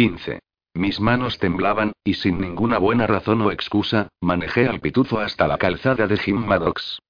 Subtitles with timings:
[0.00, 0.40] 15.
[0.72, 5.58] Mis manos temblaban, y sin ninguna buena razón o excusa, manejé al pitufo hasta la
[5.58, 7.00] calzada de Jim Maddox.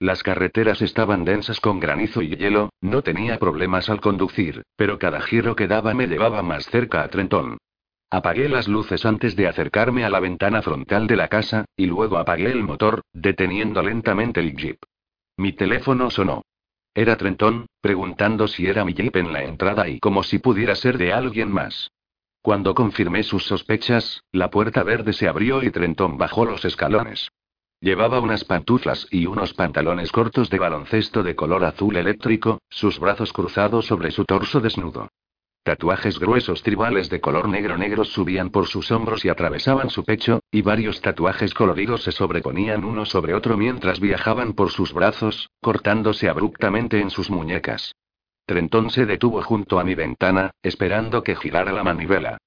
[0.00, 5.20] Las carreteras estaban densas con granizo y hielo, no tenía problemas al conducir, pero cada
[5.20, 7.58] giro que daba me llevaba más cerca a Trenton.
[8.08, 12.16] Apagué las luces antes de acercarme a la ventana frontal de la casa, y luego
[12.16, 14.78] apagué el motor, deteniendo lentamente el jeep.
[15.36, 16.46] Mi teléfono sonó.
[16.94, 20.96] Era Trenton, preguntando si era mi jeep en la entrada y como si pudiera ser
[20.96, 21.90] de alguien más.
[22.42, 27.28] Cuando confirmé sus sospechas, la puerta verde se abrió y Trenton bajó los escalones.
[27.80, 33.32] Llevaba unas pantuflas y unos pantalones cortos de baloncesto de color azul eléctrico, sus brazos
[33.32, 35.08] cruzados sobre su torso desnudo.
[35.62, 40.40] Tatuajes gruesos tribales de color negro negros subían por sus hombros y atravesaban su pecho,
[40.50, 46.28] y varios tatuajes coloridos se sobreponían uno sobre otro mientras viajaban por sus brazos, cortándose
[46.28, 47.94] abruptamente en sus muñecas.
[48.48, 52.38] Trentón se detuvo junto a mi ventana, esperando que girara la manivela.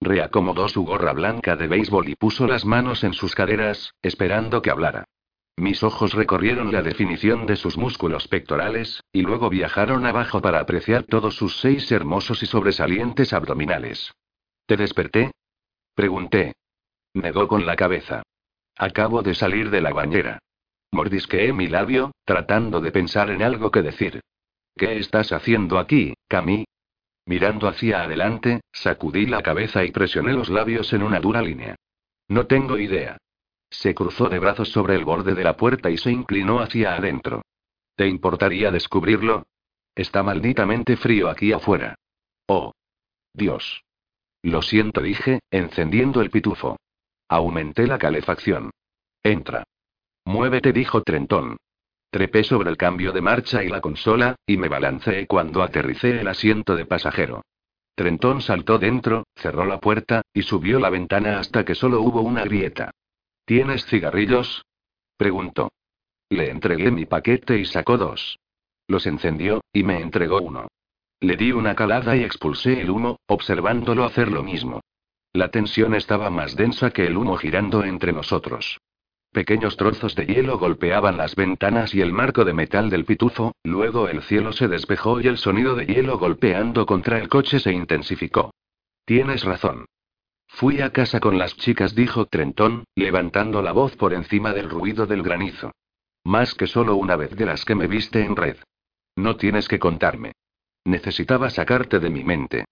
[0.00, 4.70] Reacomodó su gorra blanca de béisbol y puso las manos en sus caderas, esperando que
[4.70, 5.06] hablara.
[5.56, 11.02] Mis ojos recorrieron la definición de sus músculos pectorales, y luego viajaron abajo para apreciar
[11.02, 14.12] todos sus seis hermosos y sobresalientes abdominales.
[14.64, 15.32] ¿Te desperté?
[15.96, 16.54] Pregunté.
[17.14, 18.22] Negó con la cabeza.
[18.76, 20.38] Acabo de salir de la bañera.
[20.92, 24.20] Mordisqueé mi labio, tratando de pensar en algo que decir.
[24.78, 26.66] ¿Qué estás haciendo aquí, Camille?
[27.26, 31.74] Mirando hacia adelante, sacudí la cabeza y presioné los labios en una dura línea.
[32.28, 33.18] No tengo idea.
[33.68, 37.42] Se cruzó de brazos sobre el borde de la puerta y se inclinó hacia adentro.
[37.96, 39.46] ¿Te importaría descubrirlo?
[39.96, 41.96] Está malditamente frío aquí afuera.
[42.46, 42.72] Oh.
[43.34, 43.82] Dios.
[44.42, 46.76] Lo siento, dije, encendiendo el pitufo.
[47.28, 48.70] Aumenté la calefacción.
[49.24, 49.64] Entra.
[50.24, 51.56] Muévete, dijo Trentón.
[52.10, 56.28] Trepé sobre el cambio de marcha y la consola, y me balanceé cuando aterricé el
[56.28, 57.42] asiento de pasajero.
[57.94, 62.44] Trentón saltó dentro, cerró la puerta, y subió la ventana hasta que solo hubo una
[62.44, 62.92] grieta.
[63.44, 64.64] ¿Tienes cigarrillos?
[65.16, 65.70] preguntó.
[66.30, 68.38] Le entregué mi paquete y sacó dos.
[68.86, 70.68] Los encendió, y me entregó uno.
[71.20, 74.80] Le di una calada y expulsé el humo, observándolo hacer lo mismo.
[75.32, 78.78] La tensión estaba más densa que el humo girando entre nosotros.
[79.32, 84.08] Pequeños trozos de hielo golpeaban las ventanas y el marco de metal del pitufo, luego
[84.08, 88.54] el cielo se despejó y el sonido de hielo golpeando contra el coche se intensificó.
[89.04, 89.86] Tienes razón.
[90.48, 95.06] Fui a casa con las chicas, dijo Trentón, levantando la voz por encima del ruido
[95.06, 95.72] del granizo.
[96.24, 98.56] Más que solo una vez de las que me viste en red.
[99.14, 100.32] No tienes que contarme.
[100.84, 102.64] Necesitaba sacarte de mi mente.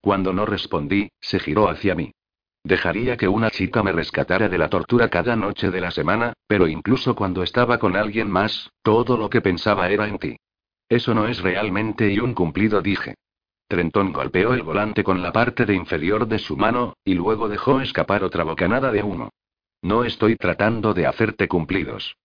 [0.00, 2.12] Cuando no respondí, se giró hacia mí.
[2.62, 6.68] Dejaría que una chica me rescatara de la tortura cada noche de la semana, pero
[6.68, 10.36] incluso cuando estaba con alguien más, todo lo que pensaba era en ti.
[10.88, 13.14] Eso no es realmente y un cumplido, dije.
[13.66, 17.80] Trentón golpeó el volante con la parte de inferior de su mano, y luego dejó
[17.80, 19.30] escapar otra bocanada de humo.
[19.82, 22.16] No estoy tratando de hacerte cumplidos.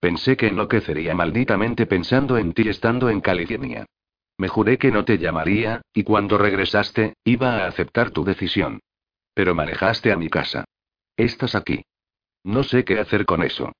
[0.00, 3.84] Pensé que enloquecería malditamente pensando en ti estando en California.
[4.38, 8.80] Me juré que no te llamaría, y cuando regresaste, iba a aceptar tu decisión.
[9.34, 10.64] Pero manejaste a mi casa.
[11.16, 11.84] Estás aquí.
[12.44, 13.72] No sé qué hacer con eso.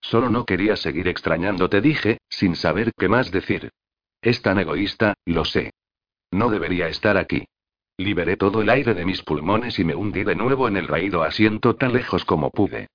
[0.00, 3.70] Solo no quería seguir extrañándote, dije, sin saber qué más decir.
[4.22, 5.72] Es tan egoísta, lo sé.
[6.30, 7.46] No debería estar aquí.
[7.96, 11.22] Liberé todo el aire de mis pulmones y me hundí de nuevo en el raído
[11.22, 12.88] asiento tan lejos como pude.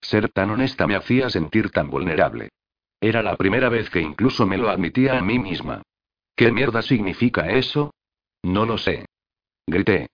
[0.00, 2.50] Ser tan honesta me hacía sentir tan vulnerable.
[3.00, 5.82] Era la primera vez que incluso me lo admitía a mí misma.
[6.36, 7.94] ¿Qué mierda significa eso?
[8.42, 9.06] No lo sé.
[9.66, 10.08] Grité.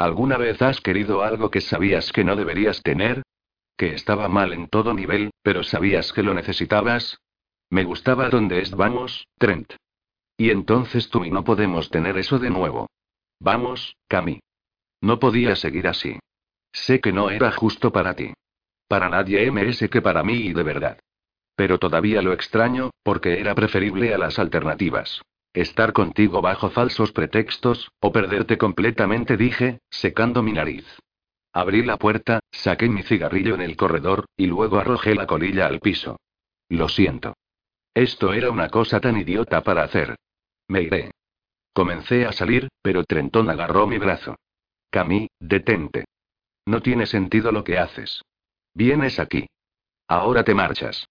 [0.00, 3.22] ¿Alguna vez has querido algo que sabías que no deberías tener?
[3.76, 7.18] Que estaba mal en todo nivel, pero sabías que lo necesitabas.
[7.68, 9.74] Me gustaba donde vamos, Trent.
[10.38, 12.88] Y entonces tú y no podemos tener eso de nuevo.
[13.40, 14.40] Vamos, Cami.
[15.02, 16.18] No podía seguir así.
[16.72, 18.32] Sé que no era justo para ti.
[18.88, 20.98] Para nadie MS que para mí y de verdad.
[21.56, 25.20] Pero todavía lo extraño, porque era preferible a las alternativas.
[25.52, 30.86] Estar contigo bajo falsos pretextos, o perderte completamente, dije, secando mi nariz.
[31.52, 35.80] Abrí la puerta, saqué mi cigarrillo en el corredor, y luego arrojé la colilla al
[35.80, 36.20] piso.
[36.68, 37.34] Lo siento.
[37.94, 40.16] Esto era una cosa tan idiota para hacer.
[40.68, 41.10] Me iré.
[41.72, 44.36] Comencé a salir, pero Trentón agarró mi brazo.
[44.90, 46.04] Camí, detente.
[46.66, 48.22] No tiene sentido lo que haces.
[48.74, 49.48] Vienes aquí.
[50.06, 51.08] Ahora te marchas.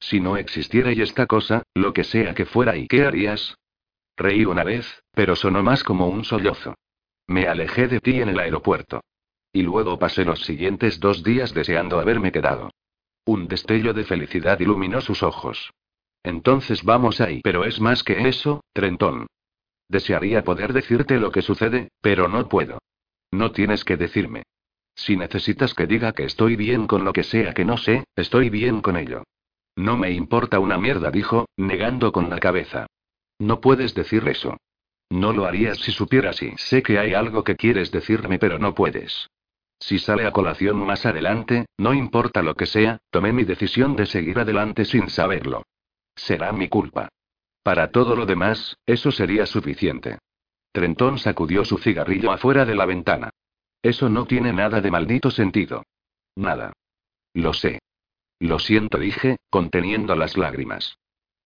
[0.00, 3.56] Si no existiera y esta cosa, lo que sea que fuera, ¿y qué harías?
[4.16, 6.74] Reí una vez, pero sonó más como un sollozo.
[7.26, 9.00] Me alejé de ti en el aeropuerto.
[9.52, 12.70] Y luego pasé los siguientes dos días deseando haberme quedado.
[13.24, 15.70] Un destello de felicidad iluminó sus ojos.
[16.22, 17.40] Entonces vamos ahí.
[17.42, 19.26] Pero es más que eso, Trentón.
[19.88, 22.78] Desearía poder decirte lo que sucede, pero no puedo.
[23.30, 24.44] No tienes que decirme.
[24.94, 28.50] Si necesitas que diga que estoy bien con lo que sea que no sé, estoy
[28.50, 29.24] bien con ello.
[29.76, 32.86] No me importa una mierda, dijo, negando con la cabeza.
[33.42, 34.56] No puedes decir eso.
[35.10, 38.72] No lo harías si supieras y sé que hay algo que quieres decirme, pero no
[38.72, 39.28] puedes.
[39.80, 44.06] Si sale a colación más adelante, no importa lo que sea, tomé mi decisión de
[44.06, 45.64] seguir adelante sin saberlo.
[46.14, 47.08] Será mi culpa.
[47.64, 50.18] Para todo lo demás, eso sería suficiente.
[50.70, 53.30] Trentón sacudió su cigarrillo afuera de la ventana.
[53.82, 55.82] Eso no tiene nada de maldito sentido.
[56.36, 56.72] Nada.
[57.34, 57.80] Lo sé.
[58.38, 60.96] Lo siento, dije, conteniendo las lágrimas.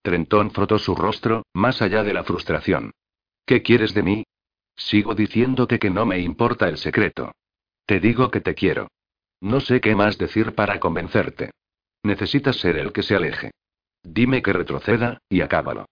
[0.07, 2.93] Trentón frotó su rostro, más allá de la frustración.
[3.45, 4.25] ¿Qué quieres de mí?
[4.77, 7.33] Sigo diciéndote que no me importa el secreto.
[7.87, 8.87] Te digo que te quiero.
[9.41, 11.51] No sé qué más decir para convencerte.
[12.05, 13.51] Necesitas ser el que se aleje.
[14.05, 15.87] Dime que retroceda, y acábalo.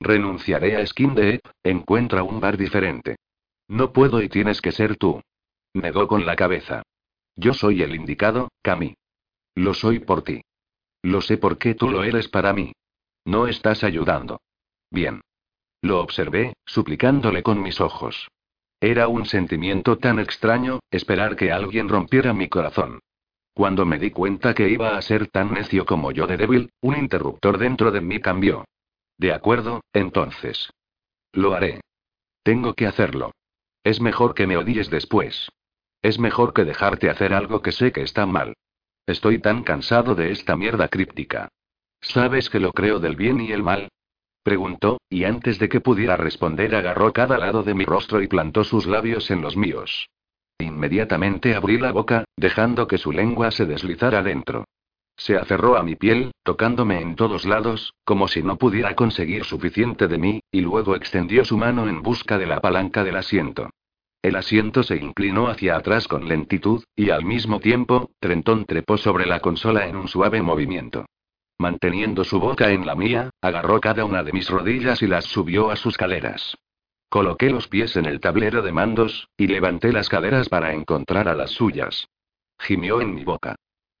[0.00, 3.16] Renunciaré a Skin de encuentra un bar diferente.
[3.68, 5.20] No puedo y tienes que ser tú.
[5.74, 6.84] Negó con la cabeza.
[7.36, 8.94] Yo soy el indicado, Cami.
[9.54, 10.40] Lo soy por ti.
[11.02, 12.72] Lo sé porque tú lo eres para mí.
[13.28, 14.40] No estás ayudando.
[14.90, 15.20] Bien.
[15.82, 18.30] Lo observé, suplicándole con mis ojos.
[18.80, 23.00] Era un sentimiento tan extraño, esperar que alguien rompiera mi corazón.
[23.52, 26.96] Cuando me di cuenta que iba a ser tan necio como yo de débil, un
[26.96, 28.64] interruptor dentro de mí cambió.
[29.18, 30.70] De acuerdo, entonces.
[31.32, 31.82] Lo haré.
[32.42, 33.32] Tengo que hacerlo.
[33.84, 35.50] Es mejor que me odies después.
[36.00, 38.54] Es mejor que dejarte hacer algo que sé que está mal.
[39.04, 41.50] Estoy tan cansado de esta mierda críptica.
[42.00, 43.88] ¿Sabes que lo creo del bien y el mal?
[44.42, 48.64] Preguntó, y antes de que pudiera responder agarró cada lado de mi rostro y plantó
[48.64, 50.08] sus labios en los míos.
[50.58, 54.64] Inmediatamente abrí la boca, dejando que su lengua se deslizara dentro.
[55.16, 60.06] Se aferró a mi piel, tocándome en todos lados, como si no pudiera conseguir suficiente
[60.06, 63.70] de mí, y luego extendió su mano en busca de la palanca del asiento.
[64.22, 69.26] El asiento se inclinó hacia atrás con lentitud, y al mismo tiempo, Trentón trepó sobre
[69.26, 71.06] la consola en un suave movimiento.
[71.58, 75.70] Manteniendo su boca en la mía, agarró cada una de mis rodillas y las subió
[75.70, 76.56] a sus caderas.
[77.08, 81.34] Coloqué los pies en el tablero de mandos, y levanté las caderas para encontrar a
[81.34, 82.08] las suyas.
[82.60, 83.56] Gimió en mi boca.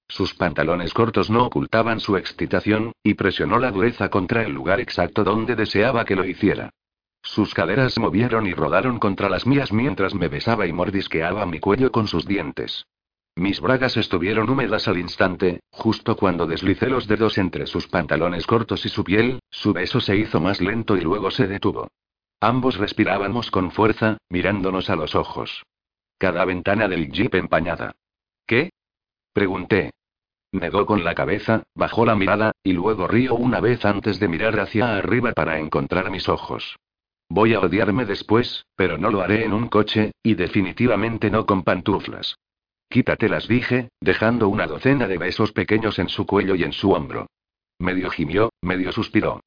[0.08, 5.24] Sus pantalones cortos no ocultaban su excitación, y presionó la dureza contra el lugar exacto
[5.24, 6.70] donde deseaba que lo hiciera.
[7.22, 11.90] Sus caderas movieron y rodaron contra las mías mientras me besaba y mordisqueaba mi cuello
[11.90, 12.86] con sus dientes.
[13.38, 18.84] Mis bragas estuvieron húmedas al instante, justo cuando deslicé los dedos entre sus pantalones cortos
[18.84, 21.86] y su piel, su beso se hizo más lento y luego se detuvo.
[22.40, 25.62] Ambos respirábamos con fuerza, mirándonos a los ojos.
[26.18, 27.94] Cada ventana del jeep empañada.
[28.44, 28.70] ¿Qué?
[29.32, 29.92] Pregunté.
[30.50, 34.58] Negó con la cabeza, bajó la mirada, y luego rió una vez antes de mirar
[34.58, 36.74] hacia arriba para encontrar mis ojos.
[37.28, 41.62] Voy a odiarme después, pero no lo haré en un coche, y definitivamente no con
[41.62, 42.36] pantuflas.
[42.88, 47.26] Quítatelas, dije, dejando una docena de besos pequeños en su cuello y en su hombro.
[47.78, 49.40] Medio gimió, medio suspiró.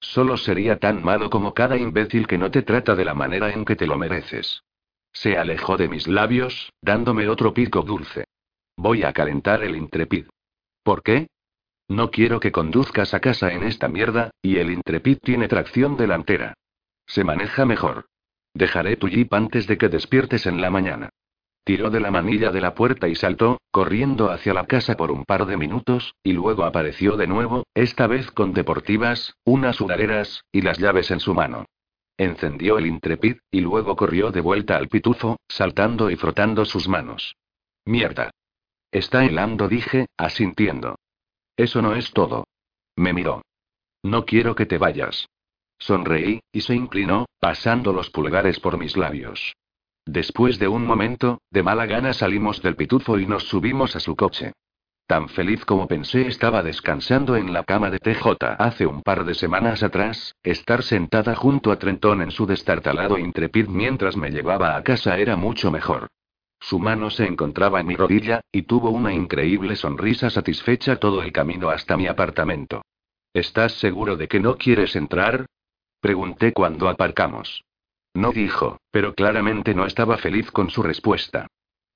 [0.00, 3.64] Solo sería tan malo como cada imbécil que no te trata de la manera en
[3.64, 4.62] que te lo mereces.
[5.12, 8.24] Se alejó de mis labios, dándome otro pico dulce.
[8.76, 10.26] Voy a calentar el intrepid.
[10.82, 11.28] ¿Por qué?
[11.88, 16.54] No quiero que conduzcas a casa en esta mierda, y el intrepid tiene tracción delantera.
[17.06, 18.06] Se maneja mejor.
[18.54, 21.10] Dejaré tu jeep antes de que despiertes en la mañana.
[21.66, 25.24] Tiró de la manilla de la puerta y saltó, corriendo hacia la casa por un
[25.24, 30.60] par de minutos, y luego apareció de nuevo, esta vez con deportivas, unas sudaderas, y
[30.60, 31.64] las llaves en su mano.
[32.16, 37.34] Encendió el intrepid, y luego corrió de vuelta al pitufo, saltando y frotando sus manos.
[37.84, 38.30] Mierda.
[38.92, 40.94] Está helando, dije, asintiendo.
[41.56, 42.46] Eso no es todo.
[42.94, 43.42] Me miró.
[44.04, 45.26] No quiero que te vayas.
[45.80, 49.56] Sonreí, y se inclinó, pasando los pulgares por mis labios.
[50.06, 54.14] Después de un momento, de mala gana salimos del pitufo y nos subimos a su
[54.14, 54.52] coche.
[55.08, 59.34] Tan feliz como pensé estaba descansando en la cama de TJ hace un par de
[59.34, 64.82] semanas atrás, estar sentada junto a Trentón en su destartalado intrepid mientras me llevaba a
[64.82, 66.08] casa era mucho mejor.
[66.60, 71.32] Su mano se encontraba en mi rodilla, y tuvo una increíble sonrisa satisfecha todo el
[71.32, 72.82] camino hasta mi apartamento.
[73.32, 75.46] ¿Estás seguro de que no quieres entrar?
[76.00, 77.62] Pregunté cuando aparcamos.
[78.16, 81.48] No dijo, pero claramente no estaba feliz con su respuesta.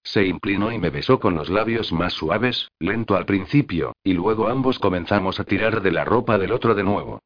[0.02, 4.48] Se inclinó y me besó con los labios más suaves, lento al principio, y luego
[4.48, 7.20] ambos comenzamos a tirar de la ropa del otro de nuevo.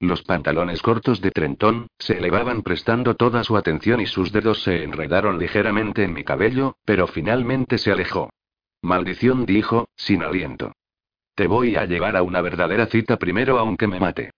[0.00, 4.82] Los pantalones cortos de Trentón se elevaban prestando toda su atención y sus dedos se
[4.82, 8.30] enredaron ligeramente en mi cabello, pero finalmente se alejó.
[8.80, 10.72] Maldición dijo, sin aliento.
[11.34, 14.30] Te voy a llevar a una verdadera cita primero aunque me mate.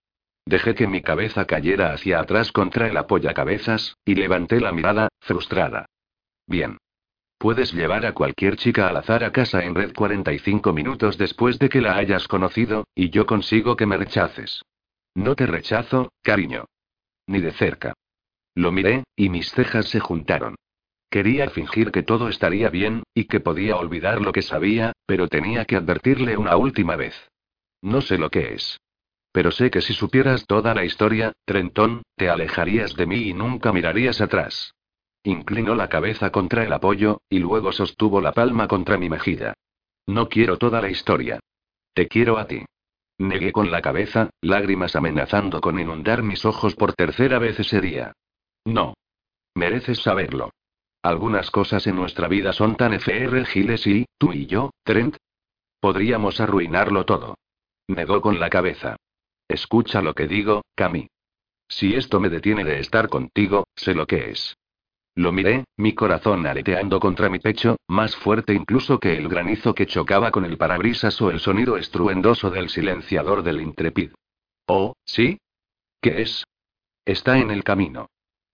[0.45, 5.85] Dejé que mi cabeza cayera hacia atrás contra el apoyacabezas, y levanté la mirada, frustrada.
[6.47, 6.77] Bien.
[7.37, 11.69] Puedes llevar a cualquier chica al azar a casa en red 45 minutos después de
[11.69, 14.61] que la hayas conocido, y yo consigo que me rechaces.
[15.15, 16.65] No te rechazo, cariño.
[17.27, 17.93] Ni de cerca.
[18.53, 20.55] Lo miré, y mis cejas se juntaron.
[21.09, 25.65] Quería fingir que todo estaría bien, y que podía olvidar lo que sabía, pero tenía
[25.65, 27.15] que advertirle una última vez.
[27.81, 28.79] No sé lo que es.
[29.31, 33.71] Pero sé que si supieras toda la historia, Trentón, te alejarías de mí y nunca
[33.71, 34.73] mirarías atrás.
[35.23, 39.53] Inclinó la cabeza contra el apoyo, y luego sostuvo la palma contra mi mejilla.
[40.07, 41.39] No quiero toda la historia.
[41.93, 42.65] Te quiero a ti.
[43.19, 48.13] Negué con la cabeza, lágrimas amenazando con inundar mis ojos por tercera vez ese día.
[48.65, 48.95] No.
[49.53, 50.51] Mereces saberlo.
[51.03, 55.17] Algunas cosas en nuestra vida son tan giles y, tú y yo, Trent.
[55.79, 57.37] Podríamos arruinarlo todo.
[57.87, 58.97] Negó con la cabeza.
[59.51, 61.07] Escucha lo que digo, Cami.
[61.67, 64.55] Si esto me detiene de estar contigo, sé lo que es.
[65.13, 69.87] Lo miré, mi corazón aleteando contra mi pecho, más fuerte incluso que el granizo que
[69.87, 74.11] chocaba con el parabrisas o el sonido estruendoso del silenciador del Intrepid.
[74.67, 75.37] Oh, ¿sí?
[76.01, 76.45] ¿Qué es?
[77.03, 78.07] Está en el camino.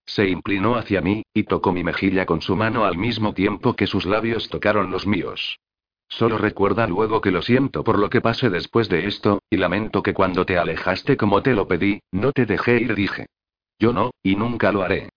[0.04, 3.86] Se inclinó hacia mí, y tocó mi mejilla con su mano al mismo tiempo que
[3.86, 5.60] sus labios tocaron los míos.
[6.08, 10.02] Solo recuerda luego que lo siento por lo que pase después de esto, y lamento
[10.02, 13.26] que cuando te alejaste como te lo pedí, no te dejé ir, dije.
[13.78, 15.10] Yo no, y nunca lo haré.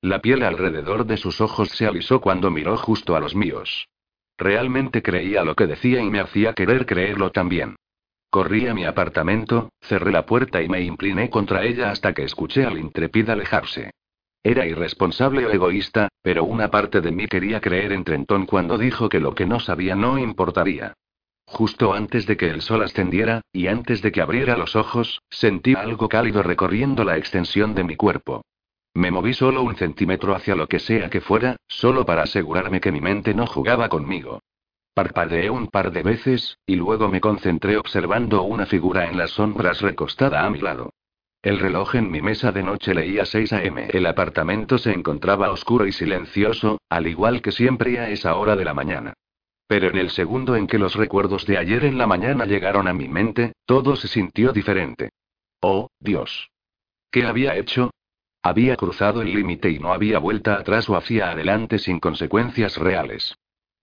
[0.00, 3.88] La piel alrededor de sus ojos se alisó cuando miró justo a los míos.
[4.38, 7.76] Realmente creía lo que decía y me hacía querer creerlo también.
[8.30, 12.64] Corrí a mi apartamento, cerré la puerta y me incliné contra ella hasta que escuché
[12.64, 13.90] al intrépida alejarse.
[14.42, 19.08] Era irresponsable o egoísta, pero una parte de mí quería creer en Trentón cuando dijo
[19.08, 20.94] que lo que no sabía no importaría.
[21.46, 25.74] Justo antes de que el sol ascendiera, y antes de que abriera los ojos, sentí
[25.74, 28.42] algo cálido recorriendo la extensión de mi cuerpo.
[28.94, 32.92] Me moví solo un centímetro hacia lo que sea que fuera, solo para asegurarme que
[32.92, 34.40] mi mente no jugaba conmigo.
[34.92, 39.80] Parpadeé un par de veces, y luego me concentré observando una figura en las sombras
[39.80, 40.90] recostada a mi lado.
[41.42, 43.88] El reloj en mi mesa de noche leía 6 a.m.
[43.92, 48.64] El apartamento se encontraba oscuro y silencioso, al igual que siempre a esa hora de
[48.64, 49.14] la mañana.
[49.68, 52.92] Pero en el segundo en que los recuerdos de ayer en la mañana llegaron a
[52.92, 55.10] mi mente, todo se sintió diferente.
[55.60, 56.50] Oh, Dios.
[57.10, 57.90] ¿Qué había hecho?
[58.42, 63.36] Había cruzado el límite y no había vuelta atrás o hacia adelante sin consecuencias reales.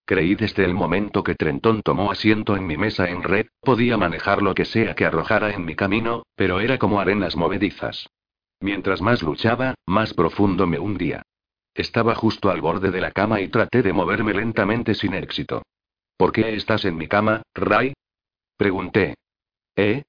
[0.06, 4.44] Creí desde el momento que Trentón tomó asiento en mi mesa en red, podía manejar
[4.44, 8.08] lo que sea que arrojara en mi camino, pero era como arenas movedizas.
[8.60, 11.24] Mientras más luchaba, más profundo me hundía.
[11.74, 15.64] Estaba justo al borde de la cama y traté de moverme lentamente sin éxito.
[16.18, 17.94] ¿Por qué estás en mi cama, Ray?
[18.58, 19.16] Pregunté.
[19.76, 20.04] ¿Eh?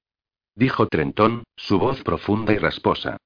[0.55, 3.17] Dijo Trentón, su voz profunda y rasposa.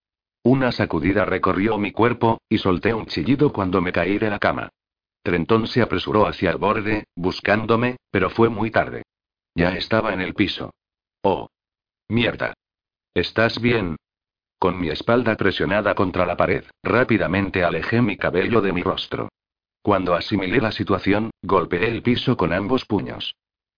[0.42, 4.70] Una sacudida recorrió mi cuerpo, y solté un chillido cuando me caí de la cama.
[5.22, 9.02] Trentón se apresuró hacia el borde, buscándome, pero fue muy tarde.
[9.54, 10.72] Ya estaba en el piso.
[11.22, 11.48] Oh.
[12.08, 12.54] Mierda.
[13.14, 13.96] ¿Estás bien?
[14.58, 19.28] Con mi espalda presionada contra la pared, rápidamente alejé mi cabello de mi rostro.
[19.82, 23.34] Cuando asimilé la situación, golpeé el piso con ambos puños.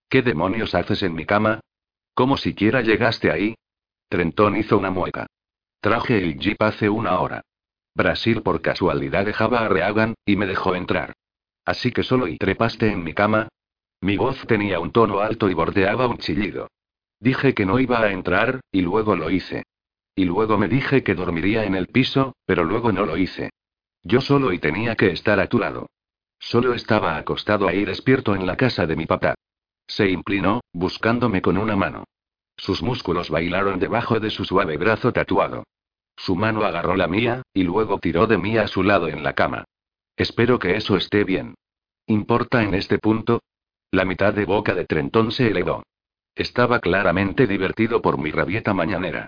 [0.09, 1.61] ¿Qué demonios haces en mi cama?
[2.13, 3.55] ¿Cómo siquiera llegaste ahí?
[4.09, 5.27] Trentón hizo una mueca.
[5.79, 7.41] Traje el jeep hace una hora.
[7.95, 11.13] Brasil por casualidad dejaba a Reagan, y me dejó entrar.
[11.65, 13.47] Así que solo y trepaste en mi cama.
[14.01, 16.67] Mi voz tenía un tono alto y bordeaba un chillido.
[17.19, 19.63] Dije que no iba a entrar, y luego lo hice.
[20.15, 23.49] Y luego me dije que dormiría en el piso, pero luego no lo hice.
[24.03, 25.87] Yo solo y tenía que estar a tu lado.
[26.39, 29.35] Solo estaba acostado ahí despierto en la casa de mi papá.
[29.87, 32.03] Se inclinó, buscándome con una mano.
[32.57, 35.63] Sus músculos bailaron debajo de su suave brazo tatuado.
[36.17, 39.33] Su mano agarró la mía, y luego tiró de mí a su lado en la
[39.33, 39.63] cama.
[40.15, 41.55] Espero que eso esté bien.
[42.07, 43.41] ¿Importa en este punto?
[43.91, 45.83] La mitad de boca de Trentón se elevó.
[46.35, 49.27] Estaba claramente divertido por mi rabieta mañanera.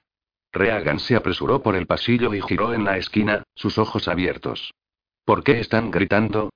[0.51, 4.74] Reagan se apresuró por el pasillo y giró en la esquina, sus ojos abiertos.
[5.24, 6.50] ¿Por qué están gritando?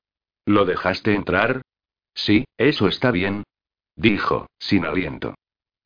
[0.46, 1.62] ¿Lo dejaste entrar?
[2.14, 3.44] Sí, eso está bien.
[3.96, 5.36] Dijo, sin aliento.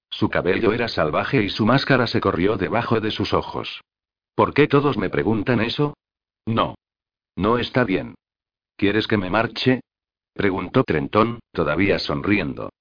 [0.10, 3.82] Su cabello era salvaje y su máscara se corrió debajo de sus ojos.
[4.36, 5.96] ¿Por qué todos me preguntan eso?
[6.46, 6.76] No.
[7.36, 8.16] No está bien.
[8.76, 9.82] ¿Quieres que me marche?
[10.34, 12.72] preguntó Trentón, todavía sonriendo.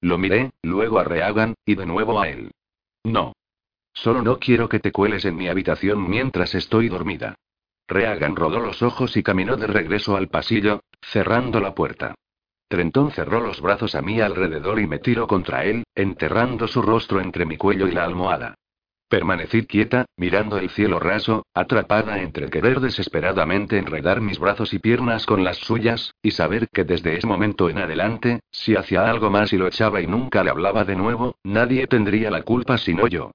[0.00, 2.50] Lo miré, luego a Reagan, y de nuevo a él.
[3.04, 3.34] No.
[3.92, 7.36] Solo no quiero que te cueles en mi habitación mientras estoy dormida.
[7.86, 12.14] Reagan rodó los ojos y caminó de regreso al pasillo, cerrando la puerta.
[12.68, 17.20] Trentón cerró los brazos a mi alrededor y me tiró contra él, enterrando su rostro
[17.20, 18.54] entre mi cuello y la almohada.
[19.12, 25.26] Permanecí quieta, mirando el cielo raso, atrapada entre querer desesperadamente enredar mis brazos y piernas
[25.26, 29.52] con las suyas, y saber que desde ese momento en adelante, si hacía algo más
[29.52, 33.32] y lo echaba y nunca le hablaba de nuevo, nadie tendría la culpa sino yo.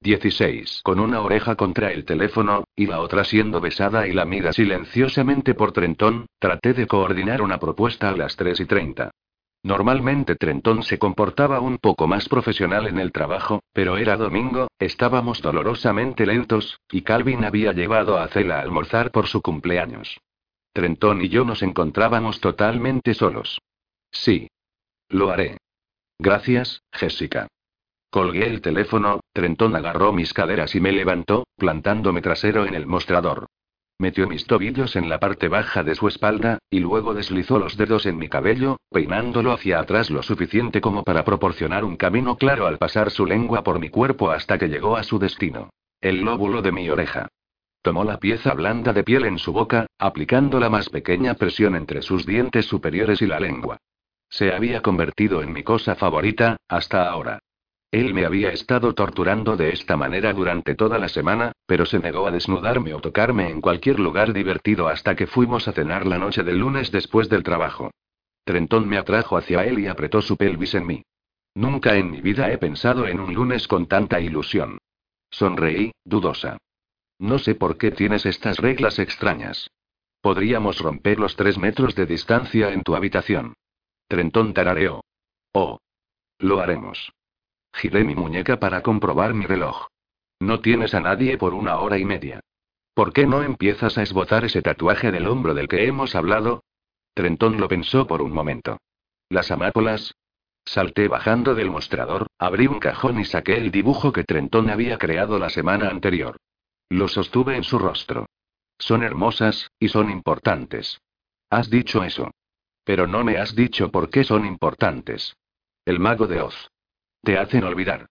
[0.00, 0.80] 16.
[0.82, 5.72] Con una oreja contra el teléfono, y la otra siendo besada y lamida silenciosamente por
[5.72, 9.10] Trentón, traté de coordinar una propuesta a las 3 y 30.
[9.62, 15.42] Normalmente Trentón se comportaba un poco más profesional en el trabajo, pero era domingo, estábamos
[15.42, 20.20] dolorosamente lentos, y Calvin había llevado a Cela a almorzar por su cumpleaños.
[20.72, 23.60] Trentón y yo nos encontrábamos totalmente solos.
[24.12, 24.48] Sí.
[25.08, 25.56] Lo haré.
[26.18, 27.48] Gracias, Jessica.
[28.10, 33.46] Colgué el teléfono, Trentón agarró mis caderas y me levantó, plantándome trasero en el mostrador.
[34.00, 38.06] Metió mis tobillos en la parte baja de su espalda, y luego deslizó los dedos
[38.06, 42.78] en mi cabello, peinándolo hacia atrás lo suficiente como para proporcionar un camino claro al
[42.78, 45.70] pasar su lengua por mi cuerpo hasta que llegó a su destino.
[46.00, 47.26] El lóbulo de mi oreja.
[47.82, 52.02] Tomó la pieza blanda de piel en su boca, aplicando la más pequeña presión entre
[52.02, 53.78] sus dientes superiores y la lengua.
[54.28, 57.40] Se había convertido en mi cosa favorita, hasta ahora.
[57.90, 62.26] Él me había estado torturando de esta manera durante toda la semana, pero se negó
[62.26, 66.42] a desnudarme o tocarme en cualquier lugar divertido hasta que fuimos a cenar la noche
[66.42, 67.90] del lunes después del trabajo.
[68.44, 71.02] Trentón me atrajo hacia él y apretó su pelvis en mí.
[71.54, 74.78] Nunca en mi vida he pensado en un lunes con tanta ilusión.
[75.30, 76.58] Sonreí, dudosa.
[77.18, 79.70] No sé por qué tienes estas reglas extrañas.
[80.20, 83.54] Podríamos romper los tres metros de distancia en tu habitación.
[84.08, 85.00] Trentón tarareó.
[85.52, 85.78] Oh.
[86.38, 87.10] Lo haremos.
[87.78, 89.86] Giré mi muñeca para comprobar mi reloj.
[90.40, 92.40] No tienes a nadie por una hora y media.
[92.92, 96.64] ¿Por qué no empiezas a esbozar ese tatuaje del hombro del que hemos hablado?
[97.14, 98.78] Trentón lo pensó por un momento.
[99.28, 100.12] ¿Las amápolas?
[100.64, 105.38] Salté bajando del mostrador, abrí un cajón y saqué el dibujo que Trentón había creado
[105.38, 106.36] la semana anterior.
[106.88, 108.26] Lo sostuve en su rostro.
[108.76, 111.00] Son hermosas, y son importantes.
[111.48, 112.32] Has dicho eso.
[112.82, 115.36] Pero no me has dicho por qué son importantes.
[115.84, 116.70] El mago de Oz.
[117.22, 118.06] Te hacen olvidar.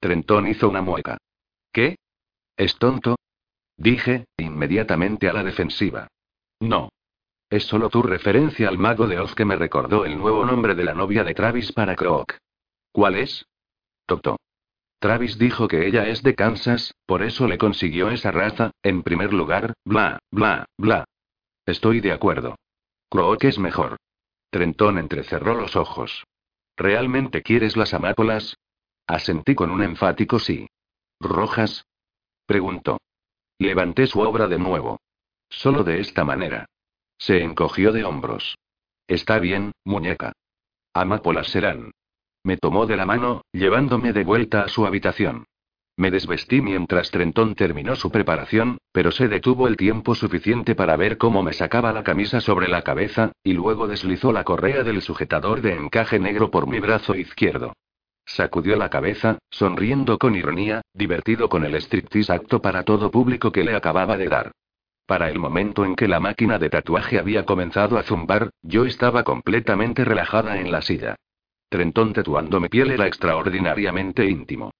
[0.00, 1.18] Trentón hizo una mueca.
[1.72, 1.96] ¿Qué?
[2.56, 3.16] ¿Es tonto?
[3.76, 6.08] Dije, inmediatamente a la defensiva.
[6.60, 6.90] No.
[7.50, 10.84] Es solo tu referencia al mago de Oz que me recordó el nuevo nombre de
[10.84, 12.36] la novia de Travis para Croc.
[12.92, 13.46] ¿Cuál es?
[14.06, 14.36] Toto.
[14.98, 19.32] Travis dijo que ella es de Kansas, por eso le consiguió esa raza, en primer
[19.32, 21.04] lugar, bla, bla, bla.
[21.64, 22.56] Estoy de acuerdo.
[23.08, 23.96] Croc es mejor.
[24.50, 26.24] Trentón entrecerró los ojos.
[26.78, 28.56] ¿Realmente quieres las amápolas?
[29.08, 30.68] Asentí con un enfático sí.
[31.18, 31.84] ¿Rojas?
[32.46, 32.98] Preguntó.
[33.58, 35.00] Levanté su obra de nuevo.
[35.50, 36.66] Solo de esta manera.
[37.18, 38.56] Se encogió de hombros.
[39.08, 40.32] Está bien, muñeca.
[40.94, 41.90] Amápolas serán.
[42.44, 45.46] Me tomó de la mano, llevándome de vuelta a su habitación.
[45.98, 51.18] Me desvestí mientras Trentón terminó su preparación, pero se detuvo el tiempo suficiente para ver
[51.18, 55.60] cómo me sacaba la camisa sobre la cabeza, y luego deslizó la correa del sujetador
[55.60, 57.72] de encaje negro por mi brazo izquierdo.
[58.24, 63.64] Sacudió la cabeza, sonriendo con ironía, divertido con el striptease acto para todo público que
[63.64, 64.52] le acababa de dar.
[65.04, 69.24] Para el momento en que la máquina de tatuaje había comenzado a zumbar, yo estaba
[69.24, 71.16] completamente relajada en la silla.
[71.68, 74.70] Trentón tatuando mi piel era extraordinariamente íntimo.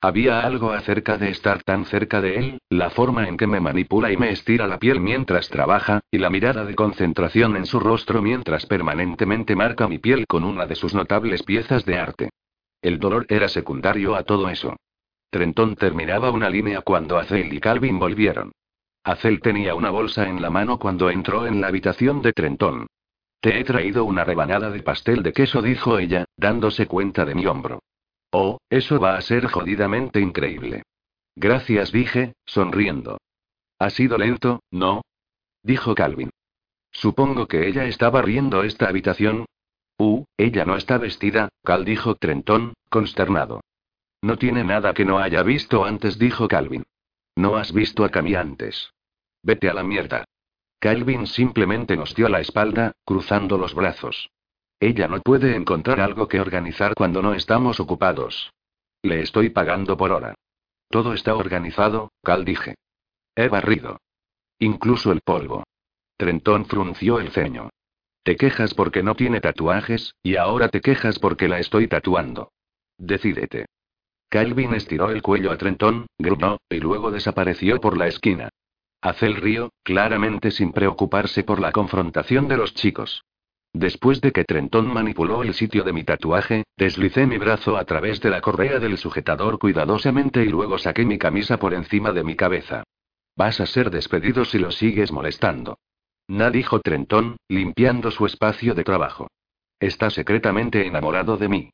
[0.00, 4.12] Había algo acerca de estar tan cerca de él, la forma en que me manipula
[4.12, 8.20] y me estira la piel mientras trabaja, y la mirada de concentración en su rostro
[8.20, 12.30] mientras permanentemente marca mi piel con una de sus notables piezas de arte.
[12.82, 14.76] El dolor era secundario a todo eso.
[15.30, 18.52] Trentón terminaba una línea cuando Acel y Calvin volvieron.
[19.02, 22.86] Acel tenía una bolsa en la mano cuando entró en la habitación de Trentón.
[23.40, 27.46] Te he traído una rebanada de pastel de queso, dijo ella, dándose cuenta de mi
[27.46, 27.80] hombro.
[28.38, 30.82] Oh, eso va a ser jodidamente increíble.
[31.36, 33.16] Gracias, dije, sonriendo.
[33.78, 35.00] Ha sido lento, ¿no?
[35.62, 36.28] Dijo Calvin.
[36.92, 39.46] Supongo que ella estaba riendo esta habitación.
[39.96, 43.62] Uh, ella no está vestida, Cal dijo Trentón, consternado.
[44.20, 46.84] No tiene nada que no haya visto antes, dijo Calvin.
[47.36, 48.90] No has visto a Cami antes.
[49.42, 50.26] Vete a la mierda.
[50.78, 54.28] Calvin simplemente nos dio la espalda, cruzando los brazos.
[54.78, 58.52] Ella no puede encontrar algo que organizar cuando no estamos ocupados.
[59.02, 60.34] Le estoy pagando por hora.
[60.90, 62.74] Todo está organizado, Cal dije.
[63.34, 63.98] He barrido.
[64.58, 65.64] Incluso el polvo.
[66.16, 67.70] Trentón frunció el ceño.
[68.22, 72.50] Te quejas porque no tiene tatuajes, y ahora te quejas porque la estoy tatuando.
[72.98, 73.66] Decídete.
[74.28, 78.48] Calvin estiró el cuello a Trentón, gruñó, y luego desapareció por la esquina.
[79.00, 83.22] Hace el río, claramente sin preocuparse por la confrontación de los chicos.
[83.78, 88.22] Después de que Trentón manipuló el sitio de mi tatuaje, deslicé mi brazo a través
[88.22, 92.36] de la correa del sujetador cuidadosamente y luego saqué mi camisa por encima de mi
[92.36, 92.84] cabeza.
[93.36, 95.78] Vas a ser despedido si lo sigues molestando.
[96.26, 99.28] Na dijo Trentón, limpiando su espacio de trabajo.
[99.78, 101.70] Está secretamente enamorado de mí.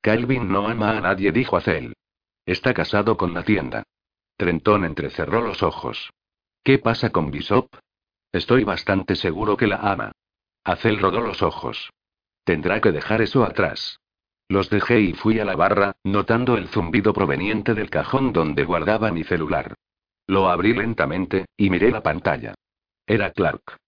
[0.00, 1.92] Calvin no ama a nadie, dijo Acel.
[2.46, 3.82] Está casado con la tienda.
[4.38, 6.14] Trentón entrecerró los ojos.
[6.64, 7.68] ¿Qué pasa con Bishop?
[8.32, 10.12] Estoy bastante seguro que la ama.
[10.64, 11.90] Acel rodó los ojos.
[12.44, 14.00] Tendrá que dejar eso atrás.
[14.48, 19.10] Los dejé y fui a la barra, notando el zumbido proveniente del cajón donde guardaba
[19.10, 19.74] mi celular.
[20.26, 22.54] Lo abrí lentamente, y miré la pantalla.
[23.06, 23.78] Era Clark.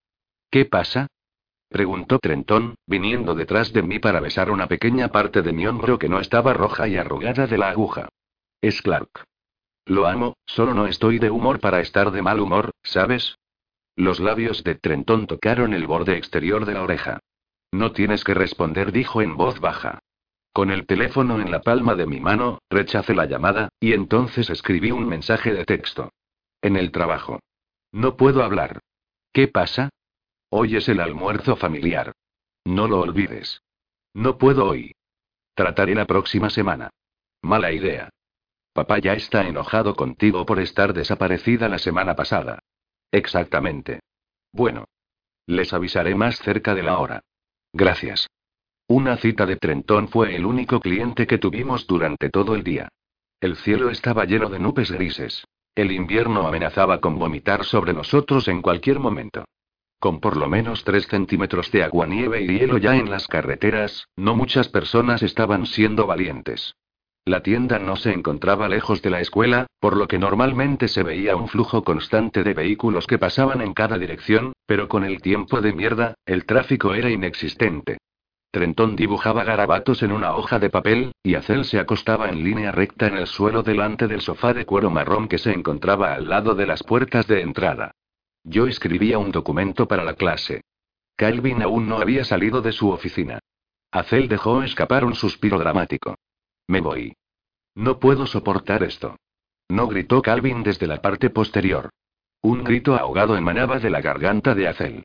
[0.51, 1.07] ¿Qué pasa?
[1.69, 6.09] preguntó Trentón, viniendo detrás de mí para besar una pequeña parte de mi hombro que
[6.09, 8.09] no estaba roja y arrugada de la aguja.
[8.61, 9.25] Es Clark.
[9.87, 13.37] Lo amo, solo no estoy de humor para estar de mal humor, ¿sabes?
[13.97, 17.21] Los labios de Trentón tocaron el borde exterior de la oreja.
[17.73, 20.01] No tienes que responder, dijo en voz baja.
[20.53, 24.93] Con el teléfono en la palma de mi mano, rechacé la llamada, y entonces escribí
[24.93, 26.13] un mensaje de texto.
[26.63, 27.41] En el trabajo.
[27.93, 28.81] No puedo hablar.
[29.33, 29.91] ¿Qué pasa?
[30.51, 32.13] Hoy es el almuerzo familiar.
[32.65, 33.61] No lo olvides.
[34.13, 34.93] No puedo hoy.
[35.55, 36.91] Trataré la próxima semana.
[37.43, 38.11] Mala idea.
[38.73, 42.61] Papá ya está enojado contigo por estar desaparecida la semana pasada.
[43.15, 44.01] Exactamente.
[44.53, 44.87] Bueno.
[45.47, 47.21] Les avisaré más cerca de la hora.
[47.73, 48.27] Gracias.
[48.89, 52.89] Una cita de Trentón fue el único cliente que tuvimos durante todo el día.
[53.41, 55.45] El cielo estaba lleno de nubes grises.
[55.77, 59.45] El invierno amenazaba con vomitar sobre nosotros en cualquier momento.
[60.01, 64.09] Con por lo menos 3 centímetros de agua, nieve y hielo ya en las carreteras,
[64.17, 66.75] no muchas personas estaban siendo valientes.
[67.27, 71.37] La tienda no se encontraba lejos de la escuela, por lo que normalmente se veía
[71.37, 75.73] un flujo constante de vehículos que pasaban en cada dirección, pero con el tiempo de
[75.73, 77.97] mierda, el tráfico era inexistente.
[78.51, 83.07] Trentón dibujaba garabatos en una hoja de papel, y Acel se acostaba en línea recta
[83.07, 86.67] en el suelo delante del sofá de cuero marrón que se encontraba al lado de
[86.67, 87.93] las puertas de entrada.
[88.45, 90.61] Yo escribía un documento para la clase.
[91.17, 93.39] Calvin aún no había salido de su oficina.
[93.91, 96.17] Acel dejó escapar un suspiro dramático.
[96.67, 97.15] Me voy.
[97.75, 99.17] No puedo soportar esto.
[99.69, 101.91] No gritó Calvin desde la parte posterior.
[102.43, 105.05] Un grito ahogado emanaba de la garganta de Acel.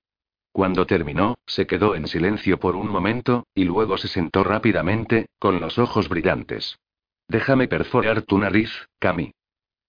[0.51, 5.59] Cuando terminó, se quedó en silencio por un momento, y luego se sentó rápidamente, con
[5.59, 6.79] los ojos brillantes.
[7.27, 9.31] Déjame perforar tu nariz, Cami.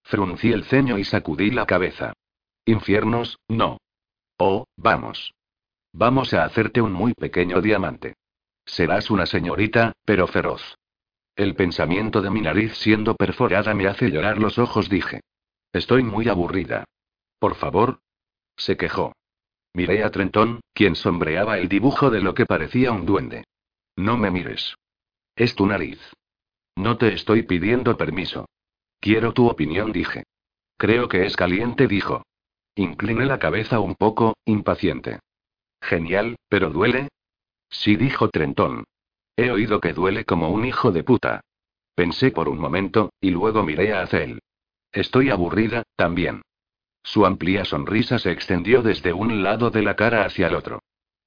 [0.02, 2.12] Fruncí el ceño y sacudí la cabeza.
[2.66, 3.78] Infiernos, no.
[4.38, 5.34] Oh, vamos.
[5.92, 8.14] Vamos a hacerte un muy pequeño diamante.
[8.64, 10.78] Serás una señorita, pero feroz.
[11.40, 15.22] El pensamiento de mi nariz siendo perforada me hace llorar los ojos, dije.
[15.72, 16.84] Estoy muy aburrida.
[17.38, 18.00] Por favor.
[18.58, 19.14] Se quejó.
[19.72, 23.44] Miré a Trentón, quien sombreaba el dibujo de lo que parecía un duende.
[23.96, 24.74] No me mires.
[25.34, 25.98] Es tu nariz.
[26.76, 28.44] No te estoy pidiendo permiso.
[29.00, 30.24] Quiero tu opinión, dije.
[30.76, 32.22] Creo que es caliente, dijo.
[32.74, 35.20] Incliné la cabeza un poco, impaciente.
[35.80, 37.08] Genial, pero duele.
[37.70, 38.84] Sí, dijo Trentón.
[39.40, 41.40] He oído que duele como un hijo de puta.
[41.94, 44.40] Pensé por un momento, y luego miré a Acel.
[44.92, 46.42] Estoy aburrida, también.
[47.02, 50.82] Su amplia sonrisa se extendió desde un lado de la cara hacia el otro.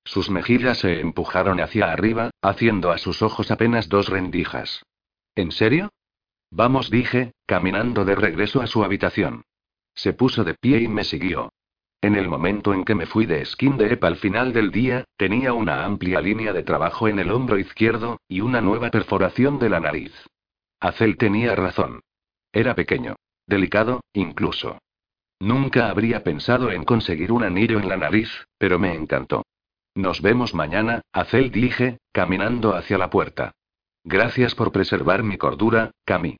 [0.06, 4.84] Sus mejillas se empujaron hacia arriba, haciendo a sus ojos apenas dos rendijas.
[5.34, 5.90] ¿En serio?
[6.52, 9.42] Vamos, dije, caminando de regreso a su habitación.
[9.96, 11.52] Se puso de pie y me siguió.
[12.04, 15.54] En el momento en que me fui de Skin Deep al final del día, tenía
[15.54, 19.80] una amplia línea de trabajo en el hombro izquierdo, y una nueva perforación de la
[19.80, 20.12] nariz.
[20.82, 22.02] Acel tenía razón.
[22.52, 23.16] Era pequeño.
[23.48, 24.80] Delicado, incluso.
[25.40, 29.44] Nunca habría pensado en conseguir un anillo en la nariz, pero me encantó.
[29.96, 33.54] Nos vemos mañana, Acel dije, caminando hacia la puerta.
[34.04, 36.36] Gracias por preservar mi cordura, Cami.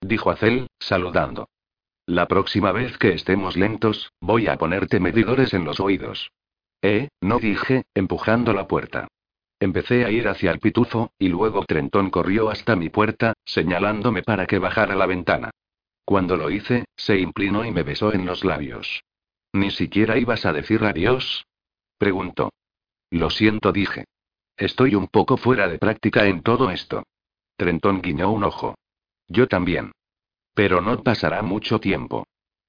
[0.00, 1.46] Dijo Acel, saludando.
[2.06, 6.30] La próxima vez que estemos lentos, voy a ponerte medidores en los oídos.
[6.80, 9.08] Eh, no dije, empujando la puerta.
[9.58, 14.46] Empecé a ir hacia el pitufo, y luego Trentón corrió hasta mi puerta, señalándome para
[14.46, 15.50] que bajara la ventana.
[16.04, 19.02] Cuando lo hice, se inclinó y me besó en los labios.
[19.52, 21.44] ¿Ni siquiera ibas a decir adiós?
[21.98, 22.52] Preguntó.
[23.10, 24.04] Lo siento, dije.
[24.56, 27.02] Estoy un poco fuera de práctica en todo esto.
[27.56, 28.76] Trentón guiñó un ojo.
[29.26, 29.90] Yo también.
[30.56, 32.26] Pero no pasará mucho tiempo.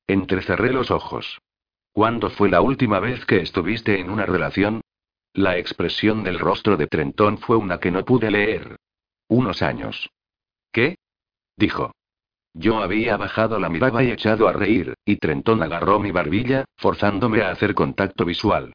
[0.07, 1.39] Entrecerré los ojos.
[1.93, 4.81] ¿Cuándo fue la última vez que estuviste en una relación?
[5.33, 8.75] La expresión del rostro de Trentón fue una que no pude leer.
[9.29, 10.09] Unos años.
[10.73, 10.97] ¿Qué?
[11.55, 11.93] dijo.
[12.53, 17.41] Yo había bajado la mirada y echado a reír, y Trentón agarró mi barbilla, forzándome
[17.41, 18.73] a hacer contacto visual.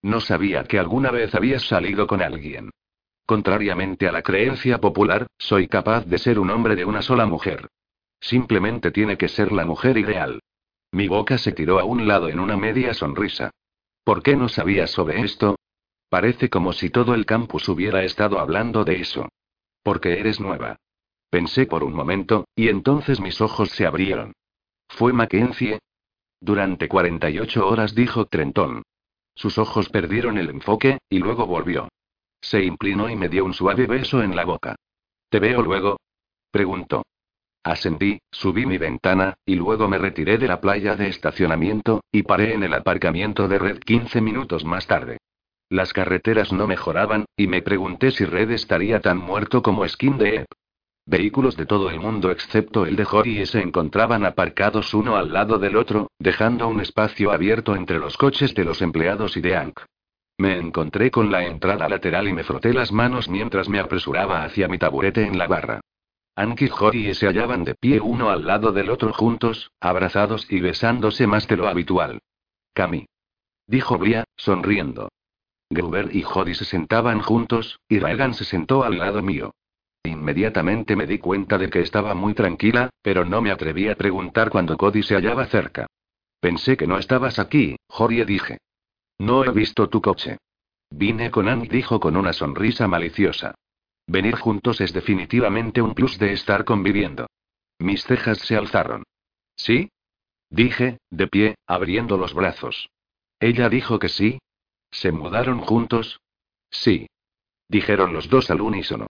[0.00, 2.70] No sabía que alguna vez habías salido con alguien.
[3.26, 7.68] Contrariamente a la creencia popular, soy capaz de ser un hombre de una sola mujer.
[8.20, 10.40] Simplemente tiene que ser la mujer ideal.
[10.92, 13.50] Mi boca se tiró a un lado en una media sonrisa.
[14.04, 15.56] ¿Por qué no sabías sobre esto?
[16.08, 19.28] Parece como si todo el campus hubiera estado hablando de eso.
[19.82, 20.76] Porque eres nueva.
[21.30, 24.32] Pensé por un momento, y entonces mis ojos se abrieron.
[24.88, 25.80] ¿Fue Mackenzie?
[26.40, 28.82] Durante 48 horas dijo Trenton.
[29.34, 31.88] Sus ojos perdieron el enfoque, y luego volvió.
[32.40, 34.76] Se inclinó y me dio un suave beso en la boca.
[35.28, 35.98] ¿Te veo luego?
[36.52, 37.02] preguntó.
[37.64, 42.52] Ascendí, subí mi ventana, y luego me retiré de la playa de estacionamiento, y paré
[42.52, 45.16] en el aparcamiento de Red 15 minutos más tarde.
[45.70, 50.36] Las carreteras no mejoraban, y me pregunté si Red estaría tan muerto como Skin de
[50.36, 50.46] Ep.
[51.06, 55.58] Vehículos de todo el mundo excepto el de Jory se encontraban aparcados uno al lado
[55.58, 59.80] del otro, dejando un espacio abierto entre los coches de los empleados y de Ank.
[60.38, 64.68] Me encontré con la entrada lateral y me froté las manos mientras me apresuraba hacia
[64.68, 65.80] mi taburete en la barra.
[66.36, 70.60] Anki y Jory se hallaban de pie uno al lado del otro juntos, abrazados y
[70.60, 72.20] besándose más de lo habitual.
[72.72, 73.06] Cami.
[73.66, 75.08] Dijo Bria, sonriendo.
[75.70, 79.52] Gruber y Jody se sentaban juntos, y Reagan se sentó al lado mío.
[80.02, 84.50] Inmediatamente me di cuenta de que estaba muy tranquila, pero no me atreví a preguntar
[84.50, 85.86] cuando Cody se hallaba cerca.
[86.40, 88.58] Pensé que no estabas aquí, Jory dije.
[89.18, 90.38] No he visto tu coche.
[90.90, 93.54] Vine con Anne, dijo con una sonrisa maliciosa.
[94.06, 97.26] Venir juntos es definitivamente un plus de estar conviviendo.
[97.78, 99.04] Mis cejas se alzaron.
[99.56, 99.90] ¿Sí?
[100.50, 102.88] Dije, de pie, abriendo los brazos.
[103.40, 104.38] Ella dijo que sí.
[104.90, 106.20] ¿Se mudaron juntos?
[106.70, 107.08] Sí.
[107.68, 109.06] Dijeron los dos al unísono.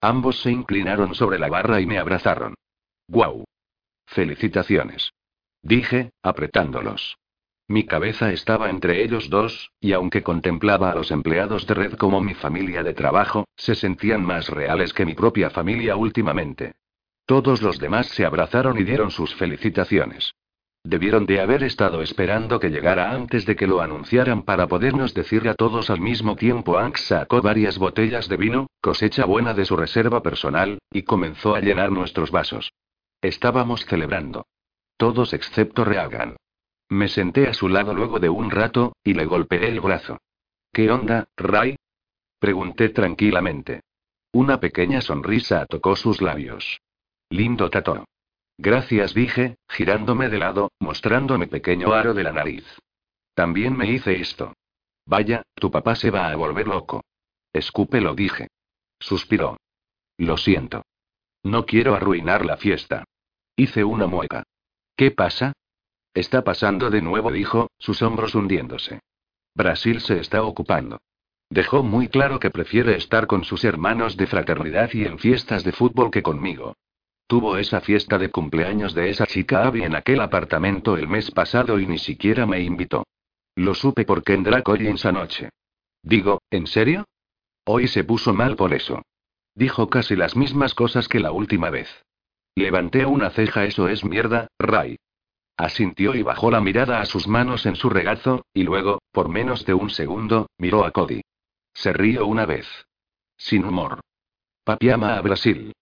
[0.00, 2.54] Ambos se inclinaron sobre la barra y me abrazaron.
[3.08, 3.44] ¡Guau!
[4.06, 5.12] Felicitaciones.
[5.62, 7.16] Dije, apretándolos.
[7.68, 12.20] Mi cabeza estaba entre ellos dos, y aunque contemplaba a los empleados de red como
[12.20, 16.74] mi familia de trabajo, se sentían más reales que mi propia familia últimamente.
[17.26, 20.32] Todos los demás se abrazaron y dieron sus felicitaciones.
[20.84, 25.48] Debieron de haber estado esperando que llegara antes de que lo anunciaran para podernos decir
[25.48, 26.78] a todos al mismo tiempo.
[26.78, 31.60] Anx sacó varias botellas de vino, cosecha buena de su reserva personal, y comenzó a
[31.60, 32.72] llenar nuestros vasos.
[33.20, 34.46] Estábamos celebrando.
[34.96, 36.36] Todos excepto Reagan.
[36.88, 40.18] Me senté a su lado luego de un rato, y le golpeé el brazo.
[40.72, 41.76] ¿Qué onda, Ray?
[42.38, 43.82] Pregunté tranquilamente.
[44.32, 46.80] Una pequeña sonrisa tocó sus labios.
[47.30, 48.04] Lindo tato.
[48.58, 52.64] Gracias, dije, girándome de lado, mostrando mi pequeño aro de la nariz.
[53.34, 54.54] También me hice esto.
[55.06, 57.02] Vaya, tu papá se va a volver loco.
[57.52, 58.48] Escupe lo dije.
[58.98, 59.58] Suspiró.
[60.18, 60.84] Lo siento.
[61.42, 63.04] No quiero arruinar la fiesta.
[63.56, 64.44] Hice una mueca.
[64.96, 65.52] ¿Qué pasa?
[66.16, 69.00] Está pasando de nuevo, dijo, sus hombros hundiéndose.
[69.54, 70.98] Brasil se está ocupando.
[71.50, 75.72] Dejó muy claro que prefiere estar con sus hermanos de fraternidad y en fiestas de
[75.72, 76.74] fútbol que conmigo.
[77.26, 81.78] Tuvo esa fiesta de cumpleaños de esa chica Abby en aquel apartamento el mes pasado
[81.78, 83.04] y ni siquiera me invitó.
[83.54, 85.50] Lo supe por Kendra Collins anoche.
[86.02, 87.04] Digo, ¿en serio?
[87.66, 89.02] Hoy se puso mal por eso.
[89.54, 91.90] Dijo casi las mismas cosas que la última vez.
[92.54, 94.96] Levanté una ceja, eso es mierda, Ray.
[95.56, 99.64] Asintió y bajó la mirada a sus manos en su regazo, y luego, por menos
[99.64, 101.22] de un segundo, miró a Cody.
[101.72, 102.66] Se rió una vez.
[103.38, 104.00] Sin humor.
[104.64, 105.72] Papi ama a Brasil.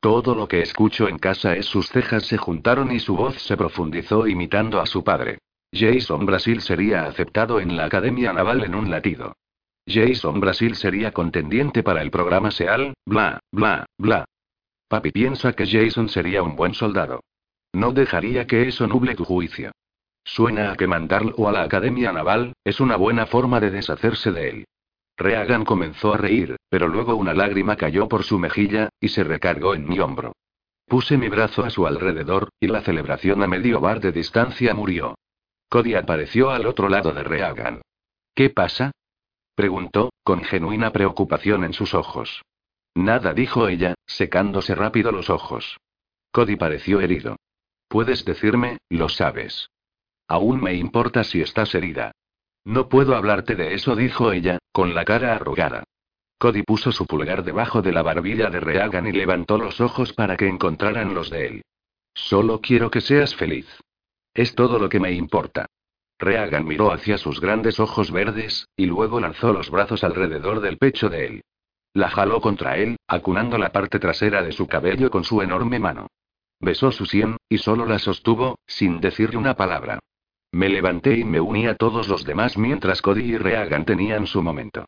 [0.00, 3.56] Todo lo que escucho en casa es sus cejas se juntaron y su voz se
[3.56, 5.38] profundizó imitando a su padre.
[5.72, 9.34] Jason Brasil sería aceptado en la Academia Naval en un latido.
[9.86, 14.24] Jason Brasil sería contendiente para el programa SEAL, bla, bla, bla.
[14.88, 17.20] Papi piensa que Jason sería un buen soldado.
[17.72, 19.72] No dejaría que eso nuble tu juicio.
[20.24, 24.48] Suena a que mandarlo a la Academia Naval, es una buena forma de deshacerse de
[24.48, 24.64] él.
[25.16, 29.74] Reagan comenzó a reír, pero luego una lágrima cayó por su mejilla, y se recargó
[29.74, 30.32] en mi hombro.
[30.86, 35.14] Puse mi brazo a su alrededor, y la celebración a medio bar de distancia murió.
[35.68, 37.82] Cody apareció al otro lado de Reagan.
[38.34, 38.90] ¿Qué pasa?
[39.54, 42.42] preguntó, con genuina preocupación en sus ojos.
[42.94, 45.76] Nada, dijo ella, secándose rápido los ojos.
[46.32, 47.36] Cody pareció herido.
[47.90, 49.68] Puedes decirme, lo sabes.
[50.28, 52.12] Aún me importa si estás herida.
[52.64, 55.82] No puedo hablarte de eso, dijo ella, con la cara arrugada.
[56.38, 60.36] Cody puso su pulgar debajo de la barbilla de Reagan y levantó los ojos para
[60.36, 61.62] que encontraran los de él.
[62.14, 63.66] Solo quiero que seas feliz.
[64.34, 65.66] Es todo lo que me importa.
[66.16, 71.08] Reagan miró hacia sus grandes ojos verdes, y luego lanzó los brazos alrededor del pecho
[71.08, 71.44] de él.
[71.92, 76.06] La jaló contra él, acunando la parte trasera de su cabello con su enorme mano.
[76.60, 79.98] Besó su sien, y solo la sostuvo, sin decirle una palabra.
[80.52, 84.42] Me levanté y me uní a todos los demás mientras Cody y Reagan tenían su
[84.42, 84.86] momento.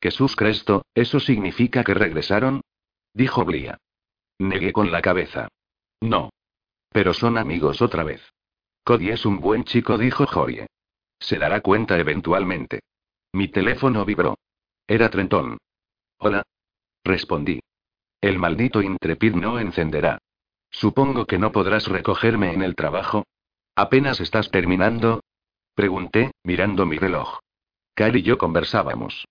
[0.00, 2.62] Jesús Cresto, ¿eso significa que regresaron?
[3.14, 3.78] Dijo Blia.
[4.38, 5.48] Negué con la cabeza.
[6.00, 6.30] No.
[6.88, 8.20] Pero son amigos otra vez.
[8.84, 10.66] Cody es un buen chico, dijo Jorie.
[11.20, 12.80] Se dará cuenta eventualmente.
[13.32, 14.36] Mi teléfono vibró.
[14.88, 15.56] Era Trenton.
[16.18, 16.42] Hola.
[17.04, 17.60] Respondí.
[18.20, 20.18] El maldito Intrepid no encenderá.
[20.72, 23.24] Supongo que no podrás recogerme en el trabajo.
[23.76, 25.20] ¿Apenas estás terminando?
[25.74, 27.38] Pregunté, mirando mi reloj.
[27.94, 29.26] Car y yo conversábamos.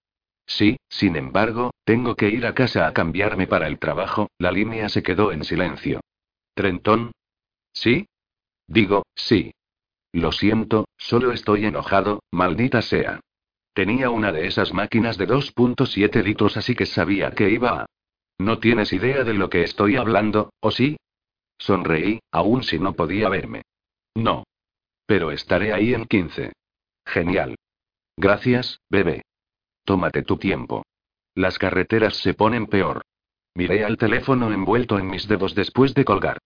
[0.45, 4.89] Sí, sin embargo, tengo que ir a casa a cambiarme para el trabajo, la línea
[4.89, 6.01] se quedó en silencio.
[6.53, 7.11] ¿Trentón?
[7.73, 8.07] ¿Sí?
[8.67, 9.53] Digo, sí.
[10.13, 13.19] Lo siento, solo estoy enojado, maldita sea.
[13.73, 17.85] Tenía una de esas máquinas de 2.7 litros así que sabía que iba a...
[18.37, 20.97] ¿No tienes idea de lo que estoy hablando, o sí?
[21.61, 23.61] Sonreí, aun si no podía verme.
[24.15, 24.45] No.
[25.05, 26.53] Pero estaré ahí en 15.
[27.05, 27.55] Genial.
[28.17, 29.21] Gracias, bebé.
[29.85, 30.83] Tómate tu tiempo.
[31.35, 33.03] Las carreteras se ponen peor.
[33.53, 36.39] Miré al teléfono envuelto en mis dedos después de colgar.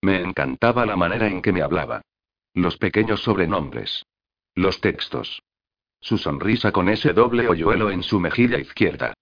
[0.00, 2.00] Me encantaba la manera en que me hablaba.
[2.54, 4.06] Los pequeños sobrenombres.
[4.54, 5.42] Los textos.
[6.00, 9.12] Su sonrisa con ese doble hoyuelo en su mejilla izquierda.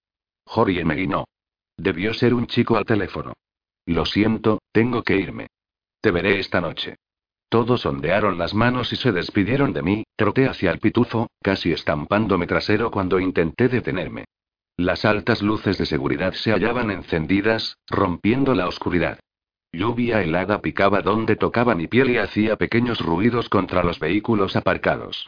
[0.45, 1.25] Jorge me guinó.
[1.75, 3.33] Debió ser un chico al teléfono.
[3.85, 5.47] Lo siento, tengo que irme.
[6.01, 6.95] Te veré esta noche.
[7.49, 12.47] Todos ondearon las manos y se despidieron de mí, troté hacia el pitufo, casi estampándome
[12.47, 14.25] trasero cuando intenté detenerme.
[14.77, 19.19] Las altas luces de seguridad se hallaban encendidas, rompiendo la oscuridad.
[19.73, 25.27] Lluvia helada picaba donde tocaba mi piel y hacía pequeños ruidos contra los vehículos aparcados.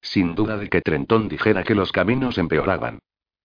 [0.00, 3.00] Sin duda de que Trentón dijera que los caminos empeoraban.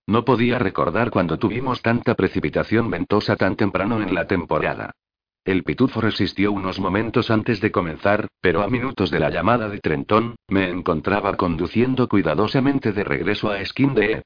[0.08, 4.94] No podía recordar cuando tuvimos tanta precipitación ventosa tan temprano en la temporada.
[5.44, 9.80] El pitufo resistió unos momentos antes de comenzar, pero a minutos de la llamada de
[9.80, 14.24] Trentón, me encontraba conduciendo cuidadosamente de regreso a Skin de Ep.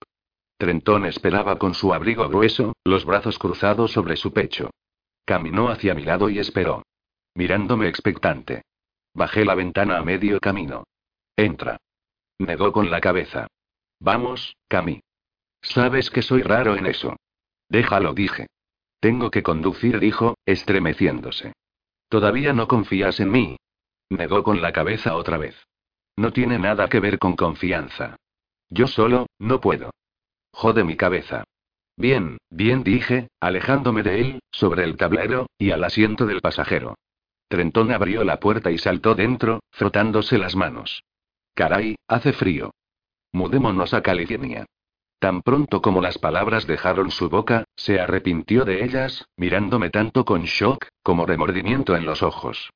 [0.58, 4.70] Trentón esperaba con su abrigo grueso, los brazos cruzados sobre su pecho.
[5.26, 6.84] Caminó hacia mi lado y esperó.
[7.36, 8.64] Mirándome expectante.
[9.14, 10.84] Bajé la ventana a medio camino.
[11.36, 11.78] Entra.
[12.40, 13.48] Negó con la cabeza.
[14.00, 15.02] Vamos, Cami.
[15.62, 17.18] Sabes que soy raro en eso.
[17.70, 18.48] Déjalo, dije.
[19.00, 21.54] Tengo que conducir, dijo, estremeciéndose.
[22.10, 23.58] Todavía no confías en mí.
[24.10, 25.56] Negó con la cabeza otra vez.
[26.18, 28.18] No tiene nada que ver con confianza.
[28.70, 29.92] Yo solo, no puedo.
[30.52, 31.46] Jode mi cabeza.
[31.98, 36.96] Bien, bien dije, alejándome de él, sobre el tablero, y al asiento del pasajero.
[37.48, 41.04] Trentón abrió la puerta y saltó dentro, frotándose las manos.
[41.54, 42.72] Caray, hace frío.
[43.34, 44.66] Mudémonos a California.
[45.22, 50.46] Tan pronto como las palabras dejaron su boca, se arrepintió de ellas, mirándome tanto con
[50.46, 52.72] shock, como remordimiento en los ojos.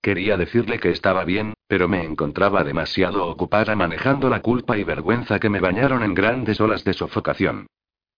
[0.00, 5.40] Quería decirle que estaba bien, pero me encontraba demasiado ocupada manejando la culpa y vergüenza
[5.40, 7.66] que me bañaron en grandes olas de sofocación.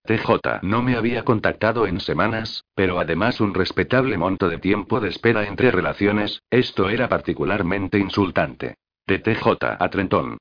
[0.05, 5.09] TJ no me había contactado en semanas, pero además un respetable monto de tiempo de
[5.09, 8.75] espera entre relaciones, esto era particularmente insultante.
[9.07, 10.37] De TJ a Trentón.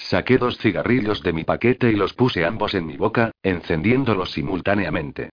[0.00, 5.30] Saqué dos cigarrillos de mi paquete y los puse ambos en mi boca, encendiéndolos simultáneamente.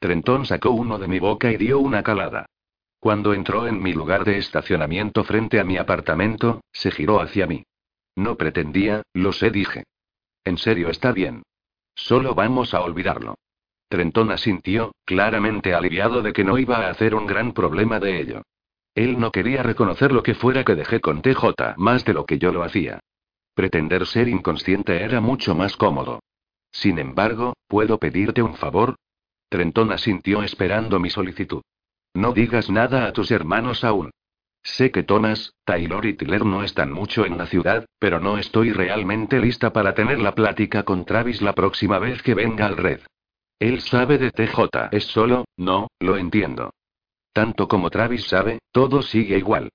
[0.00, 2.46] Trentón sacó uno de mi boca y dio una calada.
[2.98, 7.64] Cuando entró en mi lugar de estacionamiento frente a mi apartamento, se giró hacia mí.
[8.16, 9.84] No pretendía, lo sé, dije.
[10.44, 11.42] En serio, está bien.
[11.94, 13.36] Solo vamos a olvidarlo.
[13.88, 18.42] Trentón asintió, claramente aliviado de que no iba a hacer un gran problema de ello.
[18.94, 22.38] Él no quería reconocer lo que fuera que dejé con TJ más de lo que
[22.38, 23.00] yo lo hacía.
[23.56, 26.20] Pretender ser inconsciente era mucho más cómodo.
[26.70, 28.96] Sin embargo, ¿puedo pedirte un favor?
[29.48, 31.62] Trentón asintió esperando mi solicitud.
[32.12, 34.10] No digas nada a tus hermanos aún.
[34.62, 38.72] Sé que Thomas, Taylor y Tiller no están mucho en la ciudad, pero no estoy
[38.72, 43.00] realmente lista para tener la plática con Travis la próxima vez que venga al red.
[43.58, 44.90] Él sabe de TJ.
[44.92, 46.74] Es solo, no, lo entiendo.
[47.32, 49.70] Tanto como Travis sabe, todo sigue igual.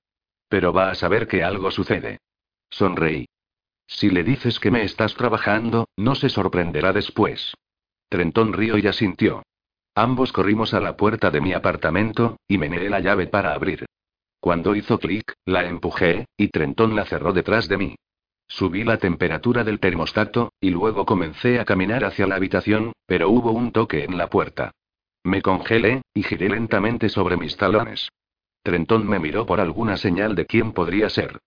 [0.47, 2.19] Pero va a saber que algo sucede.
[2.69, 3.25] Sonreí.
[3.91, 7.53] Si le dices que me estás trabajando, no se sorprenderá después.
[8.09, 9.43] Trentón río y asintió.
[9.93, 13.85] Ambos corrimos a la puerta de mi apartamento, y meneé la llave para abrir.
[14.39, 17.95] Cuando hizo clic, la empujé, y Trentón la cerró detrás de mí.
[18.47, 23.51] Subí la temperatura del termostato, y luego comencé a caminar hacia la habitación, pero hubo
[23.51, 24.71] un toque en la puerta.
[25.23, 28.09] Me congelé, y giré lentamente sobre mis talones.
[28.63, 31.39] Trentón me miró por alguna señal de quién podría ser.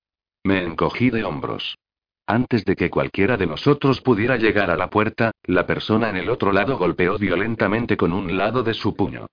[0.45, 1.76] Me encogí de hombros.
[2.27, 6.31] Antes de que cualquiera de nosotros pudiera llegar a la puerta, la persona en el
[6.31, 9.27] otro lado golpeó violentamente con un lado de su puño.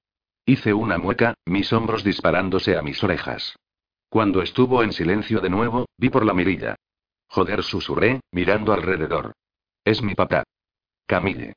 [0.45, 3.55] Hice una mueca, mis hombros disparándose a mis orejas.
[4.09, 6.75] Cuando estuvo en silencio de nuevo, vi por la mirilla.
[7.27, 9.31] Joder, susurré, mirando alrededor.
[9.85, 10.43] Es mi papá.
[11.05, 11.53] Camille.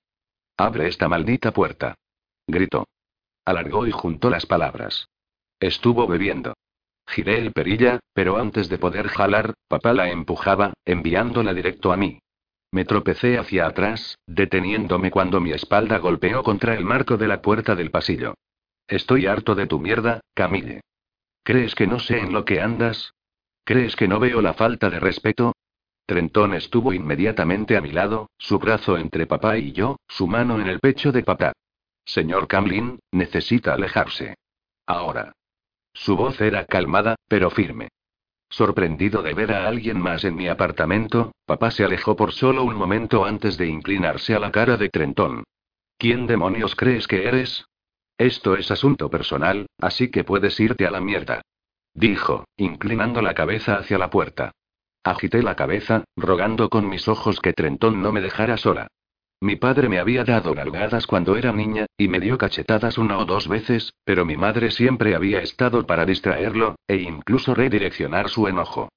[0.56, 1.96] Abre esta maldita puerta.
[2.46, 2.86] Gritó.
[3.44, 5.08] Alargó y juntó las palabras.
[5.58, 6.54] Estuvo bebiendo.
[7.06, 12.18] Giré el perilla, pero antes de poder jalar, papá la empujaba, enviándola directo a mí.
[12.72, 17.74] Me tropecé hacia atrás, deteniéndome cuando mi espalda golpeó contra el marco de la puerta
[17.76, 18.34] del pasillo.
[18.88, 20.80] Estoy harto de tu mierda, Camille.
[21.42, 23.12] ¿Crees que no sé en lo que andas?
[23.64, 25.54] ¿Crees que no veo la falta de respeto?
[26.06, 30.66] Trentón estuvo inmediatamente a mi lado, su brazo entre papá y yo, su mano en
[30.66, 31.52] el pecho de papá.
[32.04, 34.34] Señor Camlin, necesita alejarse.
[34.86, 35.32] Ahora.
[35.94, 37.88] Su voz era calmada, pero firme.
[38.50, 42.76] Sorprendido de ver a alguien más en mi apartamento, papá se alejó por solo un
[42.76, 45.44] momento antes de inclinarse a la cara de Trentón.
[45.96, 47.64] ¿Quién demonios crees que eres?
[48.18, 51.42] Esto es asunto personal, así que puedes irte a la mierda.
[51.94, 54.52] Dijo, inclinando la cabeza hacia la puerta.
[55.02, 58.88] Agité la cabeza, rogando con mis ojos que Trentón no me dejara sola.
[59.44, 63.26] Mi padre me había dado nalgadas cuando era niña, y me dio cachetadas una o
[63.26, 68.88] dos veces, pero mi madre siempre había estado para distraerlo, e incluso redireccionar su enojo.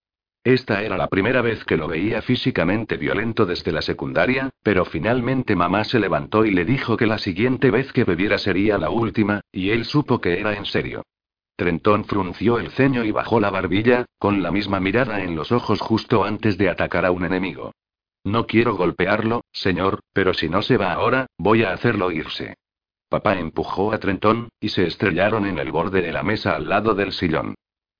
[0.46, 5.54] Esta era la primera vez que lo veía físicamente violento desde la secundaria, pero finalmente
[5.54, 9.42] mamá se levantó y le dijo que la siguiente vez que bebiera sería la última,
[9.52, 11.04] y él supo que era en serio.
[11.58, 15.82] Trentón frunció el ceño y bajó la barbilla, con la misma mirada en los ojos
[15.82, 17.74] justo antes de atacar a un enemigo.
[18.28, 22.56] No quiero golpearlo, señor, pero si no se va ahora, voy a hacerlo irse.
[23.08, 26.94] Papá empujó a Trentón, y se estrellaron en el borde de la mesa al lado
[26.94, 27.56] del sillón.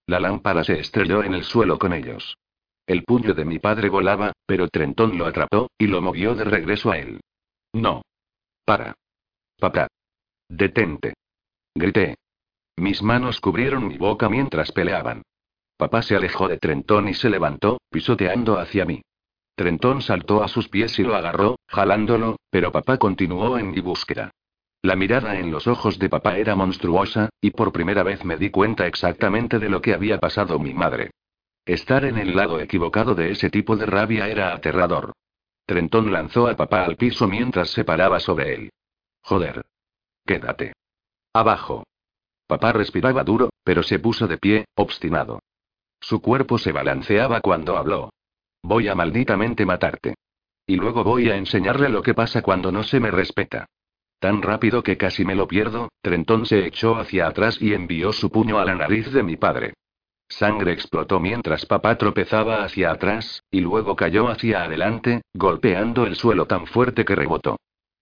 [0.06, 2.38] La lámpara se estrelló en el suelo con ellos.
[2.86, 6.92] El puño de mi padre volaba, pero Trentón lo atrapó, y lo movió de regreso
[6.92, 7.22] a él.
[7.72, 8.02] No.
[8.66, 8.96] Para.
[9.58, 9.88] Papá.
[10.50, 11.14] Detente.
[11.74, 12.18] Grité.
[12.76, 15.22] Mis manos cubrieron mi boca mientras peleaban.
[15.78, 19.02] Papá se alejó de Trentón y se levantó, pisoteando hacia mí.
[19.58, 24.30] Trentón saltó a sus pies y lo agarró, jalándolo, pero papá continuó en mi búsqueda.
[24.84, 28.52] La mirada en los ojos de papá era monstruosa, y por primera vez me di
[28.52, 31.10] cuenta exactamente de lo que había pasado mi madre.
[31.66, 35.14] Estar en el lado equivocado de ese tipo de rabia era aterrador.
[35.66, 38.70] Trentón lanzó a papá al piso mientras se paraba sobre él.
[39.24, 39.66] Joder.
[40.24, 40.74] Quédate.
[41.34, 41.84] Abajo.
[42.46, 45.40] Papá respiraba duro, pero se puso de pie, obstinado.
[46.00, 48.12] Su cuerpo se balanceaba cuando habló.
[48.64, 50.16] Voy a malditamente matarte.
[50.66, 53.66] Y luego voy a enseñarle lo que pasa cuando no se me respeta.
[54.20, 58.32] Tan rápido que casi me lo pierdo, Trentón se echó hacia atrás y envió su
[58.32, 59.74] puño a la nariz de mi padre.
[60.28, 66.48] Sangre explotó mientras papá tropezaba hacia atrás, y luego cayó hacia adelante, golpeando el suelo
[66.48, 67.58] tan fuerte que rebotó.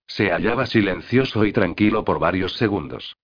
[0.08, 3.16] Se hallaba silencioso y tranquilo por varios segundos.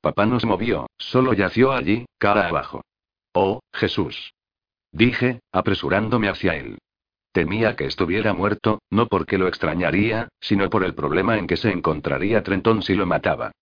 [0.00, 2.82] Papá no se movió, solo yació allí, cara abajo.
[3.32, 4.32] Oh, Jesús.
[4.92, 6.78] Dije, apresurándome hacia él.
[7.32, 11.70] Temía que estuviera muerto, no porque lo extrañaría, sino por el problema en que se
[11.70, 13.52] encontraría Trentón si lo mataba.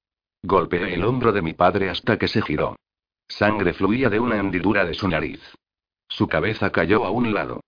[0.43, 2.77] Golpeé el hombro de mi padre hasta que se giró.
[3.29, 5.41] Sangre fluía de una hendidura de su nariz.
[6.09, 7.61] Su cabeza cayó a un lado.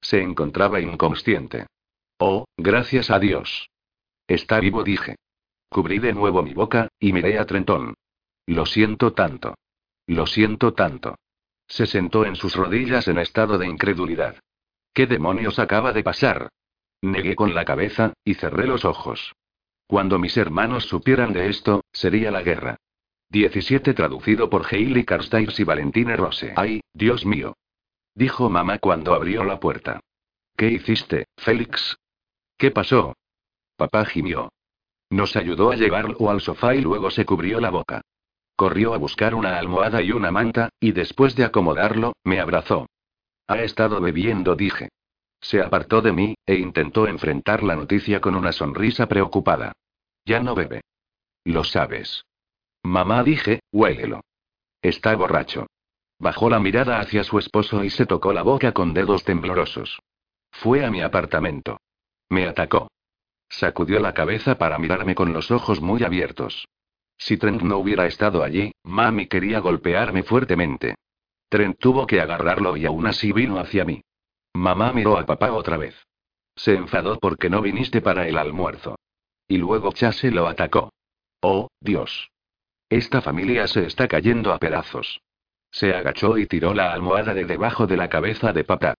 [0.00, 1.66] Se encontraba inconsciente.
[2.18, 3.70] Oh, gracias a Dios.
[4.26, 5.16] Está vivo, dije.
[5.68, 7.94] Cubrí de nuevo mi boca, y miré a Trentón.
[8.46, 9.54] Lo siento tanto.
[10.06, 11.16] Lo siento tanto.
[11.74, 14.36] Se sentó en sus rodillas en estado de incredulidad.
[14.92, 16.50] ¿Qué demonios acaba de pasar?
[17.02, 19.34] Negué con la cabeza, y cerré los ojos.
[19.88, 22.76] Cuando mis hermanos supieran de esto, sería la guerra.
[23.30, 26.52] 17 traducido por Hailey Carstairs y Valentine Rose.
[26.54, 27.56] ¡Ay, Dios mío!
[28.14, 29.98] Dijo mamá cuando abrió la puerta.
[30.56, 31.96] ¿Qué hiciste, Félix?
[32.56, 33.16] ¿Qué pasó?
[33.76, 34.52] Papá gimió.
[35.10, 38.02] Nos ayudó a llevarlo al sofá y luego se cubrió la boca.
[38.56, 42.86] Corrió a buscar una almohada y una manta, y después de acomodarlo, me abrazó.
[43.48, 44.90] Ha estado bebiendo, dije.
[45.40, 49.72] Se apartó de mí, e intentó enfrentar la noticia con una sonrisa preocupada.
[50.24, 50.82] Ya no bebe.
[51.44, 52.24] Lo sabes.
[52.82, 54.20] Mamá, dije, huélelo.
[54.80, 55.66] Está borracho.
[56.18, 60.00] Bajó la mirada hacia su esposo y se tocó la boca con dedos temblorosos.
[60.50, 61.78] Fue a mi apartamento.
[62.28, 62.90] Me atacó.
[63.48, 66.66] Sacudió la cabeza para mirarme con los ojos muy abiertos.
[67.16, 70.96] Si Trent no hubiera estado allí, mami quería golpearme fuertemente.
[71.48, 74.02] Trent tuvo que agarrarlo y aún así vino hacia mí.
[74.54, 75.94] Mamá miró a papá otra vez.
[76.56, 78.96] Se enfadó porque no viniste para el almuerzo.
[79.48, 80.92] Y luego Chase lo atacó.
[81.40, 82.30] Oh, Dios.
[82.88, 85.20] Esta familia se está cayendo a pedazos.
[85.70, 88.94] Se agachó y tiró la almohada de debajo de la cabeza de papá.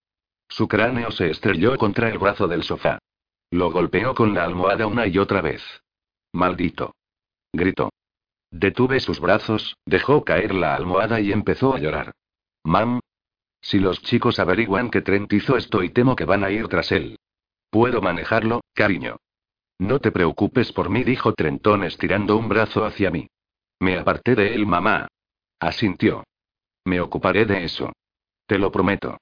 [0.48, 2.98] Su cráneo se estrelló contra el brazo del sofá.
[3.50, 5.62] Lo golpeó con la almohada una y otra vez.
[6.32, 6.94] Maldito.
[7.52, 7.90] Gritó.
[8.50, 12.12] Detuve sus brazos, dejó caer la almohada y empezó a llorar.
[12.64, 13.00] Mam.
[13.60, 16.92] Si los chicos averiguan que Trent hizo esto y temo que van a ir tras
[16.92, 17.18] él.
[17.70, 19.16] Puedo manejarlo, cariño.
[19.78, 23.28] No te preocupes por mí, dijo Trenton estirando un brazo hacia mí.
[23.80, 25.08] Me aparté de él, mamá.
[25.60, 26.24] Asintió.
[26.84, 27.92] Me ocuparé de eso.
[28.46, 29.18] Te lo prometo.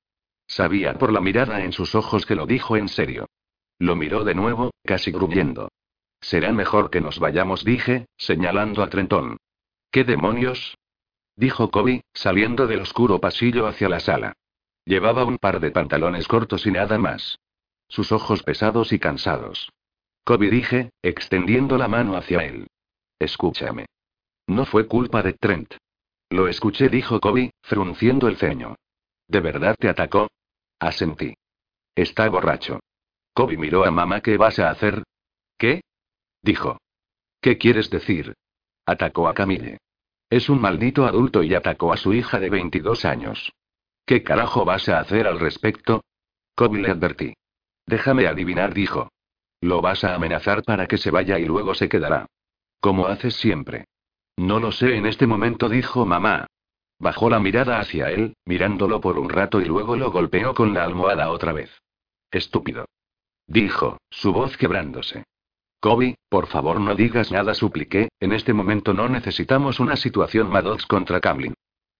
[0.46, 3.26] Sabía por la mirada en sus ojos que lo dijo en serio.
[3.78, 5.70] Lo miró de nuevo, casi gruñendo.
[6.24, 9.36] Será mejor que nos vayamos, dije, señalando a Trenton.
[9.90, 10.78] ¿Qué demonios?
[11.36, 14.32] dijo Kobe, saliendo del oscuro pasillo hacia la sala.
[14.86, 17.38] Llevaba un par de pantalones cortos y nada más.
[17.88, 19.70] Sus ojos pesados y cansados.
[20.24, 22.68] Kobe dije, extendiendo la mano hacia él.
[23.18, 23.84] Escúchame.
[24.46, 25.74] No fue culpa de Trent.
[26.30, 28.76] Lo escuché, dijo Kobe, frunciendo el ceño.
[29.28, 30.28] ¿De verdad te atacó?
[30.78, 31.34] Asentí.
[31.94, 32.80] Está borracho.
[33.34, 34.22] Kobe miró a mamá.
[34.22, 35.02] ¿Qué vas a hacer?
[35.58, 35.82] ¿Qué?
[36.44, 36.76] Dijo.
[37.40, 38.34] ¿Qué quieres decir?
[38.84, 39.78] Atacó a Camille.
[40.28, 43.50] Es un maldito adulto y atacó a su hija de 22 años.
[44.04, 46.04] ¿Qué carajo vas a hacer al respecto?
[46.54, 47.32] Kobe le advertí.
[47.86, 49.08] Déjame adivinar, dijo.
[49.62, 52.26] Lo vas a amenazar para que se vaya y luego se quedará.
[52.78, 53.86] Como haces siempre.
[54.36, 56.46] No lo sé en este momento, dijo mamá.
[56.98, 60.84] Bajó la mirada hacia él, mirándolo por un rato y luego lo golpeó con la
[60.84, 61.70] almohada otra vez.
[62.30, 62.84] Estúpido.
[63.46, 65.24] Dijo, su voz quebrándose.
[65.84, 70.86] Kobe, por favor no digas nada, supliqué, en este momento no necesitamos una situación Maddox
[70.86, 71.52] contra Camlin.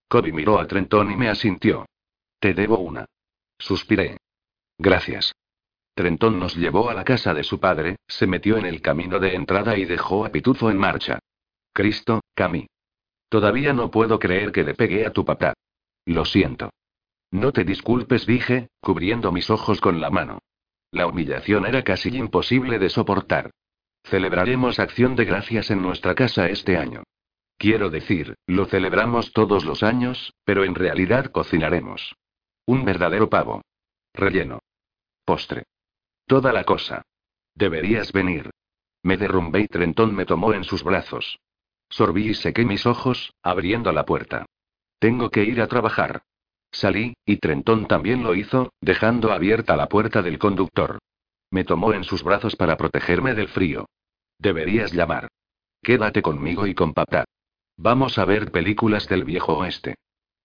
[0.09, 1.85] Kobe miró a Trenton y me asintió.
[2.41, 3.05] Te debo una.
[3.59, 4.16] Suspiré.
[4.78, 5.35] Gracias.
[5.95, 9.35] Trenton nos llevó a la casa de su padre, se metió en el camino de
[9.35, 11.18] entrada y dejó a Pitufo en marcha.
[11.74, 12.66] Cristo, Cami.
[13.28, 15.53] Todavía no puedo creer que le pegué a tu papá.
[16.07, 16.70] Lo siento.
[17.32, 20.39] No te disculpes, dije, cubriendo mis ojos con la mano.
[20.91, 23.51] La humillación era casi imposible de soportar.
[24.05, 27.02] Celebraremos acción de gracias en nuestra casa este año.
[27.57, 32.14] Quiero decir, lo celebramos todos los años, pero en realidad cocinaremos.
[32.66, 33.62] Un verdadero pavo.
[34.12, 34.61] Relleno.
[35.24, 35.64] Postre.
[36.26, 37.02] Toda la cosa.
[37.55, 38.50] Deberías venir.
[39.02, 41.38] Me derrumbé y Trentón me tomó en sus brazos.
[41.88, 44.46] Sorbí y sequé mis ojos, abriendo la puerta.
[44.98, 46.22] Tengo que ir a trabajar.
[46.72, 50.98] Salí, y Trentón también lo hizo, dejando abierta la puerta del conductor.
[51.55, 53.86] Me tomó en sus brazos para protegerme del frío.
[54.40, 55.28] Deberías llamar.
[55.84, 57.26] Quédate conmigo y con papá.
[57.76, 59.94] Vamos a ver películas del viejo oeste.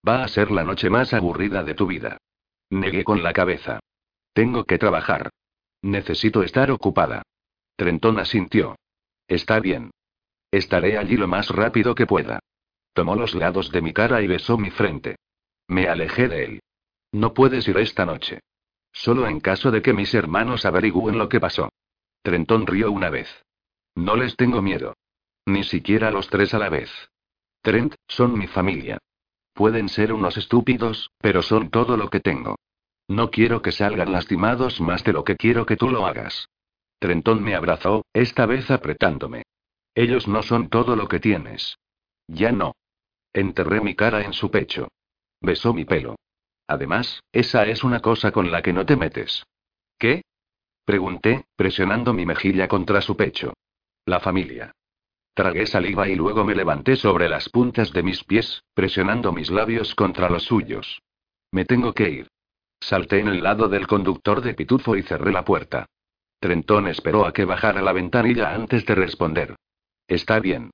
[0.07, 2.19] Va a ser la noche más aburrida de tu vida.
[2.69, 3.79] Negué con la cabeza.
[4.33, 5.31] Tengo que trabajar.
[5.81, 7.23] Necesito estar ocupada.
[7.75, 8.75] Trentón asintió.
[9.27, 9.89] Está bien.
[10.51, 12.37] Estaré allí lo más rápido que pueda.
[12.93, 15.15] Tomó los lados de mi cara y besó mi frente.
[15.67, 16.59] Me alejé de él.
[17.11, 18.41] No puedes ir esta noche.
[18.91, 21.69] Solo en caso de que mis hermanos averigüen lo que pasó.
[22.21, 23.29] Trentón rió una vez.
[23.95, 24.95] No les tengo miedo.
[25.45, 26.91] Ni siquiera los tres a la vez.
[27.61, 28.97] Trent, son mi familia.
[29.53, 32.55] Pueden ser unos estúpidos, pero son todo lo que tengo.
[33.07, 36.47] No quiero que salgan lastimados más de lo que quiero que tú lo hagas.
[36.99, 39.43] Trentón me abrazó, esta vez apretándome.
[39.95, 41.77] Ellos no son todo lo que tienes.
[42.27, 42.73] Ya no.
[43.33, 44.87] Enterré mi cara en su pecho.
[45.41, 46.15] Besó mi pelo.
[46.69, 49.43] Además, esa es una cosa con la que no te metes.
[49.97, 50.21] ¿Qué?
[50.85, 53.53] Pregunté, presionando mi mejilla contra su pecho.
[54.05, 54.71] La familia.
[55.33, 59.95] Tragué saliva y luego me levanté sobre las puntas de mis pies, presionando mis labios
[59.95, 61.01] contra los suyos.
[61.51, 62.27] Me tengo que ir.
[62.79, 65.87] Salté en el lado del conductor de Pitufo y cerré la puerta.
[66.39, 69.55] Trentón esperó a que bajara la ventanilla antes de responder.
[70.07, 70.69] Está bien.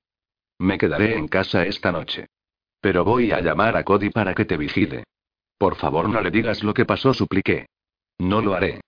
[0.58, 2.26] Me quedaré en casa esta noche.
[2.82, 5.04] Pero voy a llamar a Cody para que te vigile.
[5.58, 7.66] Por favor, no le digas lo que pasó, supliqué.
[8.18, 8.80] No lo haré.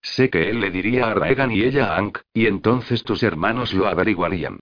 [0.00, 3.74] Sé que él le diría a Reagan y ella a Hank, y entonces tus hermanos
[3.74, 4.60] lo averiguarían.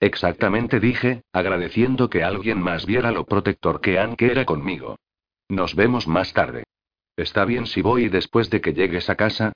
[0.00, 4.96] Exactamente dije, agradeciendo que alguien más viera lo protector que Hank era conmigo.
[5.48, 6.64] Nos vemos más tarde.
[7.16, 9.52] ¿Está bien si voy después de que llegues a casa?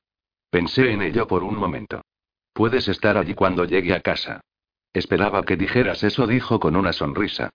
[0.50, 2.02] Pensé en ello por un momento.
[2.52, 4.40] Puedes estar allí cuando llegue a casa.
[4.92, 7.50] Esperaba que dijeras eso, dijo con una sonrisa.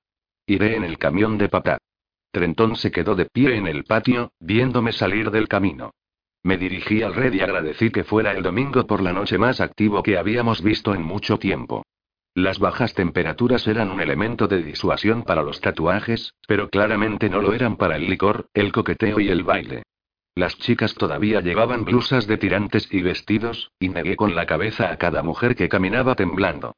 [0.46, 1.78] Iré en el camión de papá.
[2.34, 5.92] Trentón se quedó de pie en el patio, viéndome salir del camino.
[6.42, 10.02] Me dirigí al red y agradecí que fuera el domingo por la noche más activo
[10.02, 11.84] que habíamos visto en mucho tiempo.
[12.34, 17.54] Las bajas temperaturas eran un elemento de disuasión para los tatuajes, pero claramente no lo
[17.54, 19.84] eran para el licor, el coqueteo y el baile.
[20.34, 24.98] Las chicas todavía llevaban blusas de tirantes y vestidos, y negué con la cabeza a
[24.98, 26.74] cada mujer que caminaba temblando.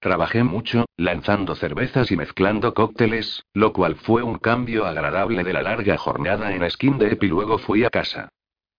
[0.00, 5.62] Trabajé mucho, lanzando cervezas y mezclando cócteles, lo cual fue un cambio agradable de la
[5.62, 8.28] larga jornada en Skin de y luego fui a casa.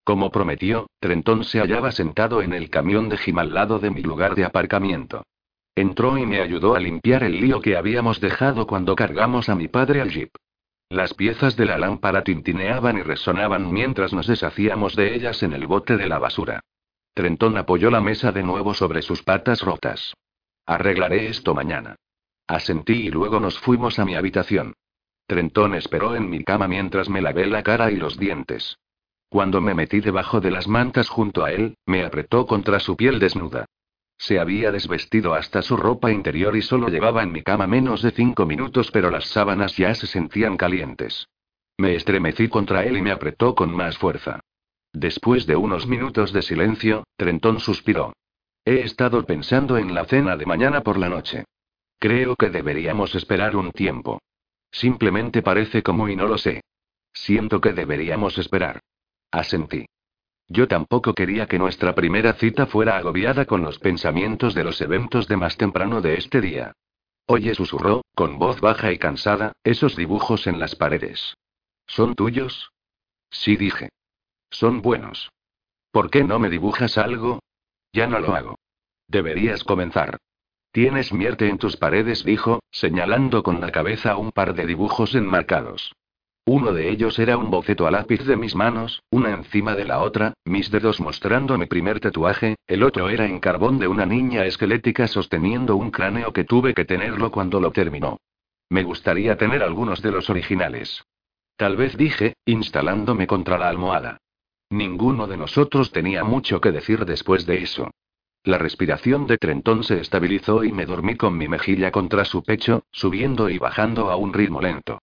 [0.05, 4.01] Como prometió, Trentón se hallaba sentado en el camión de Jim al lado de mi
[4.01, 5.23] lugar de aparcamiento.
[5.75, 9.67] Entró y me ayudó a limpiar el lío que habíamos dejado cuando cargamos a mi
[9.67, 10.31] padre al jeep.
[10.89, 15.67] Las piezas de la lámpara tintineaban y resonaban mientras nos deshacíamos de ellas en el
[15.67, 16.61] bote de la basura.
[17.13, 20.13] Trentón apoyó la mesa de nuevo sobre sus patas rotas.
[20.69, 21.95] Arreglaré esto mañana.
[22.45, 24.75] Asentí y luego nos fuimos a mi habitación.
[25.25, 28.77] Trentón esperó en mi cama mientras me lavé la cara y los dientes.
[29.29, 33.17] Cuando me metí debajo de las mantas junto a él, me apretó contra su piel
[33.17, 33.65] desnuda.
[34.19, 38.11] Se había desvestido hasta su ropa interior y solo llevaba en mi cama menos de
[38.11, 41.29] cinco minutos, pero las sábanas ya se sentían calientes.
[41.79, 44.39] Me estremecí contra él y me apretó con más fuerza.
[44.93, 48.13] Después de unos minutos de silencio, Trentón suspiró.
[48.69, 51.45] He estado pensando en la cena de mañana por la noche.
[51.97, 54.21] Creo que deberíamos esperar un tiempo.
[54.71, 56.61] Simplemente parece como y no lo sé.
[57.11, 58.79] Siento que deberíamos esperar.
[59.31, 59.87] Asentí.
[60.47, 65.27] Yo tampoco quería que nuestra primera cita fuera agobiada con los pensamientos de los eventos
[65.27, 66.73] de más temprano de este día.
[67.25, 71.33] Oye, susurró, con voz baja y cansada, esos dibujos en las paredes.
[71.87, 72.71] ¿Son tuyos?
[73.31, 73.89] Sí, dije.
[74.51, 75.31] Son buenos.
[75.89, 77.39] ¿Por qué no me dibujas algo?
[77.93, 78.55] Ya no lo hago.
[79.07, 80.17] Deberías comenzar.
[80.71, 85.91] Tienes mierte en tus paredes, dijo, señalando con la cabeza un par de dibujos enmarcados.
[86.45, 89.99] Uno de ellos era un boceto a lápiz de mis manos, una encima de la
[89.99, 94.45] otra, mis dedos mostrando mi primer tatuaje, el otro era en carbón de una niña
[94.45, 98.17] esquelética sosteniendo un cráneo que tuve que tenerlo cuando lo terminó.
[98.69, 101.03] Me gustaría tener algunos de los originales.
[101.55, 104.17] Tal vez dije, instalándome contra la almohada.
[104.69, 107.89] Ninguno de nosotros tenía mucho que decir después de eso.
[108.43, 112.83] La respiración de Trentón se estabilizó y me dormí con mi mejilla contra su pecho,
[112.91, 114.99] subiendo y bajando a un ritmo lento.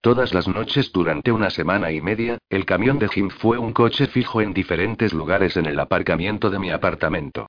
[0.00, 4.06] Todas las noches durante una semana y media, el camión de Jim fue un coche
[4.06, 7.48] fijo en diferentes lugares en el aparcamiento de mi apartamento.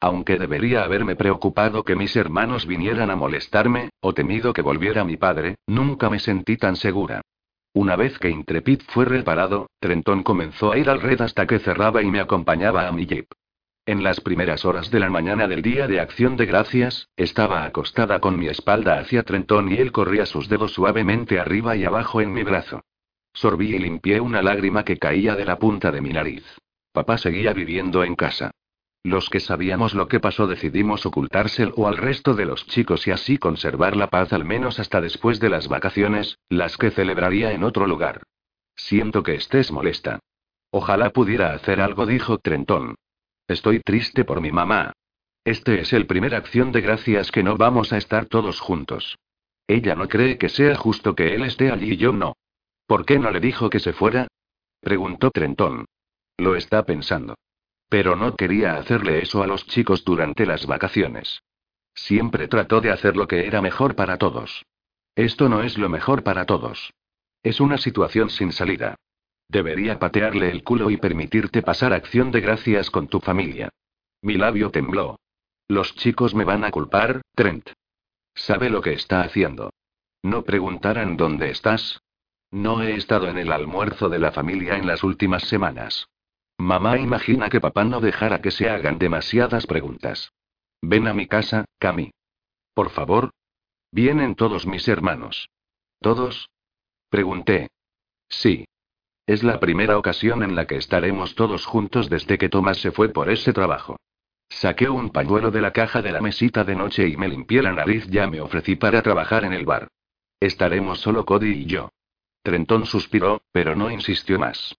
[0.00, 5.18] Aunque debería haberme preocupado que mis hermanos vinieran a molestarme, o temido que volviera mi
[5.18, 7.20] padre, nunca me sentí tan segura.
[7.72, 12.02] Una vez que Intrepid fue reparado, Trenton comenzó a ir al red hasta que cerraba
[12.02, 13.26] y me acompañaba a mi jeep.
[13.86, 18.20] En las primeras horas de la mañana del día de acción de gracias, estaba acostada
[18.20, 22.32] con mi espalda hacia Trentón y él corría sus dedos suavemente arriba y abajo en
[22.32, 22.82] mi brazo.
[23.32, 26.44] Sorbí y limpié una lágrima que caía de la punta de mi nariz.
[26.92, 28.50] Papá seguía viviendo en casa.
[29.02, 33.38] Los que sabíamos lo que pasó decidimos ocultárselo al resto de los chicos y así
[33.38, 37.86] conservar la paz al menos hasta después de las vacaciones, las que celebraría en otro
[37.86, 38.22] lugar.
[38.76, 40.20] Siento que estés molesta.
[40.70, 42.94] Ojalá pudiera hacer algo, dijo Trentón.
[43.48, 44.92] Estoy triste por mi mamá.
[45.44, 49.16] Este es el primer acción de gracias que no vamos a estar todos juntos.
[49.66, 52.34] Ella no cree que sea justo que él esté allí y yo no.
[52.86, 54.28] ¿Por qué no le dijo que se fuera?
[54.80, 55.86] preguntó Trentón.
[56.36, 57.34] Lo está pensando.
[57.90, 61.42] Pero no quería hacerle eso a los chicos durante las vacaciones.
[61.92, 64.64] Siempre trató de hacer lo que era mejor para todos.
[65.16, 66.94] Esto no es lo mejor para todos.
[67.42, 68.94] Es una situación sin salida.
[69.48, 73.70] Debería patearle el culo y permitirte pasar acción de gracias con tu familia.
[74.22, 75.18] Mi labio tembló.
[75.66, 77.70] Los chicos me van a culpar, Trent.
[78.34, 79.72] Sabe lo que está haciendo.
[80.22, 82.00] ¿No preguntarán dónde estás?
[82.52, 86.06] No he estado en el almuerzo de la familia en las últimas semanas.
[86.60, 90.30] Mamá imagina que papá no dejara que se hagan demasiadas preguntas.
[90.82, 92.10] Ven a mi casa, Cami.
[92.74, 93.30] Por favor.
[93.90, 95.48] Vienen todos mis hermanos.
[96.00, 96.50] ¿Todos?
[97.08, 97.70] Pregunté.
[98.28, 98.66] Sí.
[99.26, 103.08] Es la primera ocasión en la que estaremos todos juntos desde que Tomás se fue
[103.08, 103.96] por ese trabajo.
[104.50, 107.72] Saqué un pañuelo de la caja de la mesita de noche y me limpié la
[107.72, 108.06] nariz.
[108.08, 109.88] Ya me ofrecí para trabajar en el bar.
[110.38, 111.90] Estaremos solo Cody y yo.
[112.42, 114.76] Trentón suspiró, pero no insistió más.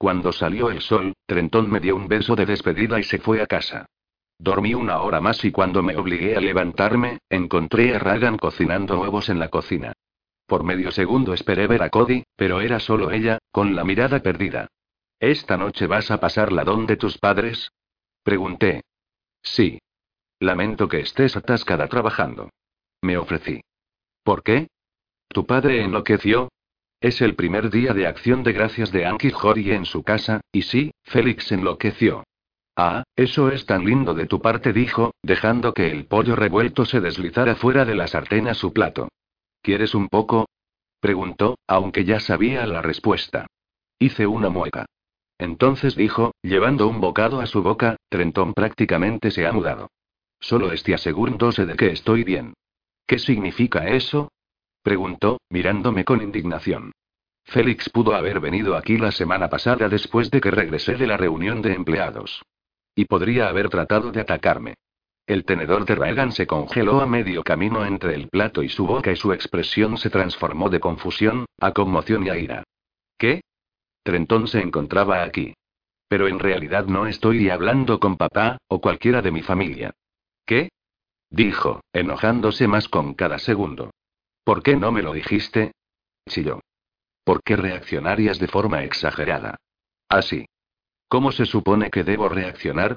[0.00, 3.46] Cuando salió el sol, Trentón me dio un beso de despedida y se fue a
[3.46, 3.84] casa.
[4.38, 9.28] Dormí una hora más y cuando me obligué a levantarme, encontré a Ragan cocinando huevos
[9.28, 9.92] en la cocina.
[10.46, 14.68] Por medio segundo esperé ver a Cody, pero era solo ella, con la mirada perdida.
[15.18, 17.70] ¿Esta noche vas a pasarla donde tus padres?
[18.22, 18.80] Pregunté.
[19.42, 19.80] Sí.
[20.38, 22.48] Lamento que estés atascada trabajando.
[23.02, 23.60] Me ofrecí.
[24.22, 24.68] ¿Por qué?
[25.28, 26.48] ¿Tu padre enloqueció?
[27.00, 30.62] Es el primer día de acción de gracias de Anki Jory en su casa, y
[30.62, 32.24] sí, Félix enloqueció.
[32.76, 37.00] Ah, eso es tan lindo de tu parte, dijo, dejando que el pollo revuelto se
[37.00, 39.08] deslizara fuera de la sartén a su plato.
[39.62, 40.46] ¿Quieres un poco?
[41.00, 43.46] Preguntó, aunque ya sabía la respuesta.
[43.98, 44.84] Hice una mueca.
[45.38, 49.88] Entonces dijo, llevando un bocado a su boca, Trentón prácticamente se ha mudado.
[50.38, 52.52] Solo estoy asegurándose de que estoy bien.
[53.06, 54.30] ¿Qué significa eso?
[54.82, 56.92] Preguntó, mirándome con indignación.
[57.44, 61.62] Félix pudo haber venido aquí la semana pasada después de que regresé de la reunión
[61.62, 62.42] de empleados.
[62.94, 64.74] Y podría haber tratado de atacarme.
[65.26, 69.12] El tenedor de Reagan se congeló a medio camino entre el plato y su boca
[69.12, 72.64] y su expresión se transformó de confusión, a conmoción y a ira.
[73.16, 73.42] ¿Qué?
[74.02, 75.54] Trentón se encontraba aquí.
[76.08, 79.92] Pero en realidad no estoy hablando con papá, o cualquiera de mi familia.
[80.44, 80.70] ¿Qué?
[81.28, 83.92] Dijo, enojándose más con cada segundo.
[84.50, 85.70] ¿Por qué no me lo dijiste?
[86.28, 86.58] Chilló.
[87.22, 89.54] ¿Por qué reaccionarías de forma exagerada?
[90.08, 90.44] Así.
[91.06, 92.96] ¿Cómo se supone que debo reaccionar?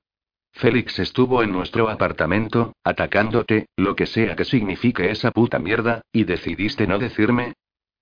[0.51, 6.24] Félix estuvo en nuestro apartamento, atacándote, lo que sea que signifique esa puta mierda, y
[6.24, 7.54] decidiste no decirme.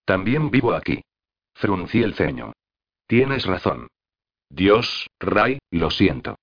[0.05, 1.01] También vivo aquí.
[1.53, 2.53] Fruncí el ceño.
[3.05, 3.89] Tienes razón.
[4.49, 6.37] Dios, Ray, lo siento.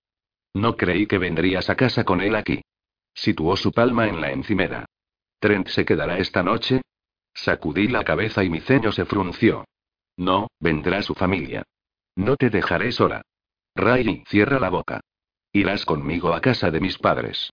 [0.52, 2.60] No creí que vendrías a casa con él aquí.
[3.14, 4.84] Situó su palma en la encimera.
[5.40, 6.82] ¿Trent se quedará esta noche?
[7.44, 9.64] Sacudí la cabeza y mi ceño se frunció.
[10.16, 11.62] No, vendrá su familia.
[12.16, 13.22] No te dejaré sola.
[13.76, 15.00] Ray, cierra la boca.
[15.52, 17.50] Irás conmigo a casa de mis padres.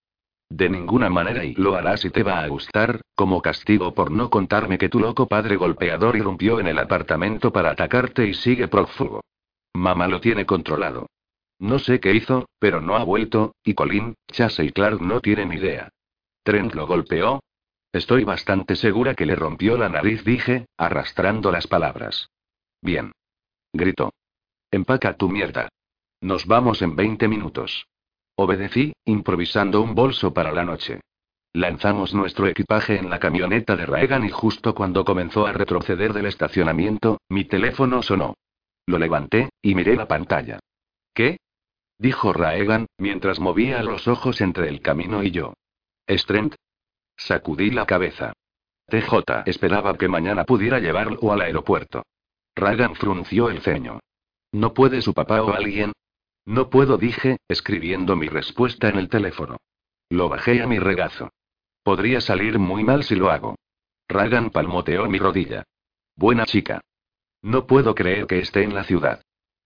[0.49, 4.31] De ninguna manera y lo harás y te va a gustar, como castigo por no
[4.31, 9.21] contarme que tu loco padre golpeador irrumpió en el apartamento para atacarte y sigue prófugo.
[9.75, 11.07] Mamá lo tiene controlado.
[11.59, 15.53] No sé qué hizo, pero no ha vuelto, y Colin, Chase y Clark no tienen
[15.53, 15.89] idea.
[16.43, 17.41] Trent lo golpeó.
[17.95, 22.29] Estoy bastante segura que le rompió la nariz, dije, arrastrando las palabras.
[22.81, 23.13] Bien.
[23.71, 24.11] Gritó.
[24.69, 25.69] Empaca tu mierda.
[26.19, 27.87] Nos vamos en 20 minutos.
[28.35, 30.99] Obedecí, improvisando un bolso para la noche.
[31.53, 36.25] Lanzamos nuestro equipaje en la camioneta de Reagan y justo cuando comenzó a retroceder del
[36.25, 38.33] estacionamiento, mi teléfono sonó.
[38.87, 40.59] Lo levanté, y miré la pantalla.
[41.13, 41.37] ¿Qué?
[41.97, 45.53] dijo Raegan, mientras movía los ojos entre el camino y yo.
[46.09, 46.55] ¿Strent?
[47.17, 48.33] Sacudí la cabeza.
[48.87, 52.03] TJ esperaba que mañana pudiera llevarlo al aeropuerto.
[52.55, 53.99] Ragan frunció el ceño.
[54.51, 55.91] ¿No puede su papá o alguien?
[56.45, 59.57] No puedo, dije, escribiendo mi respuesta en el teléfono.
[60.09, 61.31] Lo bajé a mi regazo.
[61.83, 63.55] Podría salir muy mal si lo hago.
[64.07, 65.63] Ragan palmoteó mi rodilla.
[66.15, 66.81] Buena chica.
[67.41, 69.21] No puedo creer que esté en la ciudad.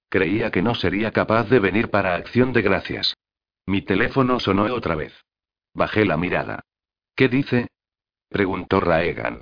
[0.10, 3.14] Creía que no sería capaz de venir para acción de gracias.
[3.68, 5.14] Mi teléfono sonó otra vez.
[5.74, 6.62] Bajé la mirada.
[7.20, 7.68] ¿Qué dice?
[8.30, 9.42] preguntó Raegan.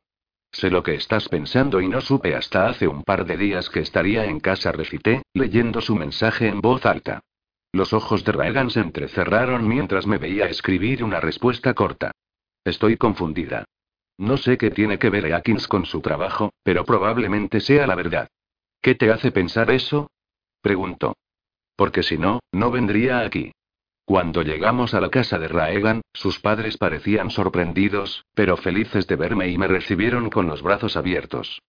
[0.51, 3.81] Sé lo que estás pensando y no supe hasta hace un par de días que
[3.81, 7.19] estaría en casa, recité, leyendo su mensaje en voz alta.
[7.71, 12.09] Los ojos de Reagan se entrecerraron mientras me veía escribir una respuesta corta.
[12.65, 13.65] Estoy confundida.
[14.17, 18.27] No sé qué tiene que ver Atkins con su trabajo, pero probablemente sea la verdad.
[18.81, 20.09] ¿Qué te hace pensar eso?
[20.63, 21.15] preguntó.
[21.75, 23.51] Porque si no, no vendría aquí.
[24.07, 29.49] Cuando llegamos a la casa de Raegan, sus padres parecían sorprendidos, pero felices de verme
[29.49, 31.61] y me recibieron con los brazos abiertos.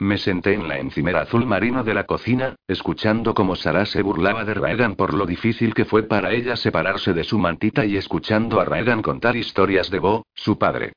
[0.00, 4.44] Me senté en la encimera azul marino de la cocina, escuchando cómo Sara se burlaba
[4.44, 8.58] de Raegan por lo difícil que fue para ella separarse de su mantita y escuchando
[8.58, 10.94] a Raegan contar historias de Bo, su padre.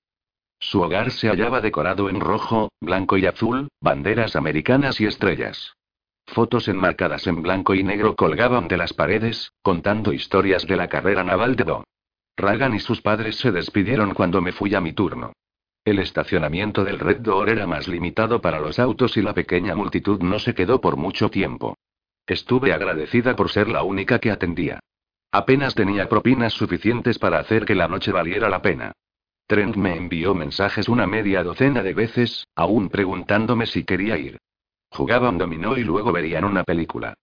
[0.59, 5.76] Su hogar se hallaba decorado en rojo, blanco y azul, banderas americanas y estrellas.
[6.27, 11.23] Fotos enmarcadas en blanco y negro colgaban de las paredes, contando historias de la carrera
[11.23, 11.83] naval de Do.
[12.35, 15.33] Ragan y sus padres se despidieron cuando me fui a mi turno.
[15.83, 20.21] El estacionamiento del Red Door era más limitado para los autos y la pequeña multitud
[20.21, 21.75] no se quedó por mucho tiempo.
[22.27, 24.81] Estuve agradecida por ser la única que atendía.
[25.31, 28.91] Apenas tenía propinas suficientes para hacer que la noche valiera la pena.
[29.47, 34.37] Trent me envió mensajes una media docena de veces, aún preguntándome si quería ir.
[34.97, 37.13] Jugaban dominó y luego verían una película.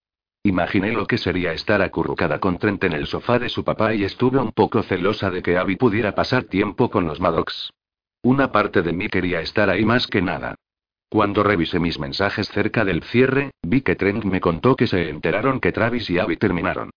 [0.45, 4.05] Imaginé lo que sería estar acurrucada con Trent en el sofá de su papá y
[4.05, 7.72] estuve un poco celosa de que Abby pudiera pasar tiempo con los Maddox.
[8.22, 10.55] Una parte de mí quería estar ahí más que nada.
[11.09, 15.59] Cuando revisé mis mensajes cerca del cierre, vi que Trent me contó que se enteraron
[15.59, 16.91] que Travis y Abby terminaron.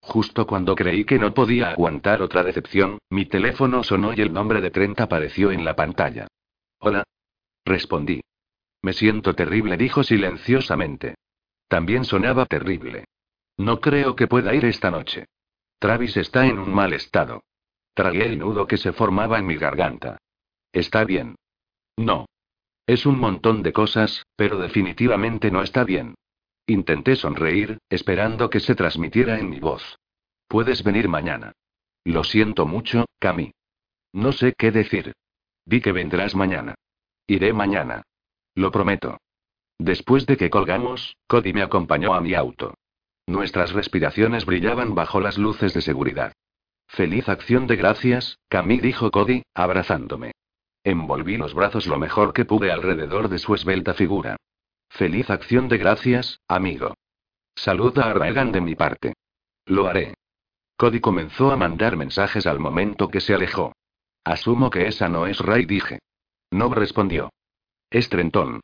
[0.00, 4.62] Justo cuando creí que no podía aguantar otra decepción, mi teléfono sonó y el nombre
[4.62, 6.26] de Trent apareció en la pantalla.
[6.78, 7.04] Hola.
[7.66, 8.22] Respondí.
[8.82, 11.14] Me siento terrible, dijo silenciosamente.
[11.68, 13.06] También sonaba terrible.
[13.56, 15.26] No creo que pueda ir esta noche.
[15.78, 17.44] Travis está en un mal estado.
[17.94, 20.18] Tragué el nudo que se formaba en mi garganta.
[20.72, 21.36] Está bien.
[21.96, 22.26] No.
[22.86, 26.14] Es un montón de cosas, pero definitivamente no está bien.
[26.66, 29.98] Intenté sonreír, esperando que se transmitiera en mi voz.
[30.48, 31.52] Puedes venir mañana.
[32.04, 33.52] Lo siento mucho, Cami.
[34.12, 35.12] No sé qué decir.
[35.64, 36.74] Di que vendrás mañana.
[37.26, 38.02] Iré mañana.
[38.54, 39.18] Lo prometo.
[39.78, 42.74] Después de que colgamos, Cody me acompañó a mi auto.
[43.26, 46.32] Nuestras respiraciones brillaban bajo las luces de seguridad.
[46.86, 50.32] Feliz acción de gracias, Camille dijo Cody, abrazándome.
[50.84, 54.36] Envolví los brazos lo mejor que pude alrededor de su esbelta figura.
[54.90, 56.94] Feliz acción de gracias, amigo.
[57.54, 59.14] Saluda a Reagan de mi parte.
[59.64, 60.14] Lo haré.
[60.76, 63.72] Cody comenzó a mandar mensajes al momento que se alejó.
[64.24, 66.00] Asumo que esa no es Ray, dije.
[66.50, 67.30] No respondió.
[67.92, 68.62] Es Trenton.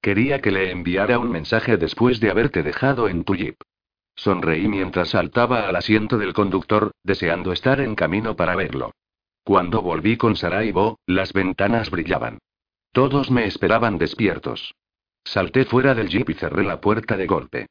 [0.00, 3.56] Quería que le enviara un mensaje después de haberte dejado en tu jeep.
[4.14, 8.92] Sonreí mientras saltaba al asiento del conductor, deseando estar en camino para verlo.
[9.42, 12.38] Cuando volví con Sara y Bo, las ventanas brillaban.
[12.92, 14.72] Todos me esperaban despiertos.
[15.24, 17.66] Salté fuera del jeep y cerré la puerta de golpe.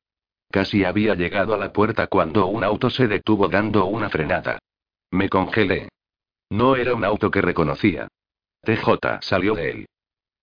[0.52, 4.60] Casi había llegado a la puerta cuando un auto se detuvo dando una frenada.
[5.12, 5.88] Me congelé.
[6.50, 8.10] No era un auto que reconocía.
[8.64, 9.86] TJ salió de él.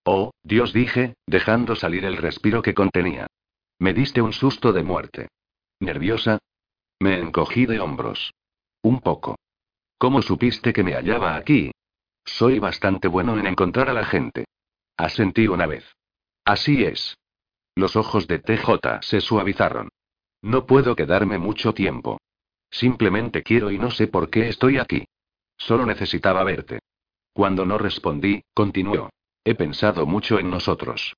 [0.09, 3.27] Oh, Dios dije, dejando salir el respiro que contenía.
[3.77, 5.27] Me diste un susto de muerte.
[5.81, 6.39] ¿Nerviosa?
[7.01, 8.33] Me encogí de hombros.
[8.81, 9.35] Un poco.
[9.97, 11.71] ¿Cómo supiste que me hallaba aquí?
[12.23, 14.45] Soy bastante bueno en encontrar a la gente.
[14.95, 15.83] Asentí una vez.
[16.45, 17.17] Así es.
[17.75, 19.89] Los ojos de TJ se suavizaron.
[20.41, 22.21] No puedo quedarme mucho tiempo.
[22.71, 25.03] Simplemente quiero y no sé por qué estoy aquí.
[25.57, 26.79] Solo necesitaba verte.
[27.33, 29.09] Cuando no respondí, continuó.
[29.47, 31.15] He pensado mucho en nosotros.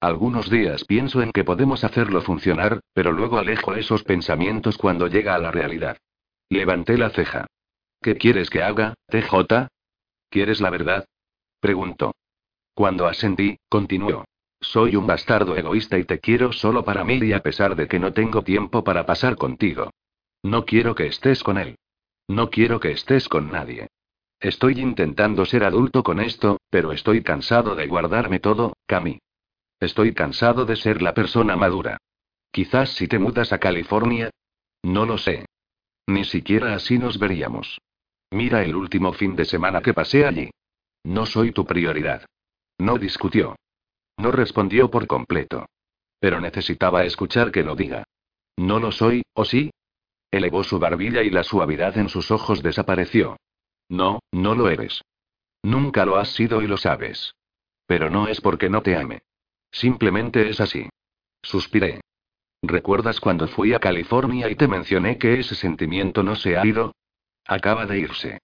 [0.00, 5.34] Algunos días pienso en que podemos hacerlo funcionar, pero luego alejo esos pensamientos cuando llega
[5.34, 5.98] a la realidad.
[6.48, 7.48] Levanté la ceja.
[8.00, 9.66] ¿Qué quieres que haga, TJ?
[10.30, 11.06] ¿Quieres la verdad?
[11.58, 12.14] Preguntó.
[12.72, 14.26] Cuando ascendí, continuó.
[14.60, 17.98] Soy un bastardo egoísta y te quiero solo para mí y a pesar de que
[17.98, 19.90] no tengo tiempo para pasar contigo.
[20.44, 21.74] No quiero que estés con él.
[22.28, 23.88] No quiero que estés con nadie.
[24.42, 29.20] Estoy intentando ser adulto con esto, pero estoy cansado de guardarme todo, Cami.
[29.78, 31.98] Estoy cansado de ser la persona madura.
[32.50, 34.30] Quizás si te mudas a California.
[34.82, 35.46] No lo sé.
[36.08, 37.80] Ni siquiera así nos veríamos.
[38.32, 40.50] Mira el último fin de semana que pasé allí.
[41.04, 42.26] No soy tu prioridad.
[42.78, 43.54] No discutió.
[44.16, 45.66] No respondió por completo.
[46.18, 48.02] Pero necesitaba escuchar que lo diga.
[48.56, 49.70] No lo soy, ¿o sí?
[50.32, 53.36] Elevó su barbilla y la suavidad en sus ojos desapareció.
[53.88, 55.02] No, no lo eres.
[55.62, 57.34] Nunca lo has sido y lo sabes.
[57.86, 59.22] Pero no es porque no te ame.
[59.70, 60.88] Simplemente es así.
[61.42, 62.00] Suspiré.
[62.62, 66.94] ¿Recuerdas cuando fui a California y te mencioné que ese sentimiento no se ha ido?
[67.46, 68.38] Acaba de irse.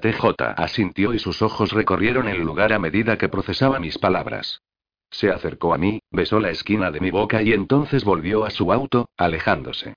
[0.00, 4.62] TJ asintió y sus ojos recorrieron el lugar a medida que procesaba mis palabras.
[5.10, 8.72] Se acercó a mí, besó la esquina de mi boca y entonces volvió a su
[8.72, 9.94] auto, alejándose.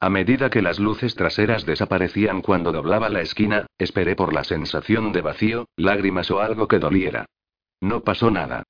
[0.00, 5.12] A medida que las luces traseras desaparecían cuando doblaba la esquina, esperé por la sensación
[5.12, 7.26] de vacío, lágrimas o algo que doliera.
[7.80, 8.62] No pasó nada.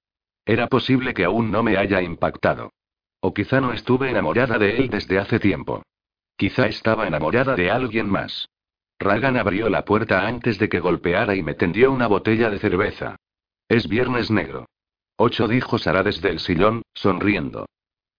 [0.47, 2.73] Era posible que aún no me haya impactado.
[3.21, 5.83] O quizá no estuve enamorada de él desde hace tiempo.
[6.37, 8.49] Quizá estaba enamorada de alguien más.
[8.99, 13.17] Ragan abrió la puerta antes de que golpeara y me tendió una botella de cerveza.
[13.69, 14.67] Es viernes negro.
[15.17, 17.67] Ocho dijo Sara desde el sillón, sonriendo.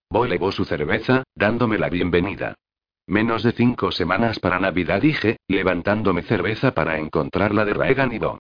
[0.10, 2.56] Boy levó su cerveza, dándome la bienvenida.
[3.10, 8.38] Menos de cinco semanas para Navidad dije, levantándome cerveza para encontrarla de Reagan y Bo.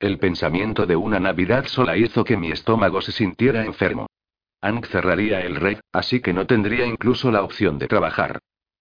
[0.00, 4.08] El pensamiento de una Navidad sola hizo que mi estómago se sintiera enfermo.
[4.60, 8.40] Hank cerraría el red, así que no tendría incluso la opción de trabajar.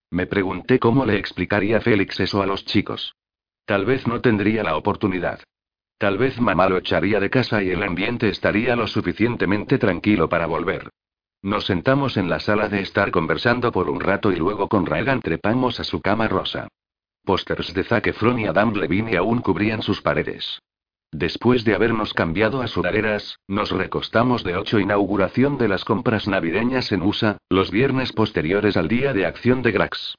[0.09, 3.13] Me pregunté cómo le explicaría Félix eso a los chicos.
[3.65, 5.41] Tal vez no tendría la oportunidad.
[5.99, 10.47] Tal vez mamá lo echaría de casa y el ambiente estaría lo suficientemente tranquilo para
[10.47, 10.89] volver.
[11.47, 15.21] Nos sentamos en la sala de estar conversando por un rato y luego con Reagan
[15.21, 16.67] trepamos a su cama rosa.
[17.23, 20.59] Pósters de Zac Efron y Adam Levine aún cubrían sus paredes.
[21.09, 26.91] Después de habernos cambiado a sudaderas, nos recostamos de ocho inauguración de las compras navideñas
[26.91, 30.15] en USA, los viernes posteriores al día de acción de Grax.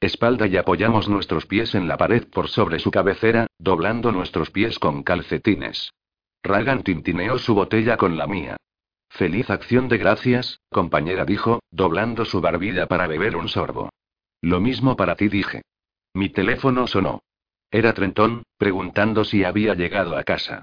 [0.00, 4.78] Espalda y apoyamos nuestros pies en la pared por sobre su cabecera, doblando nuestros pies
[4.78, 5.92] con calcetines.
[6.42, 8.56] Ragan tintineó su botella con la mía.
[9.10, 13.90] Feliz acción de gracias, compañera dijo, doblando su barbilla para beber un sorbo.
[14.40, 15.62] Lo mismo para ti dije.
[16.14, 17.22] Mi teléfono sonó.
[17.70, 20.62] Era Trenton, preguntando si había llegado a casa.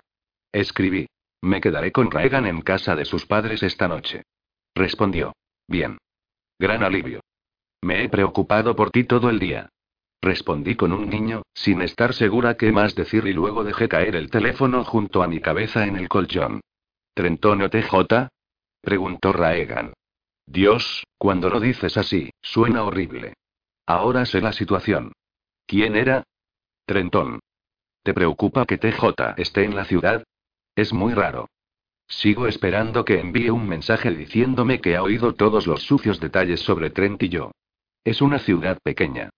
[0.51, 1.07] Escribí.
[1.41, 4.23] Me quedaré con Reagan en casa de sus padres esta noche.
[4.73, 5.33] Respondió.
[5.67, 5.97] Bien.
[6.59, 7.21] Gran alivio.
[7.81, 9.69] Me he preocupado por ti todo el día.
[10.19, 14.31] Respondí con un niño, sin estar segura qué más decir y luego dejé caer el
[14.31, 16.61] teléfono junto a mi cabeza en el colchón.
[17.13, 18.29] Trenton TJ,
[18.81, 19.93] Preguntó Raegan.
[20.47, 23.33] Dios, cuando lo dices así, suena horrible.
[23.85, 25.11] Ahora sé la situación.
[25.65, 26.23] ¿Quién era?
[26.85, 27.41] Trentón.
[28.01, 30.23] ¿Te preocupa que TJ esté en la ciudad?
[30.73, 31.49] Es muy raro.
[32.07, 36.89] Sigo esperando que envíe un mensaje diciéndome que ha oído todos los sucios detalles sobre
[36.89, 37.51] Trent y yo.
[38.05, 39.29] Es una ciudad pequeña.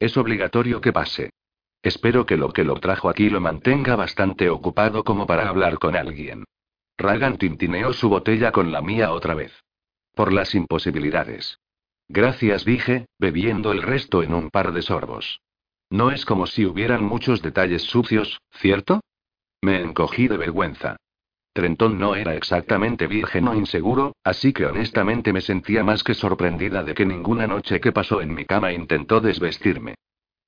[0.00, 1.30] Es obligatorio que pase.
[1.82, 5.94] Espero que lo que lo trajo aquí lo mantenga bastante ocupado como para hablar con
[5.94, 6.44] alguien.
[6.96, 9.52] Ragan tintineó su botella con la mía otra vez.
[10.14, 11.58] Por las imposibilidades.
[12.08, 15.40] Gracias, dije, bebiendo el resto en un par de sorbos.
[15.90, 19.00] No es como si hubieran muchos detalles sucios, ¿cierto?
[19.60, 20.96] Me encogí de vergüenza.
[21.52, 26.82] Trentón no era exactamente virgen o inseguro, así que honestamente me sentía más que sorprendida
[26.82, 29.94] de que ninguna noche que pasó en mi cama intentó desvestirme.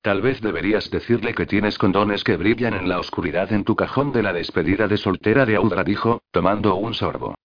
[0.01, 4.11] Tal vez deberías decirle que tienes condones que brillan en la oscuridad en tu cajón
[4.11, 7.35] de la despedida de soltera de Audra, dijo, tomando un sorbo.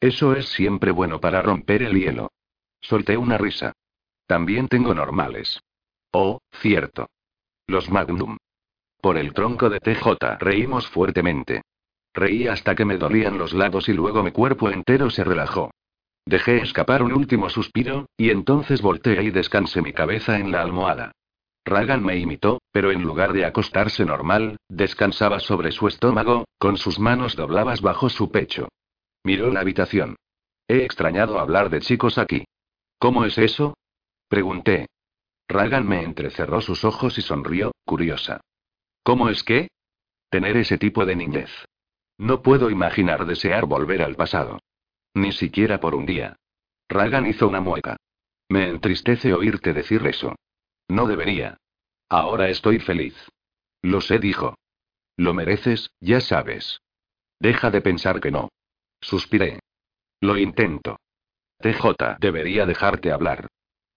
[0.00, 2.32] Eso es siempre bueno para romper el hielo.
[2.80, 3.74] Solté una risa.
[4.26, 5.60] También tengo normales.
[6.12, 7.08] Oh, cierto.
[7.66, 8.38] Los Magnum.
[9.02, 11.62] Por el tronco de TJ reímos fuertemente.
[12.14, 15.70] Reí hasta que me dolían los lados y luego mi cuerpo entero se relajó.
[16.26, 21.12] Dejé escapar un último suspiro, y entonces volteé y descansé mi cabeza en la almohada.
[21.64, 26.98] Ragan me imitó, pero en lugar de acostarse normal, descansaba sobre su estómago, con sus
[26.98, 28.68] manos dobladas bajo su pecho.
[29.24, 30.16] Miró la habitación.
[30.68, 32.44] He extrañado hablar de chicos aquí.
[32.98, 33.74] ¿Cómo es eso?
[34.28, 34.86] Pregunté.
[35.48, 38.40] Ragan me entrecerró sus ojos y sonrió, curiosa.
[39.02, 39.68] ¿Cómo es que?
[40.30, 41.50] Tener ese tipo de niñez.
[42.18, 44.60] No puedo imaginar desear volver al pasado.
[45.14, 46.36] Ni siquiera por un día.
[46.88, 47.96] Ragan hizo una mueca.
[48.48, 50.36] Me entristece oírte decir eso.
[50.88, 51.56] No debería.
[52.08, 53.16] Ahora estoy feliz.
[53.82, 54.56] Lo sé, dijo.
[55.16, 56.80] Lo mereces, ya sabes.
[57.38, 58.50] Deja de pensar que no.
[59.00, 59.60] Suspiré.
[60.20, 60.98] Lo intento.
[61.60, 63.48] TJ debería dejarte hablar.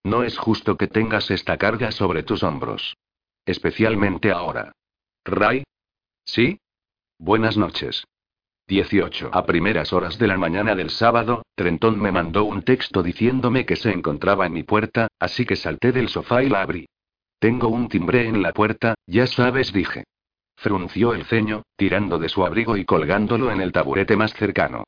[0.04, 2.95] No es justo que tengas esta carga sobre tus hombros.
[3.45, 4.74] Especialmente ahora.
[5.26, 5.64] Ray.
[6.26, 6.60] ¿Sí?
[7.18, 8.04] Buenas noches.
[8.68, 9.30] 18.
[9.34, 13.76] A primeras horas de la mañana del sábado, Trenton me mandó un texto diciéndome que
[13.76, 16.88] se encontraba en mi puerta, así que salté del sofá y la abrí.
[17.39, 20.06] Tengo un timbre en la puerta, ya sabes, dije.
[20.56, 24.86] Frunció el ceño, tirando de su abrigo y colgándolo en el taburete más cercano.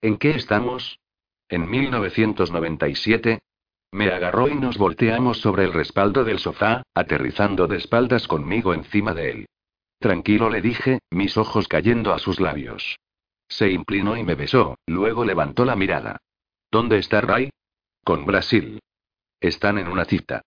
[0.00, 1.00] ¿En qué estamos?
[1.48, 3.40] En 1997.
[3.90, 9.14] Me agarró y nos volteamos sobre el respaldo del sofá, aterrizando de espaldas conmigo encima
[9.14, 9.46] de él.
[9.98, 12.98] Tranquilo le dije, mis ojos cayendo a sus labios.
[13.48, 16.18] Se inclinó y me besó, luego levantó la mirada.
[16.70, 17.50] ¿Dónde está Ray?
[18.04, 18.80] Con Brasil.
[19.40, 20.42] Están en una cita.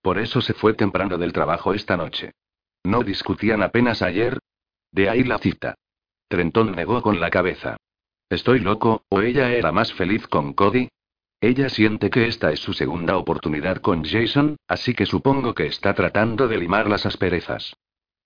[0.00, 2.32] Por eso se fue temprano del trabajo esta noche.
[2.84, 4.38] ¿No discutían apenas ayer?
[4.92, 5.74] De ahí la cita.
[6.28, 7.76] Trentón negó con la cabeza.
[8.28, 10.88] ¿Estoy loco, o ella era más feliz con Cody?
[11.40, 15.94] Ella siente que esta es su segunda oportunidad con Jason, así que supongo que está
[15.94, 17.74] tratando de limar las asperezas.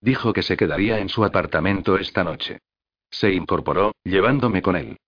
[0.00, 2.58] Dijo que se quedaría en su apartamento esta noche.
[3.10, 4.98] Se incorporó, llevándome con él.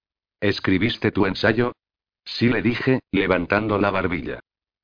[0.40, 1.72] ¿Escribiste tu ensayo?
[2.24, 4.40] Sí le dije, levantando la barbilla.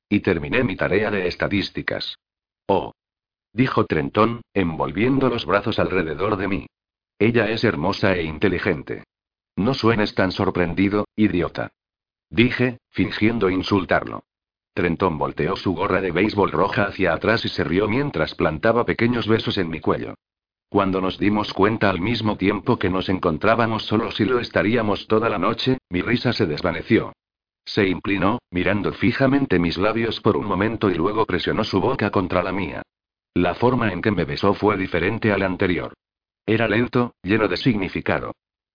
[0.09, 2.15] Y terminé mi tarea de estadísticas.
[2.67, 2.93] Oh.
[3.57, 6.67] Dijo Trentón, envolviendo los brazos alrededor de mí.
[7.17, 9.05] Ella es hermosa e inteligente.
[9.55, 11.71] No suenes tan sorprendido, idiota.
[12.29, 14.25] Dije, fingiendo insultarlo.
[14.75, 19.27] Trentón volteó su gorra de béisbol roja hacia atrás y se rió mientras plantaba pequeños
[19.27, 20.13] besos en mi cuello.
[20.69, 25.29] Cuando nos dimos cuenta al mismo tiempo que nos encontrábamos solos y lo estaríamos toda
[25.29, 27.11] la noche, mi risa se desvaneció.
[27.65, 32.43] Se inclinó, mirando fijamente mis labios por un momento y luego presionó su boca contra
[32.43, 32.83] la mía.
[33.37, 35.93] La forma en que me besó fue diferente al anterior.
[36.43, 38.33] Era lento, lleno de significado.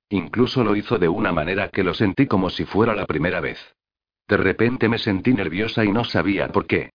[0.08, 3.58] Incluso lo hizo de una manera que lo sentí como si fuera la primera vez.
[4.28, 6.90] De repente me sentí nerviosa y no sabía por qué.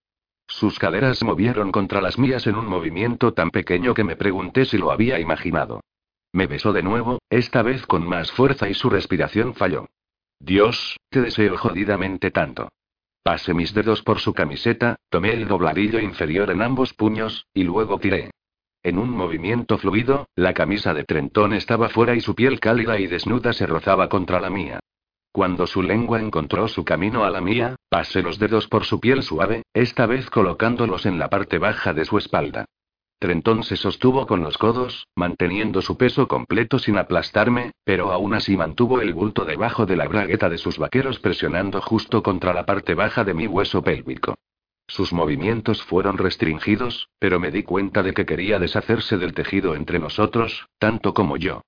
[0.48, 4.78] Sus caderas movieron contra las mías en un movimiento tan pequeño que me pregunté si
[4.78, 5.82] lo había imaginado.
[6.32, 9.88] Me besó de nuevo, esta vez con más fuerza y su respiración falló.
[10.40, 12.70] Dios, te deseo jodidamente tanto.
[13.28, 18.00] Pasé mis dedos por su camiseta, tomé el dobladillo inferior en ambos puños, y luego
[18.00, 18.32] tiré.
[18.84, 23.06] En un movimiento fluido, la camisa de Trentón estaba fuera y su piel cálida y
[23.06, 24.80] desnuda se rozaba contra la mía.
[25.34, 29.22] Cuando su lengua encontró su camino a la mía, pasé los dedos por su piel
[29.24, 32.64] suave, esta vez colocándolos en la parte baja de su espalda.
[33.20, 38.56] Trentón se sostuvo con los codos, manteniendo su peso completo sin aplastarme, pero aún así
[38.56, 42.94] mantuvo el bulto debajo de la bragueta de sus vaqueros presionando justo contra la parte
[42.94, 44.36] baja de mi hueso pélvico.
[44.88, 49.98] Sus movimientos fueron restringidos, pero me di cuenta de que quería deshacerse del tejido entre
[49.98, 51.62] nosotros, tanto como yo.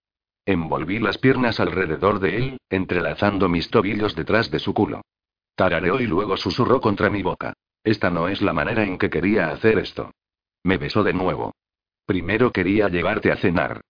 [0.45, 5.01] Envolví las piernas alrededor de él, entrelazando mis tobillos detrás de su culo.
[5.55, 7.53] Tarareó y luego susurró contra mi boca.
[7.83, 10.11] Esta no es la manera en que quería hacer esto.
[10.63, 11.53] Me besó de nuevo.
[12.05, 13.81] Primero quería llevarte a cenar.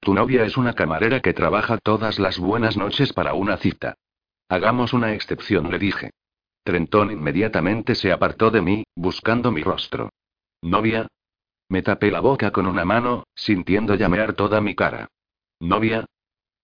[0.00, 3.94] Tu novia es una camarera que trabaja todas las buenas noches para una cita.
[4.48, 6.10] Hagamos una excepción, le dije.
[6.62, 10.10] Trentón inmediatamente se apartó de mí, buscando mi rostro.
[10.62, 11.06] ¿Novia?
[11.68, 15.08] Me tapé la boca con una mano, sintiendo llamear toda mi cara.
[15.60, 16.04] ¿Novia?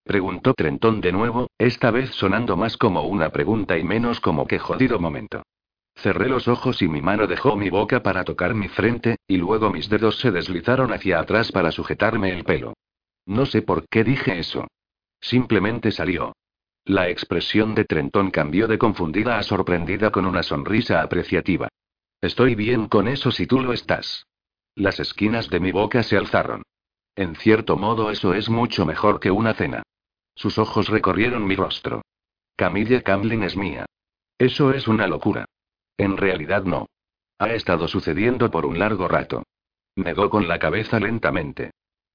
[0.04, 4.58] Preguntó Trentón de nuevo, esta vez sonando más como una pregunta y menos como que
[4.58, 5.42] jodido momento.
[5.94, 9.70] Cerré los ojos y mi mano dejó mi boca para tocar mi frente, y luego
[9.70, 12.74] mis dedos se deslizaron hacia atrás para sujetarme el pelo.
[13.26, 14.66] No sé por qué dije eso.
[15.20, 16.32] Simplemente salió.
[16.84, 21.68] La expresión de Trentón cambió de confundida a sorprendida con una sonrisa apreciativa.
[22.20, 24.26] Estoy bien con eso si tú lo estás.
[24.74, 26.62] Las esquinas de mi boca se alzaron.
[27.14, 29.82] En cierto modo eso es mucho mejor que una cena.
[30.34, 32.02] Sus ojos recorrieron mi rostro.
[32.56, 33.86] Camille Camlin es mía.
[34.38, 35.44] Eso es una locura.
[35.96, 36.86] En realidad no.
[37.38, 39.42] Ha estado sucediendo por un largo rato.
[39.96, 41.72] Negó con la cabeza lentamente.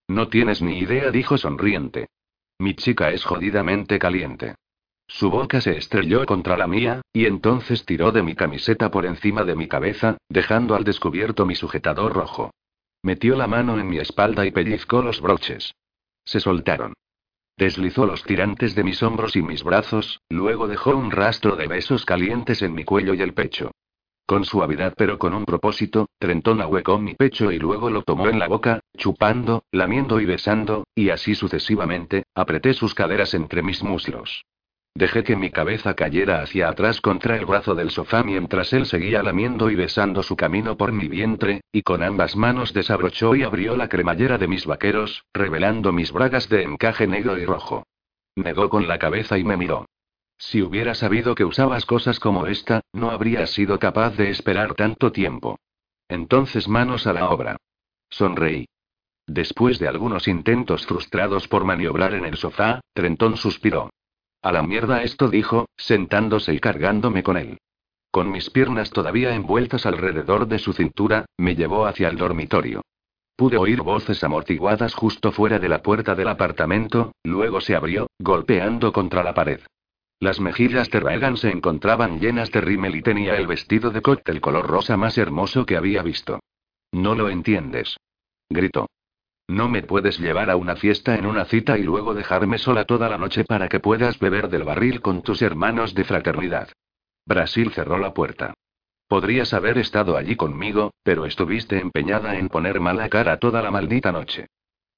[0.08, 2.08] No tienes ni idea, dijo sonriente.
[2.60, 4.56] Mi chica es jodidamente caliente.
[5.08, 9.44] Su boca se estrelló contra la mía, y entonces tiró de mi camiseta por encima
[9.44, 12.52] de mi cabeza, dejando al descubierto mi sujetador rojo.
[13.04, 15.74] Metió la mano en mi espalda y pellizcó los broches.
[16.26, 16.94] Se soltaron.
[17.58, 22.06] Deslizó los tirantes de mis hombros y mis brazos, luego dejó un rastro de besos
[22.06, 23.72] calientes en mi cuello y el pecho.
[24.28, 28.38] Con suavidad pero con un propósito, Trentón ahuecó mi pecho y luego lo tomó en
[28.38, 34.44] la boca, chupando, lamiendo y besando, y así sucesivamente, apreté sus caderas entre mis muslos.
[34.98, 39.22] Dejé que mi cabeza cayera hacia atrás contra el brazo del sofá mientras él seguía
[39.22, 43.78] lamiendo y besando su camino por mi vientre, y con ambas manos desabrochó y abrió
[43.78, 47.86] la cremallera de mis vaqueros, revelando mis bragas de encaje negro y rojo.
[48.36, 49.86] Negó con la cabeza y me miró.
[50.36, 55.12] Si hubiera sabido que usabas cosas como esta, no habría sido capaz de esperar tanto
[55.12, 55.60] tiempo.
[56.10, 57.58] Entonces manos a la obra.
[58.10, 58.66] Sonreí.
[59.28, 63.92] Después de algunos intentos frustrados por maniobrar en el sofá, Trentón suspiró.
[64.42, 67.58] A la mierda esto dijo, sentándose y cargándome con él.
[68.12, 72.82] Con mis piernas todavía envueltas alrededor de su cintura, me llevó hacia el dormitorio.
[73.36, 78.92] Pude oír voces amortiguadas justo fuera de la puerta del apartamento, luego se abrió, golpeando
[78.92, 79.60] contra la pared.
[80.20, 84.42] Las mejillas de Reagan se encontraban llenas de rímel y tenía el vestido de cóctel
[84.42, 86.40] color rosa más hermoso que había visto.
[86.92, 87.98] No lo entiendes.
[88.50, 88.88] Gritó.
[89.50, 93.08] No me puedes llevar a una fiesta en una cita y luego dejarme sola toda
[93.08, 96.70] la noche para que puedas beber del barril con tus hermanos de fraternidad.
[97.26, 98.54] Brasil cerró la puerta.
[99.08, 104.12] Podrías haber estado allí conmigo, pero estuviste empeñada en poner mala cara toda la maldita
[104.12, 104.48] noche.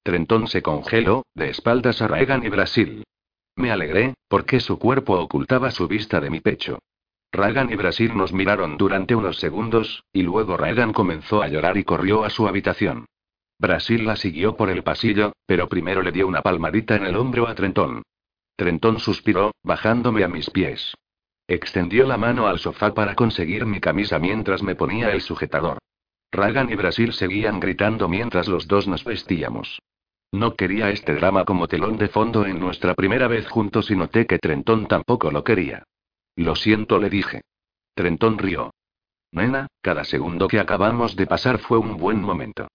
[0.02, 3.04] Trentón se congeló, de espaldas a Reagan y Brasil.
[3.54, 6.80] Me alegré, porque su cuerpo ocultaba su vista de mi pecho.
[7.30, 11.84] Reagan y Brasil nos miraron durante unos segundos, y luego Reagan comenzó a llorar y
[11.84, 13.06] corrió a su habitación.
[13.60, 17.46] Brasil la siguió por el pasillo, pero primero le dio una palmadita en el hombro
[17.46, 18.02] a Trentón.
[18.56, 20.94] Trentón suspiró, bajándome a mis pies.
[21.46, 25.76] Extendió la mano al sofá para conseguir mi camisa mientras me ponía el sujetador.
[26.32, 29.78] Ragan y Brasil seguían gritando mientras los dos nos vestíamos.
[30.32, 34.26] No quería este drama como telón de fondo en nuestra primera vez juntos y noté
[34.26, 35.84] que Trentón tampoco lo quería.
[36.34, 37.42] Lo siento, le dije.
[37.94, 38.72] Trentón rió.
[39.32, 42.68] Nena, cada segundo que acabamos de pasar fue un buen momento.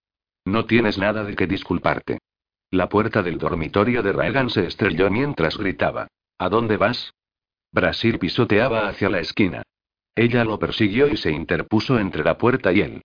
[0.45, 2.19] No tienes nada de qué disculparte.
[2.71, 6.07] La puerta del dormitorio de Reagan se estrelló mientras gritaba.
[6.37, 7.13] ¿A dónde vas?
[7.71, 9.63] Brasil pisoteaba hacia la esquina.
[10.15, 13.01] Ella lo persiguió y se interpuso entre la puerta y él.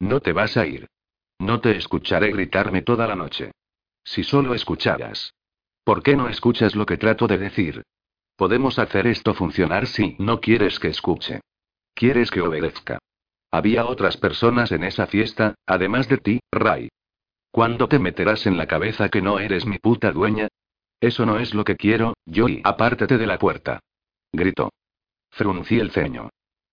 [0.00, 0.88] No te vas a ir.
[1.38, 3.52] No te escucharé gritarme toda la noche.
[4.02, 5.34] Si solo escucharas.
[5.84, 7.82] ¿Por qué no escuchas lo que trato de decir?
[8.36, 11.40] Podemos hacer esto funcionar si no quieres que escuche.
[11.94, 12.98] Quieres que obedezca.
[13.50, 16.90] Había otras personas en esa fiesta, además de ti, Ray.
[17.50, 20.48] ¿Cuándo te meterás en la cabeza que no eres mi puta dueña?
[21.00, 23.80] Eso no es lo que quiero, yo y apártate de la puerta.
[24.32, 24.70] Gritó.
[25.30, 26.28] Fruncí el ceño.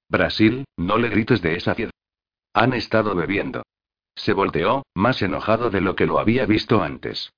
[0.09, 1.97] Brasil, no le grites de esa fiesta.
[2.53, 3.63] Han estado bebiendo.
[4.15, 7.31] Se volteó, más enojado de lo que lo había visto antes.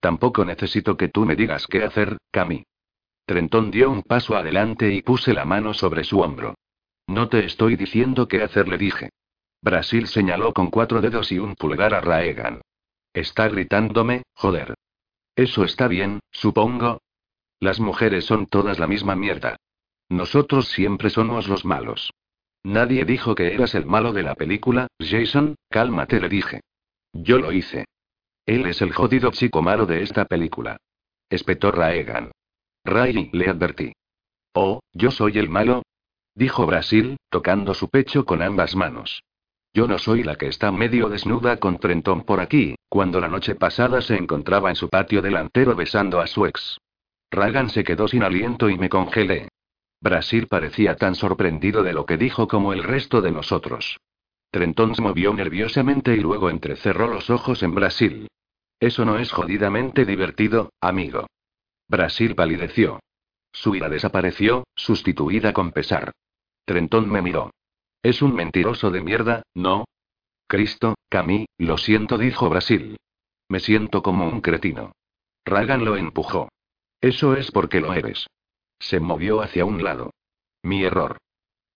[0.00, 2.64] Tampoco necesito que tú me digas qué hacer, Cami.
[3.24, 6.54] Trentón dio un paso adelante y puse la mano sobre su hombro.
[7.06, 9.10] No te estoy diciendo qué hacer, le dije.
[9.60, 12.60] Brasil señaló con cuatro dedos y un pulgar a Raegan.
[13.12, 14.74] Está gritándome, joder.
[15.36, 17.00] Eso está bien, supongo.
[17.60, 19.56] Las mujeres son todas la misma mierda.
[20.08, 22.12] Nosotros siempre somos los malos.
[22.64, 26.60] Nadie dijo que eras el malo de la película, Jason, cálmate, le dije.
[27.12, 27.86] Yo lo hice.
[28.46, 30.76] Él es el jodido chico malo de esta película.
[31.30, 32.30] Espetó Raegan.
[32.84, 33.92] Ray, le advertí.
[34.54, 35.82] Oh, ¿yo soy el malo?
[36.34, 39.22] Dijo Brasil, tocando su pecho con ambas manos.
[39.74, 43.54] Yo no soy la que está medio desnuda con Trentón por aquí, cuando la noche
[43.54, 46.78] pasada se encontraba en su patio delantero besando a su ex.
[47.30, 49.48] Ragan se quedó sin aliento y me congelé.
[50.00, 53.98] Brasil parecía tan sorprendido de lo que dijo como el resto de nosotros.
[54.50, 58.28] Trentón se movió nerviosamente y luego entrecerró los ojos en Brasil.
[58.78, 61.26] Eso no es jodidamente divertido, amigo.
[61.88, 63.00] Brasil palideció.
[63.52, 66.12] Su ira desapareció, sustituida con pesar.
[66.64, 67.50] Trentón me miró.
[68.02, 69.84] Es un mentiroso de mierda, ¿no?
[70.48, 72.96] Cristo, Camí, lo siento, dijo Brasil.
[73.48, 74.92] Me siento como un cretino.
[75.44, 76.48] Ragan lo empujó.
[77.00, 78.26] Eso es porque lo eres.
[78.78, 80.10] Se movió hacia un lado.
[80.62, 81.18] Mi error.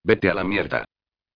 [0.04, 0.84] Vete a la mierda.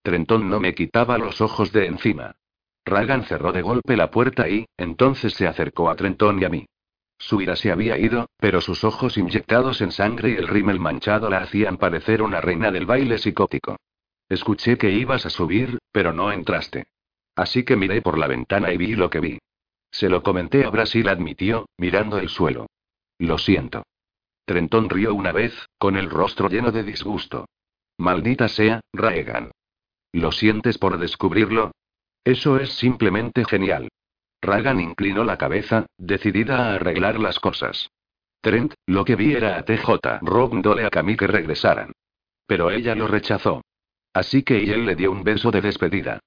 [0.02, 2.36] Trentón no me quitaba los ojos de encima.
[2.85, 6.66] Ragan cerró de golpe la puerta y, entonces se acercó a Trentón y a mí.
[7.20, 11.28] Su ira se había ido, pero sus ojos inyectados en sangre y el rímel manchado
[11.28, 13.76] la hacían parecer una reina del baile psicótico.
[14.26, 16.86] Escuché que ibas a subir, pero no entraste.
[17.36, 19.38] Así que miré por la ventana y vi lo que vi.
[19.90, 22.66] Se lo comenté a Brasil, admitió, mirando el suelo.
[23.18, 23.82] Lo siento.
[24.47, 27.44] Trentón rió una vez, con el rostro lleno de disgusto.
[27.98, 29.51] Maldita sea, Raegan.
[30.12, 31.72] ¿Lo sientes por descubrirlo?
[32.24, 33.90] Eso es simplemente genial.
[34.40, 37.90] Ragan inclinó la cabeza, decidida a arreglar las cosas.
[38.40, 41.92] Trent, lo que vi era a TJ rogándole a Camille que regresaran.
[42.46, 43.62] Pero ella lo rechazó.
[44.14, 46.20] Así que él le dio un beso de despedida.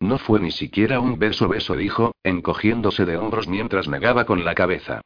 [0.00, 4.54] No fue ni siquiera un beso beso, dijo, encogiéndose de hombros mientras negaba con la
[4.54, 5.02] cabeza.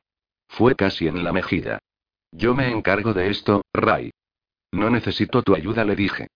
[0.48, 1.78] Fue casi en la mejilla.
[2.30, 4.10] Yo me encargo de esto, Ray.
[4.70, 6.28] No necesito tu ayuda, le dije.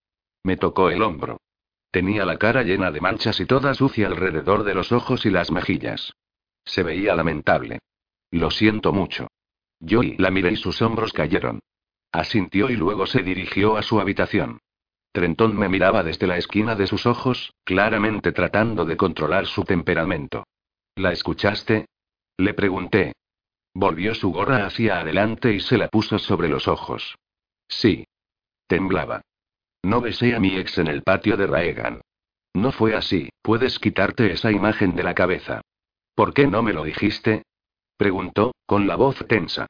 [0.43, 1.39] Me tocó el hombro.
[1.97, 5.51] Tenía la cara llena de manchas y toda sucia alrededor de los ojos y las
[5.51, 6.13] mejillas.
[6.63, 7.79] Se veía lamentable.
[8.31, 9.29] Lo siento mucho.
[9.81, 11.61] Yo y la miré y sus hombros cayeron.
[12.13, 14.59] Asintió y luego se dirigió a su habitación.
[15.11, 20.45] Trentón me miraba desde la esquina de sus ojos, claramente tratando de controlar su temperamento.
[20.97, 21.87] ¿La escuchaste?
[22.37, 23.15] Le pregunté.
[23.73, 27.17] Volvió su gorra hacia adelante y se la puso sobre los ojos.
[27.69, 28.05] Sí.
[28.67, 29.23] Temblaba.
[29.87, 32.01] No besé a mi ex en el patio de Raegan.
[32.55, 35.61] No fue así, puedes quitarte esa imagen de la cabeza.
[36.17, 37.45] ¿Por qué no me lo dijiste?
[37.97, 39.69] Preguntó, con la voz tensa.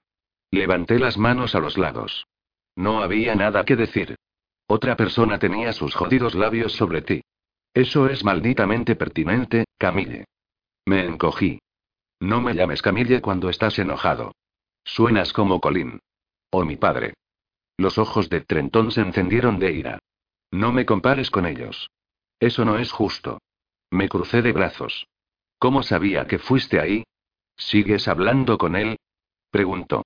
[0.50, 2.24] Levanté las manos a los lados.
[2.76, 4.16] No había nada que decir.
[4.66, 7.20] Otra persona tenía sus jodidos labios sobre ti.
[7.74, 10.24] Eso es malditamente pertinente, Camille.
[10.86, 11.58] Me encogí.
[12.20, 14.32] No me llames Camille cuando estás enojado.
[14.82, 16.00] Suenas como Colin.
[16.48, 17.12] O mi padre.
[17.76, 19.98] Los ojos de Trentón se encendieron de ira.
[20.50, 21.90] No me compares con ellos.
[22.40, 23.38] Eso no es justo.
[23.90, 25.06] Me crucé de brazos.
[25.58, 27.04] ¿Cómo sabía que fuiste ahí?
[27.56, 28.98] ¿Sigues hablando con él?
[29.50, 30.04] Preguntó.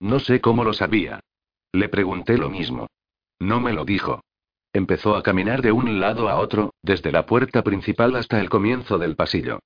[0.00, 1.20] No sé cómo lo sabía.
[1.72, 2.88] Le pregunté lo mismo.
[3.38, 4.20] No me lo dijo.
[4.72, 8.98] Empezó a caminar de un lado a otro, desde la puerta principal hasta el comienzo
[8.98, 9.60] del pasillo.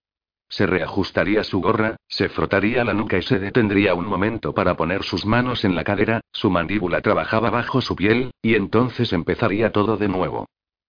[0.49, 5.03] Se reajustaría su gorra, se frotaría la nuca y se detendría un momento para poner
[5.03, 9.97] sus manos en la cadera, su mandíbula trabajaba bajo su piel, y entonces empezaría todo
[9.97, 10.47] de nuevo.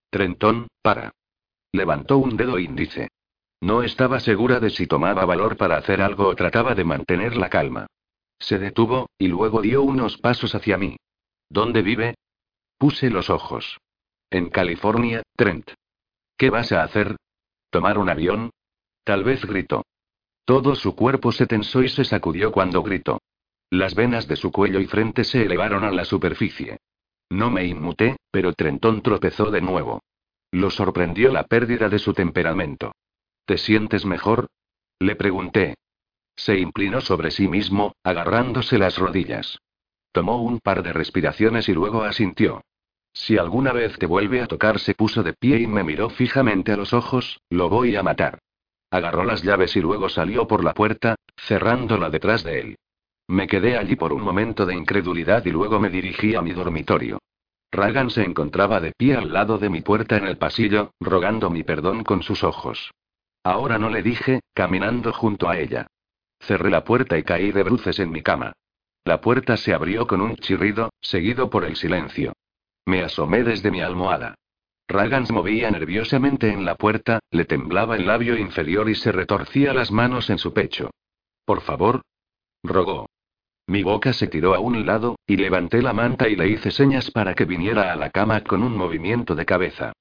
[0.10, 1.12] Trentón, para.
[1.72, 3.10] Levantó un dedo índice.
[3.60, 7.50] No estaba segura de si tomaba valor para hacer algo o trataba de mantener la
[7.50, 7.88] calma.
[8.40, 10.98] Se detuvo, y luego dio unos pasos hacia mí.
[11.50, 12.16] ¿Dónde vive?
[12.78, 13.80] Puse los ojos.
[14.30, 15.72] En California, Trent.
[16.38, 17.16] ¿Qué vas a hacer?
[17.72, 18.52] ¿Tomar un avión?
[19.08, 19.86] Tal vez gritó.
[20.44, 23.22] Todo su cuerpo se tensó y se sacudió cuando gritó.
[23.70, 26.80] Las venas de su cuello y frente se elevaron a la superficie.
[27.30, 30.02] No me inmuté, pero Trentón tropezó de nuevo.
[30.52, 32.92] Lo sorprendió la pérdida de su temperamento.
[33.46, 34.48] ¿Te sientes mejor?
[35.00, 35.76] Le pregunté.
[36.36, 39.58] Se inclinó sobre sí mismo, agarrándose las rodillas.
[40.12, 42.62] Tomó un par de respiraciones y luego asintió.
[43.14, 46.74] Si alguna vez te vuelve a tocar, se puso de pie y me miró fijamente
[46.74, 48.40] a los ojos, lo voy a matar.
[48.90, 52.76] Agarró las llaves y luego salió por la puerta, cerrándola detrás de él.
[53.28, 57.20] Me quedé allí por un momento de incredulidad y luego me dirigí a mi dormitorio.
[57.72, 61.64] Ragan se encontraba de pie al lado de mi puerta en el pasillo, rogando mi
[61.64, 62.92] perdón con sus ojos.
[63.44, 65.88] Ahora no le dije, caminando junto a ella.
[66.40, 68.54] Cerré la puerta y caí de bruces en mi cama.
[69.04, 72.34] La puerta se abrió con un chirrido, seguido por el silencio.
[72.86, 74.36] Me asomé desde mi almohada.
[74.88, 79.74] Ragan se movía nerviosamente en la puerta, le temblaba el labio inferior y se retorcía
[79.74, 80.92] las manos en su pecho.
[81.46, 82.02] Por favor.
[82.64, 83.08] Rogó.
[83.68, 87.12] Mi boca se tiró a un lado, y levanté la manta y le hice señas
[87.12, 89.92] para que viniera a la cama con un movimiento de cabeza.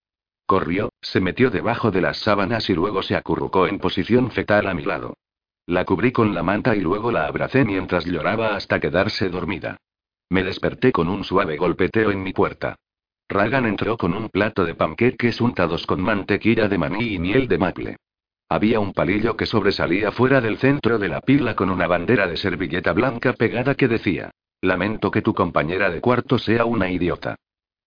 [0.47, 4.75] Corrió, se metió debajo de las sábanas y luego se acurrucó en posición fetal a
[4.75, 5.15] mi lado.
[5.67, 9.79] La cubrí con la manta y luego la abracé mientras lloraba hasta quedarse dormida.
[10.31, 12.77] Me desperté con un suave golpeteo en mi puerta.
[13.29, 17.59] Ragan entró con un plato de panqueques untados con mantequilla de maní y miel de
[17.59, 17.97] maple.
[18.49, 22.37] Había un palillo que sobresalía fuera del centro de la pila con una bandera de
[22.37, 24.31] servilleta blanca pegada que decía:
[24.61, 27.35] Lamento que tu compañera de cuarto sea una idiota.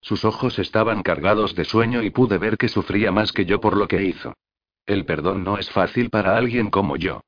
[0.01, 3.77] Sus ojos estaban cargados de sueño y pude ver que sufría más que yo por
[3.77, 4.33] lo que hizo.
[4.85, 7.21] El perdón no es fácil para alguien como yo.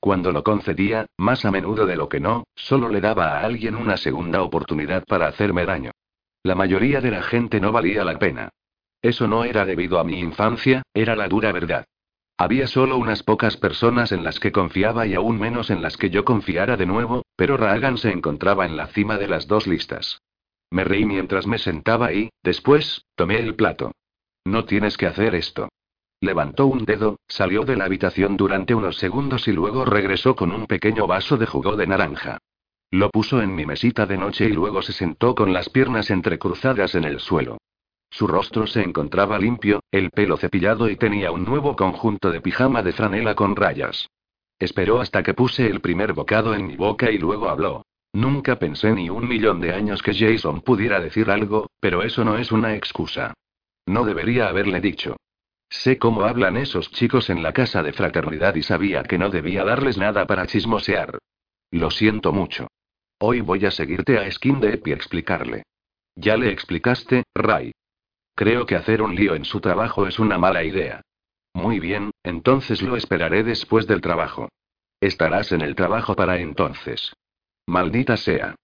[0.00, 3.74] Cuando lo concedía, más a menudo de lo que no, solo le daba a alguien
[3.74, 5.92] una segunda oportunidad para hacerme daño.
[6.44, 8.50] La mayoría de la gente no valía la pena.
[9.00, 11.86] Eso no era debido a mi infancia, era la dura verdad.
[12.36, 16.10] Había solo unas pocas personas en las que confiaba y aún menos en las que
[16.10, 20.20] yo confiara de nuevo, pero Ragan se encontraba en la cima de las dos listas.
[20.70, 23.92] Me reí mientras me sentaba y, después, tomé el plato.
[24.44, 25.70] No tienes que hacer esto.
[26.20, 30.66] Levantó un dedo, salió de la habitación durante unos segundos y luego regresó con un
[30.66, 32.38] pequeño vaso de jugo de naranja.
[32.94, 36.94] Lo puso en mi mesita de noche y luego se sentó con las piernas entrecruzadas
[36.94, 37.58] en el suelo.
[38.08, 42.84] Su rostro se encontraba limpio, el pelo cepillado y tenía un nuevo conjunto de pijama
[42.84, 44.08] de franela con rayas.
[44.60, 47.82] Esperó hasta que puse el primer bocado en mi boca y luego habló.
[48.12, 52.38] Nunca pensé ni un millón de años que Jason pudiera decir algo, pero eso no
[52.38, 53.34] es una excusa.
[53.86, 55.16] No debería haberle dicho.
[55.68, 59.64] Sé cómo hablan esos chicos en la casa de fraternidad y sabía que no debía
[59.64, 61.18] darles nada para chismosear.
[61.72, 62.68] Lo siento mucho.
[63.26, 65.62] Hoy voy a seguirte a Skin y explicarle.
[66.14, 67.72] Ya le explicaste, Ray.
[68.34, 71.00] Creo que hacer un lío en su trabajo es una mala idea.
[71.54, 74.50] Muy bien, entonces lo esperaré después del trabajo.
[75.00, 77.14] Estarás en el trabajo para entonces.
[77.66, 78.56] Maldita sea.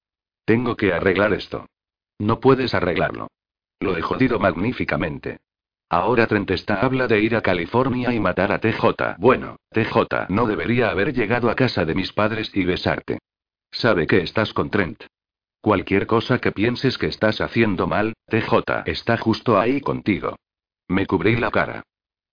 [0.45, 1.65] Tengo que arreglar esto.
[2.19, 3.29] No puedes arreglarlo.
[3.81, 5.39] Lo he jodido magníficamente.
[5.89, 9.17] Ahora Trent está habla de ir a California y matar a TJ.
[9.17, 13.21] Bueno, TJ no debería haber llegado a casa de mis padres y besarte.
[13.73, 15.05] Sabe que estás con Trent.
[15.61, 20.37] Cualquier cosa que pienses que estás haciendo mal, TJ está justo ahí contigo.
[20.89, 21.83] Me cubrí la cara.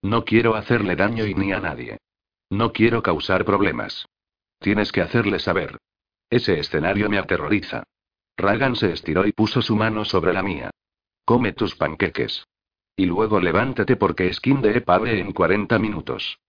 [0.01, 1.97] No quiero hacerle daño y ni a nadie.
[2.49, 4.05] No quiero causar problemas.
[4.59, 5.77] Tienes que hacerle saber.
[6.30, 7.84] Ese escenario me aterroriza.
[8.38, 10.72] Ragan se estiró y puso su mano sobre la mía.
[11.26, 12.45] Come tus panqueques.
[12.95, 16.39] Y luego levántate porque Skin de abre en 40 minutos.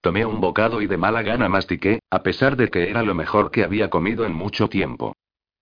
[0.00, 3.50] Tomé un bocado y de mala gana mastiqué, a pesar de que era lo mejor
[3.50, 5.14] que había comido en mucho tiempo.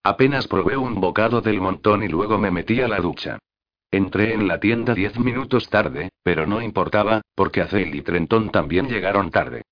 [0.02, 3.38] Apenas probé un bocado del montón y luego me metí a la ducha.
[3.90, 8.88] Entré en la tienda diez minutos tarde, pero no importaba, porque Azel y Trenton también
[8.88, 9.62] llegaron tarde.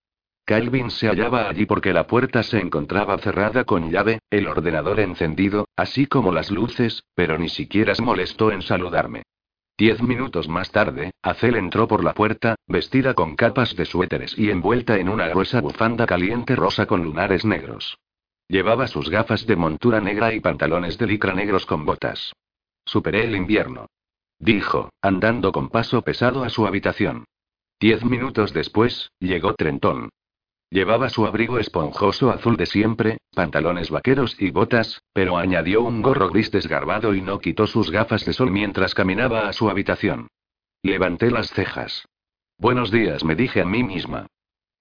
[0.47, 5.67] Calvin se hallaba allí porque la puerta se encontraba cerrada con llave, el ordenador encendido,
[5.77, 9.23] así como las luces, pero ni siquiera se molestó en saludarme.
[9.77, 14.51] Diez minutos más tarde, Acel entró por la puerta, vestida con capas de suéteres y
[14.51, 17.99] envuelta en una gruesa bufanda caliente rosa con lunares negros.
[18.47, 22.33] Llevaba sus gafas de montura negra y pantalones de licra negros con botas.
[22.85, 23.87] Superé el invierno.
[24.39, 27.25] Dijo, andando con paso pesado a su habitación.
[27.81, 30.11] Diez minutos después, llegó Trentón.
[30.75, 36.29] Llevaba su abrigo esponjoso azul de siempre, pantalones vaqueros y botas, pero añadió un gorro
[36.31, 40.27] gris desgarbado y no quitó sus gafas de sol mientras caminaba a su habitación.
[40.83, 42.09] Levanté las cejas.
[42.59, 44.27] Buenos días, me dije a mí misma.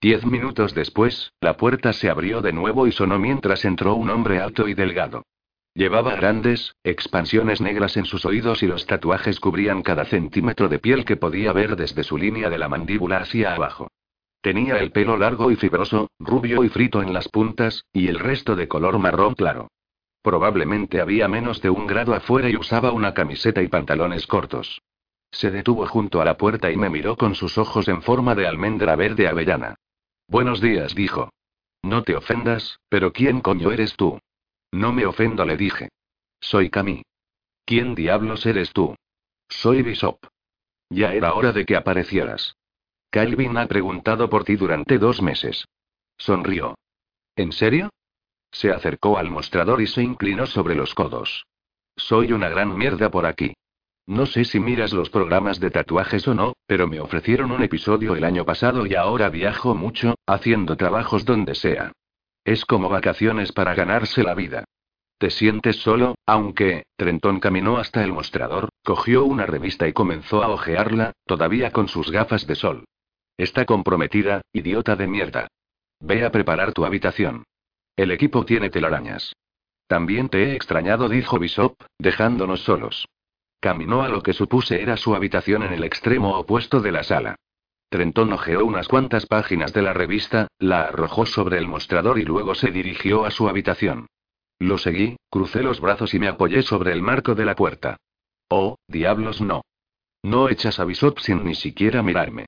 [0.01, 4.39] Diez minutos después, la puerta se abrió de nuevo y sonó mientras entró un hombre
[4.39, 5.21] alto y delgado.
[5.75, 11.05] Llevaba grandes, expansiones negras en sus oídos y los tatuajes cubrían cada centímetro de piel
[11.05, 13.89] que podía ver desde su línea de la mandíbula hacia abajo.
[14.43, 18.57] Tenía el pelo largo y fibroso, rubio y frito en las puntas, y el resto
[18.57, 19.69] de color marrón claro.
[20.21, 24.81] Probablemente había menos de un grado afuera y usaba una camiseta y pantalones cortos.
[25.31, 28.45] Se detuvo junto a la puerta y me miró con sus ojos en forma de
[28.45, 29.75] almendra verde avellana.
[30.27, 31.29] Buenos días, dijo.
[31.81, 34.19] No te ofendas, pero ¿quién coño eres tú?
[34.73, 35.87] No me ofendo, le dije.
[36.41, 37.03] Soy Cami.
[37.63, 38.93] ¿Quién diablos eres tú?
[39.47, 40.17] Soy Bishop.
[40.89, 42.57] Ya era hora de que aparecieras.
[43.13, 45.67] Calvin ha preguntado por ti durante dos meses.
[46.17, 46.73] Sonrió.
[47.35, 47.91] ¿En serio?
[48.51, 51.45] Se acercó al mostrador y se inclinó sobre los codos.
[51.95, 53.53] Soy una gran mierda por aquí.
[54.07, 58.15] No sé si miras los programas de tatuajes o no, pero me ofrecieron un episodio
[58.15, 61.91] el año pasado y ahora viajo mucho, haciendo trabajos donde sea.
[62.43, 64.63] Es como vacaciones para ganarse la vida.
[65.19, 66.15] ¿Te sientes solo?
[66.25, 71.87] Aunque, Trenton caminó hasta el mostrador, cogió una revista y comenzó a hojearla, todavía con
[71.87, 72.85] sus gafas de sol.
[73.37, 75.47] Está comprometida, idiota de mierda.
[75.99, 77.43] Ve a preparar tu habitación.
[77.95, 79.33] El equipo tiene telarañas.
[79.87, 83.07] También te he extrañado, dijo Bishop, dejándonos solos.
[83.59, 87.35] Caminó a lo que supuse era su habitación en el extremo opuesto de la sala.
[87.89, 92.55] Trenton ojeó unas cuantas páginas de la revista, la arrojó sobre el mostrador y luego
[92.55, 94.07] se dirigió a su habitación.
[94.59, 97.97] Lo seguí, crucé los brazos y me apoyé sobre el marco de la puerta.
[98.49, 99.61] Oh, diablos no.
[100.23, 102.47] No echas a Bishop sin ni siquiera mirarme.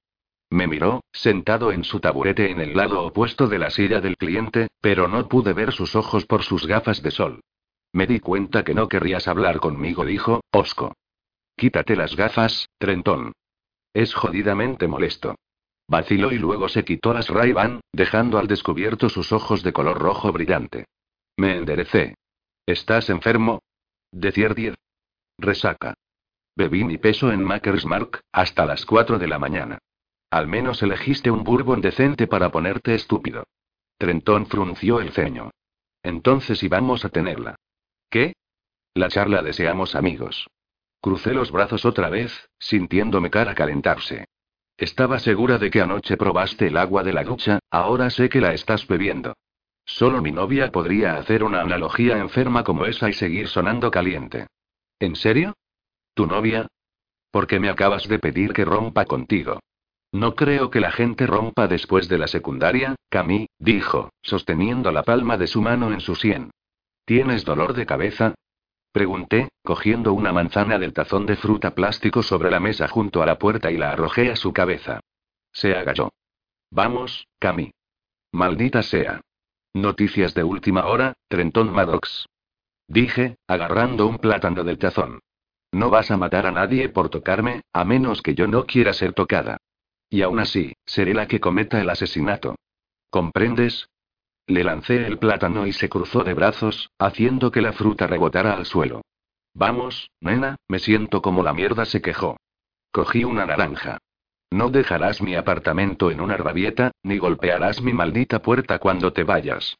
[0.49, 4.67] Me miró, sentado en su taburete en el lado opuesto de la silla del cliente,
[4.81, 7.41] pero no pude ver sus ojos por sus gafas de sol.
[7.91, 10.93] Me di cuenta que no querrías hablar conmigo, dijo, Osco.
[11.55, 13.31] Quítate las gafas, Trentón.
[13.93, 15.35] Es jodidamente molesto.
[15.87, 17.53] Vaciló y luego se quitó las ray
[17.93, 20.85] dejando al descubierto sus ojos de color rojo brillante.
[21.37, 22.15] Me enderecé.
[22.65, 23.61] ¿Estás enfermo?
[24.11, 24.49] Decía
[25.37, 25.93] Resaca.
[26.55, 29.79] Bebí mi peso en Maker's Mark, hasta las 4 de la mañana.
[30.35, 33.45] Al menos elegiste un bourbon decente para ponerte estúpido.
[33.97, 35.51] Trentón frunció el ceño.
[36.03, 37.55] Entonces íbamos a tenerla.
[38.09, 38.33] ¿Qué?
[38.95, 40.49] La charla deseamos amigos.
[40.99, 44.25] Crucé los brazos otra vez, sintiéndome cara calentarse.
[44.75, 48.53] Estaba segura de que anoche probaste el agua de la ducha, ahora sé que la
[48.53, 49.35] estás bebiendo.
[49.85, 54.47] Solo mi novia podría hacer una analogía enferma como esa y seguir sonando caliente.
[54.99, 55.53] ¿En serio?
[56.13, 56.67] ¿Tu novia?
[57.31, 59.61] Porque me acabas de pedir que rompa contigo.
[60.15, 65.37] No creo que la gente rompa después de la secundaria, Camille, dijo, sosteniendo la palma
[65.37, 66.51] de su mano en su sien.
[67.03, 68.33] ¿Tienes dolor de cabeza?
[68.93, 73.37] Pregunté, cogiendo una manzana del tazón de fruta plástico sobre la mesa junto a la
[73.37, 75.01] puerta y la arrojé a su cabeza.
[75.51, 76.13] Se agachó.
[76.71, 77.71] Vamos, Cami.
[78.31, 79.19] Maldita sea.
[79.73, 82.25] Noticias de última hora, Trenton Maddox.
[82.87, 85.19] Dije, agarrando un plátano del tazón.
[85.73, 89.11] No vas a matar a nadie por tocarme, a menos que yo no quiera ser
[89.11, 89.57] tocada.
[90.09, 92.55] Y aún así, seré la que cometa el asesinato.
[93.09, 93.89] ¿Comprendes?
[94.47, 98.65] Le lancé el plátano y se cruzó de brazos, haciendo que la fruta rebotara al
[98.65, 99.01] suelo.
[99.53, 102.37] Vamos, nena, me siento como la mierda, se quejó.
[102.91, 103.97] Cogí una naranja.
[104.51, 109.77] No dejarás mi apartamento en una rabieta, ni golpearás mi maldita puerta cuando te vayas.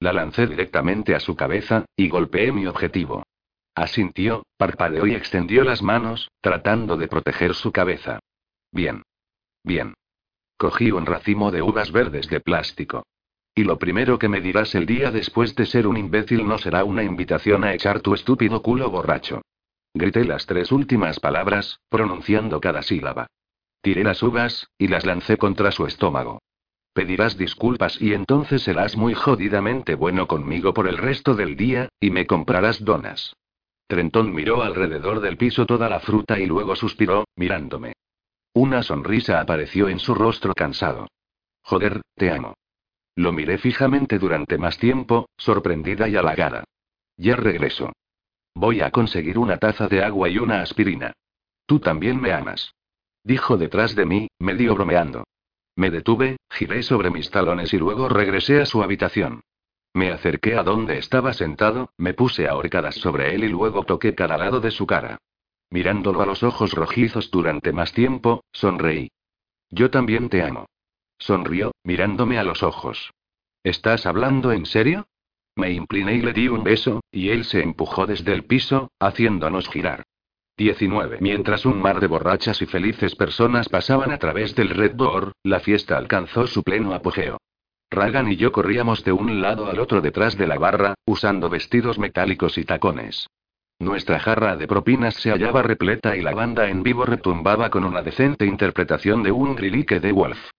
[0.00, 3.24] La lancé directamente a su cabeza, y golpeé mi objetivo.
[3.74, 8.18] Asintió, parpadeó y extendió las manos, tratando de proteger su cabeza.
[8.72, 9.02] Bien.
[9.62, 9.94] Bien.
[10.56, 13.04] Cogí un racimo de uvas verdes de plástico.
[13.54, 16.84] Y lo primero que me dirás el día después de ser un imbécil no será
[16.84, 19.42] una invitación a echar tu estúpido culo borracho.
[19.94, 23.26] Grité las tres últimas palabras, pronunciando cada sílaba.
[23.80, 26.40] Tiré las uvas, y las lancé contra su estómago.
[26.92, 32.10] Pedirás disculpas y entonces serás muy jodidamente bueno conmigo por el resto del día, y
[32.10, 33.34] me comprarás donas.
[33.86, 37.94] Trentón miró alrededor del piso toda la fruta y luego suspiró, mirándome.
[38.60, 41.06] Una sonrisa apareció en su rostro cansado.
[41.62, 42.54] Joder, te amo.
[43.14, 46.64] Lo miré fijamente durante más tiempo, sorprendida y halagada.
[47.16, 47.92] Ya regreso.
[48.56, 51.12] Voy a conseguir una taza de agua y una aspirina.
[51.66, 52.74] Tú también me amas.
[53.22, 55.22] Dijo detrás de mí, medio bromeando.
[55.76, 59.40] Me detuve, giré sobre mis talones y luego regresé a su habitación.
[59.94, 64.16] Me acerqué a donde estaba sentado, me puse a horcadas sobre él y luego toqué
[64.16, 65.18] cada lado de su cara.
[65.70, 69.10] Mirándolo a los ojos rojizos durante más tiempo, sonreí.
[69.70, 70.66] Yo también te amo.
[71.18, 73.12] Sonrió, mirándome a los ojos.
[73.62, 75.06] ¿Estás hablando en serio?
[75.56, 79.68] Me incliné y le di un beso, y él se empujó desde el piso, haciéndonos
[79.68, 80.04] girar.
[80.56, 81.18] 19.
[81.20, 85.60] Mientras un mar de borrachas y felices personas pasaban a través del Red Door, la
[85.60, 87.38] fiesta alcanzó su pleno apogeo.
[87.90, 91.98] Ragan y yo corríamos de un lado al otro detrás de la barra, usando vestidos
[91.98, 93.28] metálicos y tacones.
[93.80, 98.02] Nuestra jarra de propinas se hallaba repleta y la banda en vivo retumbaba con una
[98.02, 100.50] decente interpretación de un grilique de Wolf.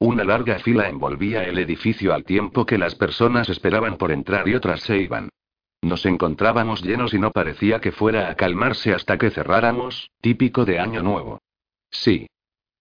[0.00, 4.54] Una larga fila envolvía el edificio al tiempo que las personas esperaban por entrar y
[4.54, 5.28] otras se iban.
[5.82, 10.80] Nos encontrábamos llenos y no parecía que fuera a calmarse hasta que cerráramos, típico de
[10.80, 11.40] Año Nuevo.
[11.90, 12.26] Sí.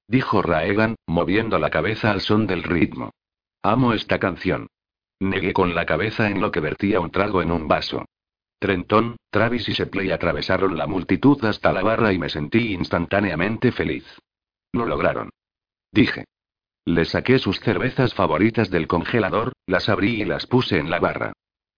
[0.08, 3.12] Dijo Raegan, moviendo la cabeza al son del ritmo.
[3.62, 4.68] Amo esta canción.
[5.20, 8.06] Negué con la cabeza en lo que vertía un trago en un vaso.
[8.64, 14.06] Trenton, Travis y Shepley atravesaron la multitud hasta la barra y me sentí instantáneamente feliz.
[14.72, 15.32] Lo lograron.
[15.92, 16.24] Dije.
[16.86, 21.34] Le saqué sus cervezas favoritas del congelador, las abrí y las puse en la barra.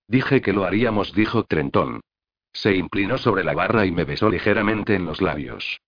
[0.07, 2.01] Dije que lo haríamos, dijo Trenton.
[2.53, 5.79] Se inclinó sobre la barra y me besó ligeramente en los labios.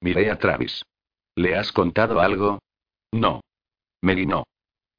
[0.00, 0.86] Miré a Travis.
[1.34, 2.60] ¿Le has contado algo?
[3.12, 3.42] No.
[4.00, 4.44] Me no.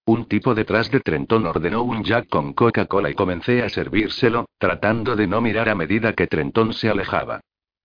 [0.08, 5.18] Un tipo detrás de Trenton ordenó un Jack con Coca-Cola y comencé a servírselo, tratando
[5.18, 7.42] de no mirar a medida que Trenton se alejaba.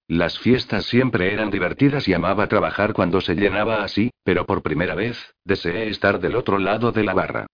[0.06, 4.94] Las fiestas siempre eran divertidas y amaba trabajar cuando se llenaba así, pero por primera
[4.94, 7.46] vez, deseé estar del otro lado de la barra.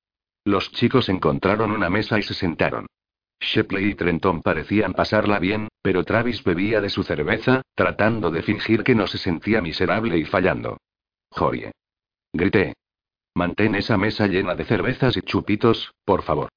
[0.45, 2.85] Los chicos encontraron una mesa y se sentaron.
[3.41, 8.85] Shepley y Trenton parecían pasarla bien, pero Travis bebía de su cerveza, tratando de fingir
[8.85, 10.77] que no se sentía miserable y fallando.
[11.31, 11.73] Jorie.
[12.35, 12.75] Grité.
[13.39, 16.49] Mantén esa mesa llena de cervezas y chupitos, por favor.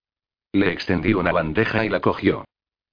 [0.52, 2.44] Le extendí una bandeja y la cogió.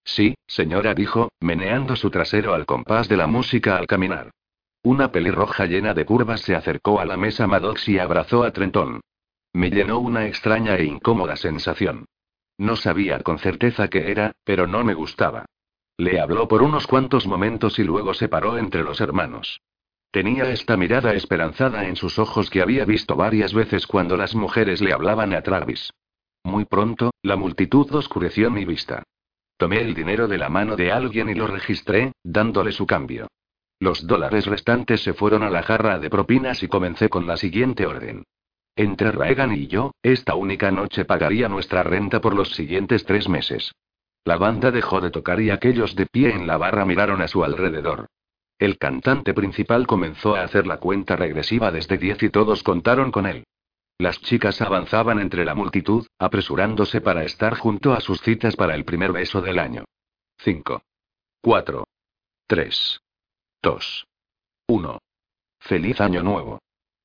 [0.04, 4.30] Sí, señora, dijo, meneando su trasero al compás de la música al caminar.
[4.82, 9.00] Una pelirroja llena de curvas se acercó a la mesa Maddox y abrazó a Trenton.
[9.54, 12.04] Me llenó una extraña e incómoda sensación.
[12.58, 15.46] No sabía con certeza qué era, pero no me gustaba.
[15.96, 19.62] Le habló por unos cuantos momentos y luego se paró entre los hermanos.
[20.10, 24.80] Tenía esta mirada esperanzada en sus ojos que había visto varias veces cuando las mujeres
[24.80, 25.92] le hablaban a Travis.
[26.44, 29.02] Muy pronto, la multitud oscureció mi vista.
[29.58, 33.26] Tomé el dinero de la mano de alguien y lo registré, dándole su cambio.
[33.80, 37.86] Los dólares restantes se fueron a la jarra de propinas y comencé con la siguiente
[37.86, 38.24] orden.
[38.76, 43.74] Entre Raegan y yo, esta única noche pagaría nuestra renta por los siguientes tres meses.
[44.24, 47.44] La banda dejó de tocar y aquellos de pie en la barra miraron a su
[47.44, 48.06] alrededor.
[48.58, 53.26] El cantante principal comenzó a hacer la cuenta regresiva desde diez y todos contaron con
[53.26, 53.44] él.
[53.98, 58.84] Las chicas avanzaban entre la multitud, apresurándose para estar junto a sus citas para el
[58.84, 59.84] primer beso del año.
[60.38, 60.82] 5.
[61.42, 61.84] 4.
[62.46, 63.00] 3.
[63.62, 64.06] 2.
[64.68, 64.98] 1.
[65.60, 66.60] Feliz año nuevo.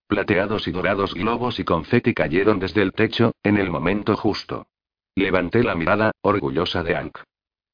[0.07, 4.67] Plateados y dorados globos y confeti cayeron desde el techo, en el momento justo.
[5.15, 7.19] Levanté la mirada, orgullosa de Ank.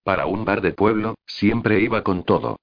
[0.04, 2.58] Para un bar de pueblo, siempre iba con todo.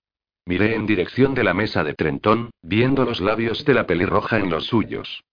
[0.46, 4.48] Miré en dirección de la mesa de Trentón, viendo los labios de la pelirroja en
[4.48, 5.24] los suyos.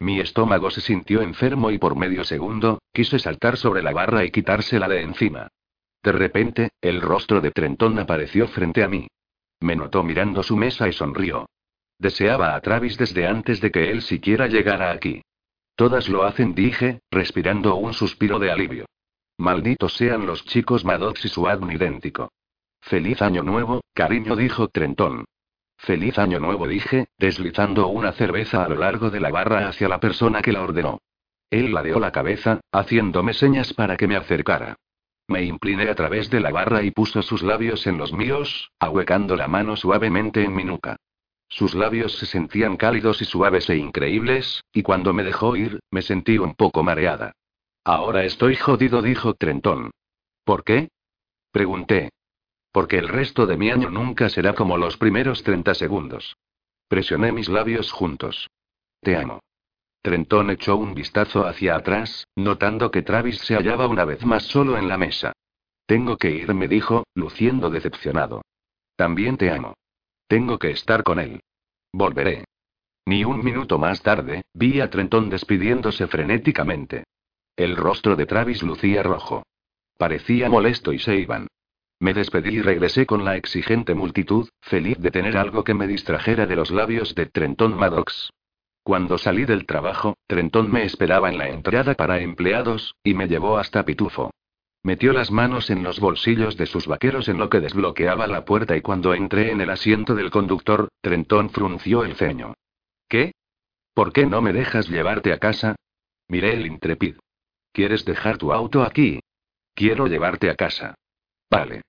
[0.00, 4.30] Mi estómago se sintió enfermo y por medio segundo, quise saltar sobre la barra y
[4.30, 5.48] quitársela de encima.
[6.02, 9.06] De repente, el rostro de Trentón apareció frente a mí.
[9.60, 11.46] Me notó mirando su mesa y sonrió.
[11.98, 15.22] Deseaba a Travis desde antes de que él siquiera llegara aquí.
[15.76, 18.86] Todas lo hacen, dije, respirando un suspiro de alivio.
[19.36, 22.32] Malditos sean los chicos Maddox y su admin idéntico.
[22.82, 25.24] Feliz año nuevo, cariño, dijo Trentón.
[25.78, 29.98] Feliz año nuevo, dije, deslizando una cerveza a lo largo de la barra hacia la
[29.98, 30.98] persona que la ordenó.
[31.48, 34.76] Él ladeó la cabeza, haciéndome señas para que me acercara.
[35.28, 39.36] Me incliné a través de la barra y puso sus labios en los míos, ahuecando
[39.36, 40.96] la mano suavemente en mi nuca.
[41.48, 46.02] Sus labios se sentían cálidos y suaves e increíbles, y cuando me dejó ir, me
[46.02, 47.32] sentí un poco mareada.
[47.84, 49.90] Ahora estoy jodido, dijo Trentón.
[50.44, 50.88] ¿Por qué?
[51.50, 52.10] Pregunté.
[52.72, 56.36] Porque el resto de mi año nunca será como los primeros 30 segundos.
[56.88, 58.50] Presioné mis labios juntos.
[59.00, 59.40] Te amo.
[60.02, 64.76] Trentón echó un vistazo hacia atrás, notando que Travis se hallaba una vez más solo
[64.76, 65.32] en la mesa.
[65.86, 68.42] Tengo que irme, dijo, luciendo decepcionado.
[68.96, 69.74] También te amo.
[70.26, 71.40] Tengo que estar con él.
[71.92, 72.44] Volveré.
[73.06, 77.04] Ni un minuto más tarde, vi a Trentón despidiéndose frenéticamente.
[77.56, 79.44] El rostro de Travis lucía rojo.
[79.98, 81.48] Parecía molesto y se iban.
[82.02, 86.46] Me despedí y regresé con la exigente multitud, feliz de tener algo que me distrajera
[86.46, 88.32] de los labios de Trenton Maddox.
[88.82, 93.56] Cuando salí del trabajo, Trenton me esperaba en la entrada para empleados, y me llevó
[93.56, 94.32] hasta Pitufo.
[94.82, 98.76] Metió las manos en los bolsillos de sus vaqueros en lo que desbloqueaba la puerta
[98.76, 102.54] y cuando entré en el asiento del conductor, Trenton frunció el ceño.
[103.08, 103.30] ¿Qué?
[103.94, 105.76] ¿Por qué no me dejas llevarte a casa?
[106.26, 107.14] Miré el intrepid.
[107.70, 109.20] ¿Quieres dejar tu auto aquí?
[109.76, 110.96] Quiero llevarte a casa.
[111.48, 111.82] Vale.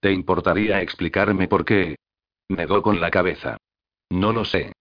[0.00, 1.96] ¿Te importaría explicarme por qué?
[2.48, 3.56] Negó con la cabeza.
[4.10, 4.72] No lo sé.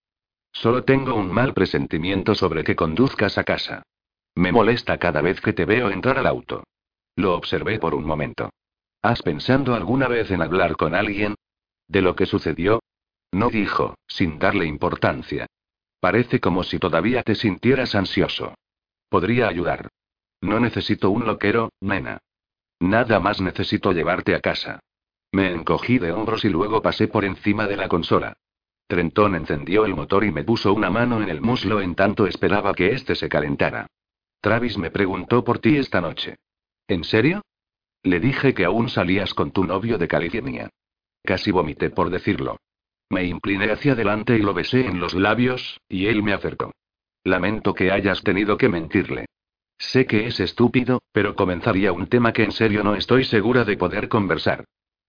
[0.51, 3.83] Solo tengo un mal presentimiento sobre que conduzcas a casa.
[4.35, 6.63] Me molesta cada vez que te veo entrar al auto.
[7.15, 8.51] Lo observé por un momento.
[9.01, 11.35] ¿Has pensado alguna vez en hablar con alguien?
[11.87, 12.81] ¿De lo que sucedió?
[13.31, 15.47] No dijo, sin darle importancia.
[15.99, 18.53] Parece como si todavía te sintieras ansioso.
[19.09, 19.89] Podría ayudar.
[20.41, 22.19] No necesito un loquero, nena.
[22.79, 24.79] Nada más necesito llevarte a casa.
[25.31, 28.37] Me encogí de hombros y luego pasé por encima de la consola.
[28.87, 32.73] Trentón encendió el motor y me puso una mano en el muslo en tanto esperaba
[32.73, 33.87] que éste se calentara.
[34.39, 36.37] Travis me preguntó por ti esta noche.
[36.87, 37.41] ¿En serio?
[38.03, 40.69] Le dije que aún salías con tu novio de California.
[41.23, 42.57] Casi vomité por decirlo.
[43.09, 46.71] Me incliné hacia adelante y lo besé en los labios, y él me acercó.
[47.23, 49.25] Lamento que hayas tenido que mentirle.
[49.77, 53.75] Sé que es estúpido, pero comenzaría un tema que en serio no estoy segura de
[53.75, 54.63] poder conversar.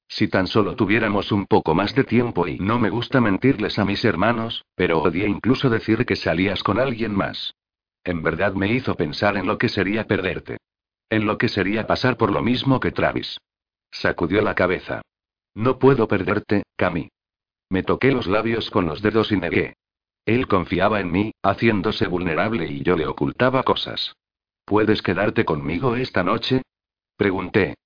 [0.08, 3.84] Si tan solo tuviéramos un poco más de tiempo y no me gusta mentirles a
[3.84, 7.54] mis hermanos, pero odié incluso decir que salías con alguien más.
[8.04, 10.56] En verdad me hizo pensar en lo que sería perderte.
[11.10, 13.38] En lo que sería pasar por lo mismo que Travis.
[13.90, 15.02] Sacudió la cabeza.
[15.54, 17.10] No puedo perderte, Cami.
[17.68, 19.74] Me toqué los labios con los dedos y negué.
[20.24, 24.14] Él confiaba en mí, haciéndose vulnerable y yo le ocultaba cosas.
[24.64, 26.62] ¿Puedes quedarte conmigo esta noche?
[27.16, 27.76] Pregunté.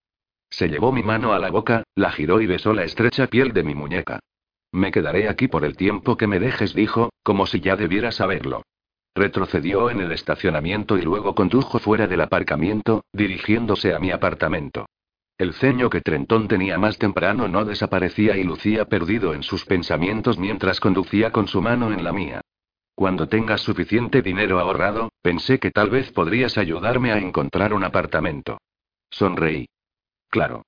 [0.53, 3.63] Se llevó mi mano a la boca, la giró y besó la estrecha piel de
[3.63, 4.21] mi muñeca.
[4.71, 8.63] Me quedaré aquí por el tiempo que me dejes, dijo, como si ya debiera saberlo.
[9.15, 14.87] Retrocedió en el estacionamiento y luego condujo fuera del aparcamiento, dirigiéndose a mi apartamento.
[15.39, 20.39] El ceño que Trentón tenía más temprano no desaparecía y lucía perdido en sus pensamientos
[20.39, 22.43] mientras conducía con su mano en la mía.
[22.95, 28.59] Cuando tengas suficiente dinero ahorrado, pensé que tal vez podrías ayudarme a encontrar un apartamento.
[29.11, 29.67] Sonreí.
[30.33, 30.65] Claro.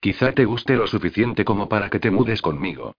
[0.00, 2.94] Quizá te guste lo suficiente como para que te mudes conmigo.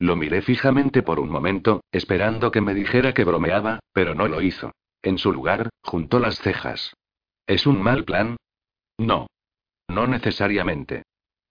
[0.00, 4.42] Lo miré fijamente por un momento, esperando que me dijera que bromeaba, pero no lo
[4.42, 4.72] hizo.
[5.02, 6.94] En su lugar, juntó las cejas.
[7.46, 8.36] ¿Es un mal plan?
[8.98, 9.28] No.
[9.86, 11.04] No necesariamente.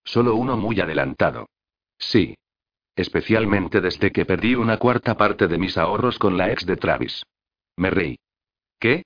[0.04, 1.48] Solo uno muy adelantado.
[1.98, 2.36] Sí.
[2.94, 7.24] Especialmente desde que perdí una cuarta parte de mis ahorros con la ex de Travis.
[7.78, 8.20] Me reí.
[8.78, 9.06] ¿Qué?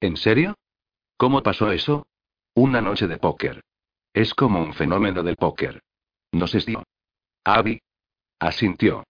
[0.00, 0.54] ¿En serio?
[1.18, 2.06] ¿Cómo pasó eso?
[2.54, 3.62] Una noche de póker.
[4.18, 5.80] Es como un fenómeno del póker.
[6.32, 6.82] Nos dio.
[7.44, 7.80] Abby.
[8.40, 9.04] Asintió.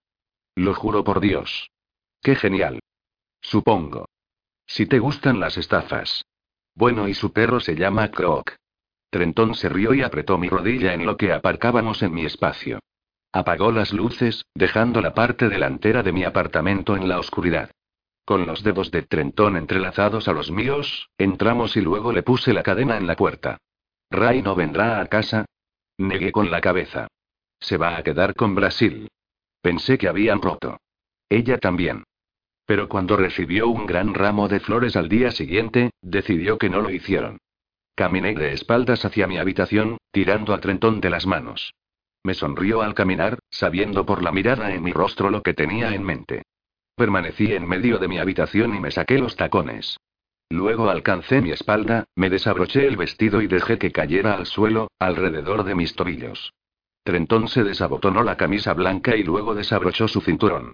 [0.53, 1.71] Lo juro por Dios.
[2.21, 2.79] Qué genial.
[3.41, 4.07] Supongo.
[4.67, 6.23] Si te gustan las estafas.
[6.75, 8.53] Bueno, y su perro se llama Croc.
[9.09, 12.77] Trentón se rió y apretó mi rodilla en lo que aparcábamos en mi espacio.
[13.31, 17.71] Apagó las luces, dejando la parte delantera de mi apartamento en la oscuridad.
[18.25, 22.61] Con los dedos de Trentón entrelazados a los míos, entramos y luego le puse la
[22.61, 23.57] cadena en la puerta.
[24.11, 25.45] ¿Ray no vendrá a casa?
[25.97, 27.07] Negué con la cabeza.
[27.59, 29.09] Se va a quedar con Brasil.
[29.61, 30.77] Pensé que habían roto.
[31.29, 32.03] Ella también.
[32.65, 36.89] Pero cuando recibió un gran ramo de flores al día siguiente, decidió que no lo
[36.89, 37.39] hicieron.
[37.95, 41.73] Caminé de espaldas hacia mi habitación, tirando a Trentón de las manos.
[42.23, 46.03] Me sonrió al caminar, sabiendo por la mirada en mi rostro lo que tenía en
[46.03, 46.43] mente.
[46.95, 49.97] Permanecí en medio de mi habitación y me saqué los tacones.
[50.49, 55.63] Luego alcancé mi espalda, me desabroché el vestido y dejé que cayera al suelo, alrededor
[55.63, 56.53] de mis tobillos.
[57.03, 60.73] Trentón se desabotonó la camisa blanca y luego desabrochó su cinturón.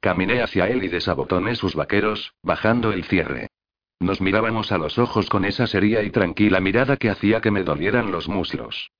[0.00, 3.48] Caminé hacia él y desabotoné sus vaqueros, bajando el cierre.
[4.00, 7.62] Nos mirábamos a los ojos con esa seria y tranquila mirada que hacía que me
[7.62, 8.90] dolieran los muslos.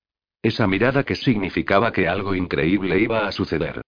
[0.43, 3.83] Esa mirada que significaba que algo increíble iba a suceder.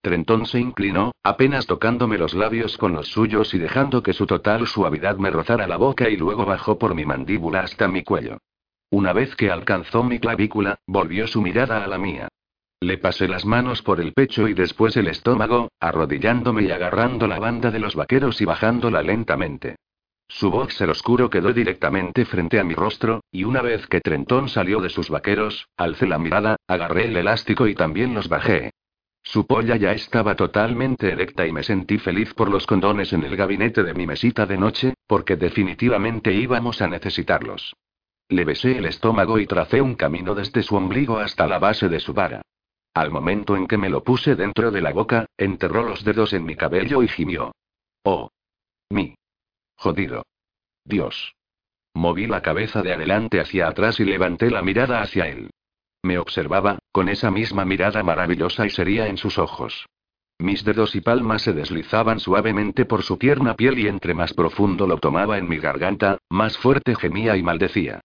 [0.00, 4.66] Trentón se inclinó, apenas tocándome los labios con los suyos y dejando que su total
[4.66, 8.38] suavidad me rozara la boca y luego bajó por mi mandíbula hasta mi cuello.
[8.90, 12.28] Una vez que alcanzó mi clavícula, volvió su mirada a la mía.
[12.80, 17.40] Le pasé las manos por el pecho y después el estómago, arrodillándome y agarrando la
[17.40, 19.76] banda de los vaqueros y bajándola lentamente.
[20.28, 24.80] Su boxer oscuro quedó directamente frente a mi rostro, y una vez que Trentón salió
[24.80, 28.70] de sus vaqueros, alcé la mirada, agarré el elástico y también los bajé.
[29.28, 33.36] Su polla ya estaba totalmente erecta y me sentí feliz por los condones en el
[33.36, 37.76] gabinete de mi mesita de noche, porque definitivamente íbamos a necesitarlos.
[38.30, 42.00] Le besé el estómago y tracé un camino desde su ombligo hasta la base de
[42.00, 42.40] su vara.
[42.94, 46.46] Al momento en que me lo puse dentro de la boca, enterró los dedos en
[46.46, 47.52] mi cabello y gimió.
[48.04, 48.30] Oh.
[48.88, 49.14] Mi.
[49.76, 50.24] Jodido.
[50.86, 51.34] Dios.
[51.92, 55.50] Moví la cabeza de adelante hacia atrás y levanté la mirada hacia él.
[56.02, 59.86] Me observaba, con esa misma mirada maravillosa y seria en sus ojos.
[60.38, 64.86] Mis dedos y palmas se deslizaban suavemente por su tierna piel y entre más profundo
[64.86, 68.00] lo tomaba en mi garganta, más fuerte gemía y maldecía.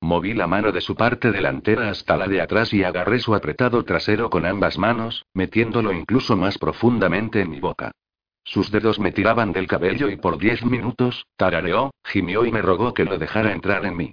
[0.00, 3.84] Moví la mano de su parte delantera hasta la de atrás y agarré su apretado
[3.84, 7.92] trasero con ambas manos, metiéndolo incluso más profundamente en mi boca.
[8.44, 12.94] Sus dedos me tiraban del cabello y por diez minutos, tarareó, gimió y me rogó
[12.94, 14.12] que lo dejara entrar en mí.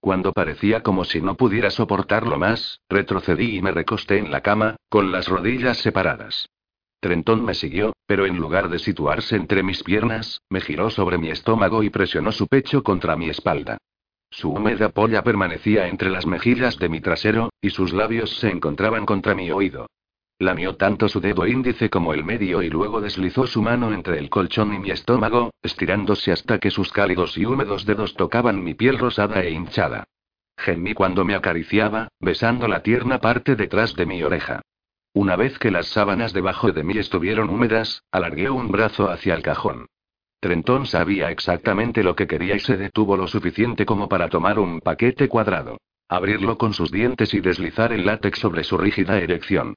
[0.00, 4.76] Cuando parecía como si no pudiera soportarlo más, retrocedí y me recosté en la cama,
[4.88, 6.48] con las rodillas separadas.
[7.00, 11.30] Trentón me siguió, pero en lugar de situarse entre mis piernas, me giró sobre mi
[11.30, 13.78] estómago y presionó su pecho contra mi espalda.
[14.30, 19.04] Su húmeda polla permanecía entre las mejillas de mi trasero, y sus labios se encontraban
[19.04, 19.86] contra mi oído.
[20.40, 24.30] Lamió tanto su dedo índice como el medio y luego deslizó su mano entre el
[24.30, 28.98] colchón y mi estómago, estirándose hasta que sus cálidos y húmedos dedos tocaban mi piel
[28.98, 30.04] rosada e hinchada.
[30.56, 34.62] Gemí cuando me acariciaba, besando la tierna parte detrás de mi oreja.
[35.12, 39.42] Una vez que las sábanas debajo de mí estuvieron húmedas, alargué un brazo hacia el
[39.42, 39.88] cajón.
[40.40, 44.80] Trentón sabía exactamente lo que quería y se detuvo lo suficiente como para tomar un
[44.80, 45.76] paquete cuadrado.
[46.08, 49.74] Abrirlo con sus dientes y deslizar el látex sobre su rígida erección.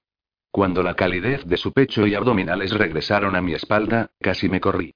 [0.54, 4.94] Cuando la calidez de su pecho y abdominales regresaron a mi espalda, casi me corrí.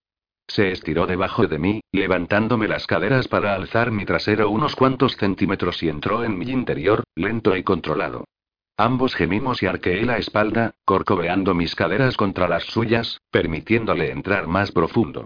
[0.47, 5.81] Se estiró debajo de mí, levantándome las caderas para alzar mi trasero unos cuantos centímetros
[5.81, 8.25] y entró en mi interior, lento y controlado.
[8.77, 14.71] Ambos gemimos y arqueé la espalda, corcoveando mis caderas contra las suyas, permitiéndole entrar más
[14.71, 15.25] profundo.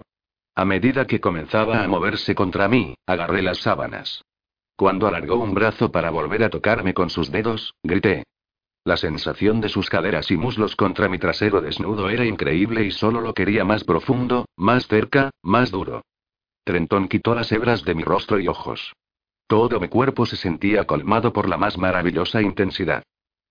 [0.54, 4.24] A medida que comenzaba a moverse contra mí, agarré las sábanas.
[4.76, 8.24] Cuando alargó un brazo para volver a tocarme con sus dedos, grité.
[8.84, 13.20] La sensación de sus caderas y muslos contra mi trasero desnudo era increíble y solo
[13.20, 16.02] lo quería más profundo, más cerca, más duro.
[16.64, 18.92] Trentón quitó las hebras de mi rostro y ojos.
[19.46, 23.04] Todo mi cuerpo se sentía colmado por la más maravillosa intensidad.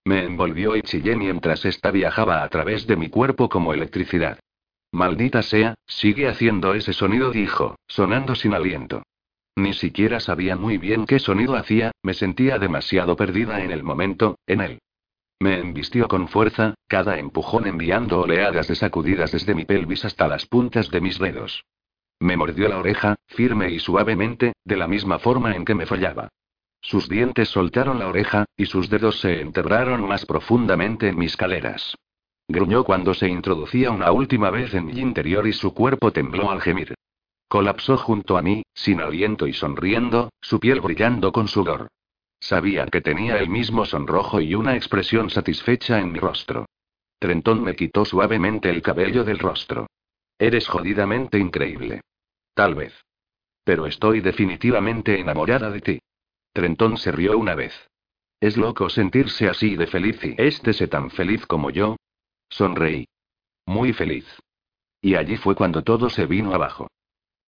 [0.04, 4.40] Me envolvió y chillé mientras ésta viajaba a través de mi cuerpo como electricidad.
[4.92, 9.04] Maldita sea, sigue haciendo ese sonido, dijo, sonando sin aliento.
[9.56, 14.38] Ni siquiera sabía muy bien qué sonido hacía, me sentía demasiado perdida en el momento,
[14.48, 14.80] en él.
[15.42, 20.46] Me embistió con fuerza, cada empujón enviando oleadas de sacudidas desde mi pelvis hasta las
[20.46, 21.66] puntas de mis dedos.
[22.20, 26.30] Me mordió la oreja, firme y suavemente, de la misma forma en que me fallaba.
[26.80, 31.96] Sus dientes soltaron la oreja, y sus dedos se enterraron más profundamente en mis caleras.
[32.48, 36.62] Gruñó cuando se introducía una última vez en mi interior y su cuerpo tembló al
[36.62, 36.94] gemir.
[37.48, 41.88] Colapsó junto a mí, sin aliento y sonriendo, su piel brillando con sudor.
[42.42, 46.66] Sabía que tenía el mismo sonrojo y una expresión satisfecha en mi rostro.
[47.20, 49.88] Trentón me quitó suavemente el cabello del rostro.
[50.40, 52.02] Eres jodidamente increíble.
[52.56, 52.94] Tal vez.
[53.64, 56.00] Pero estoy definitivamente enamorada de ti.
[56.52, 57.74] Trentón se rió una vez.
[58.40, 61.96] Es loco sentirse así de feliz y éstese tan feliz como yo,
[62.50, 63.08] Sonreí.
[63.66, 64.26] Muy feliz.
[65.00, 66.88] Y allí fue cuando todo se vino abajo.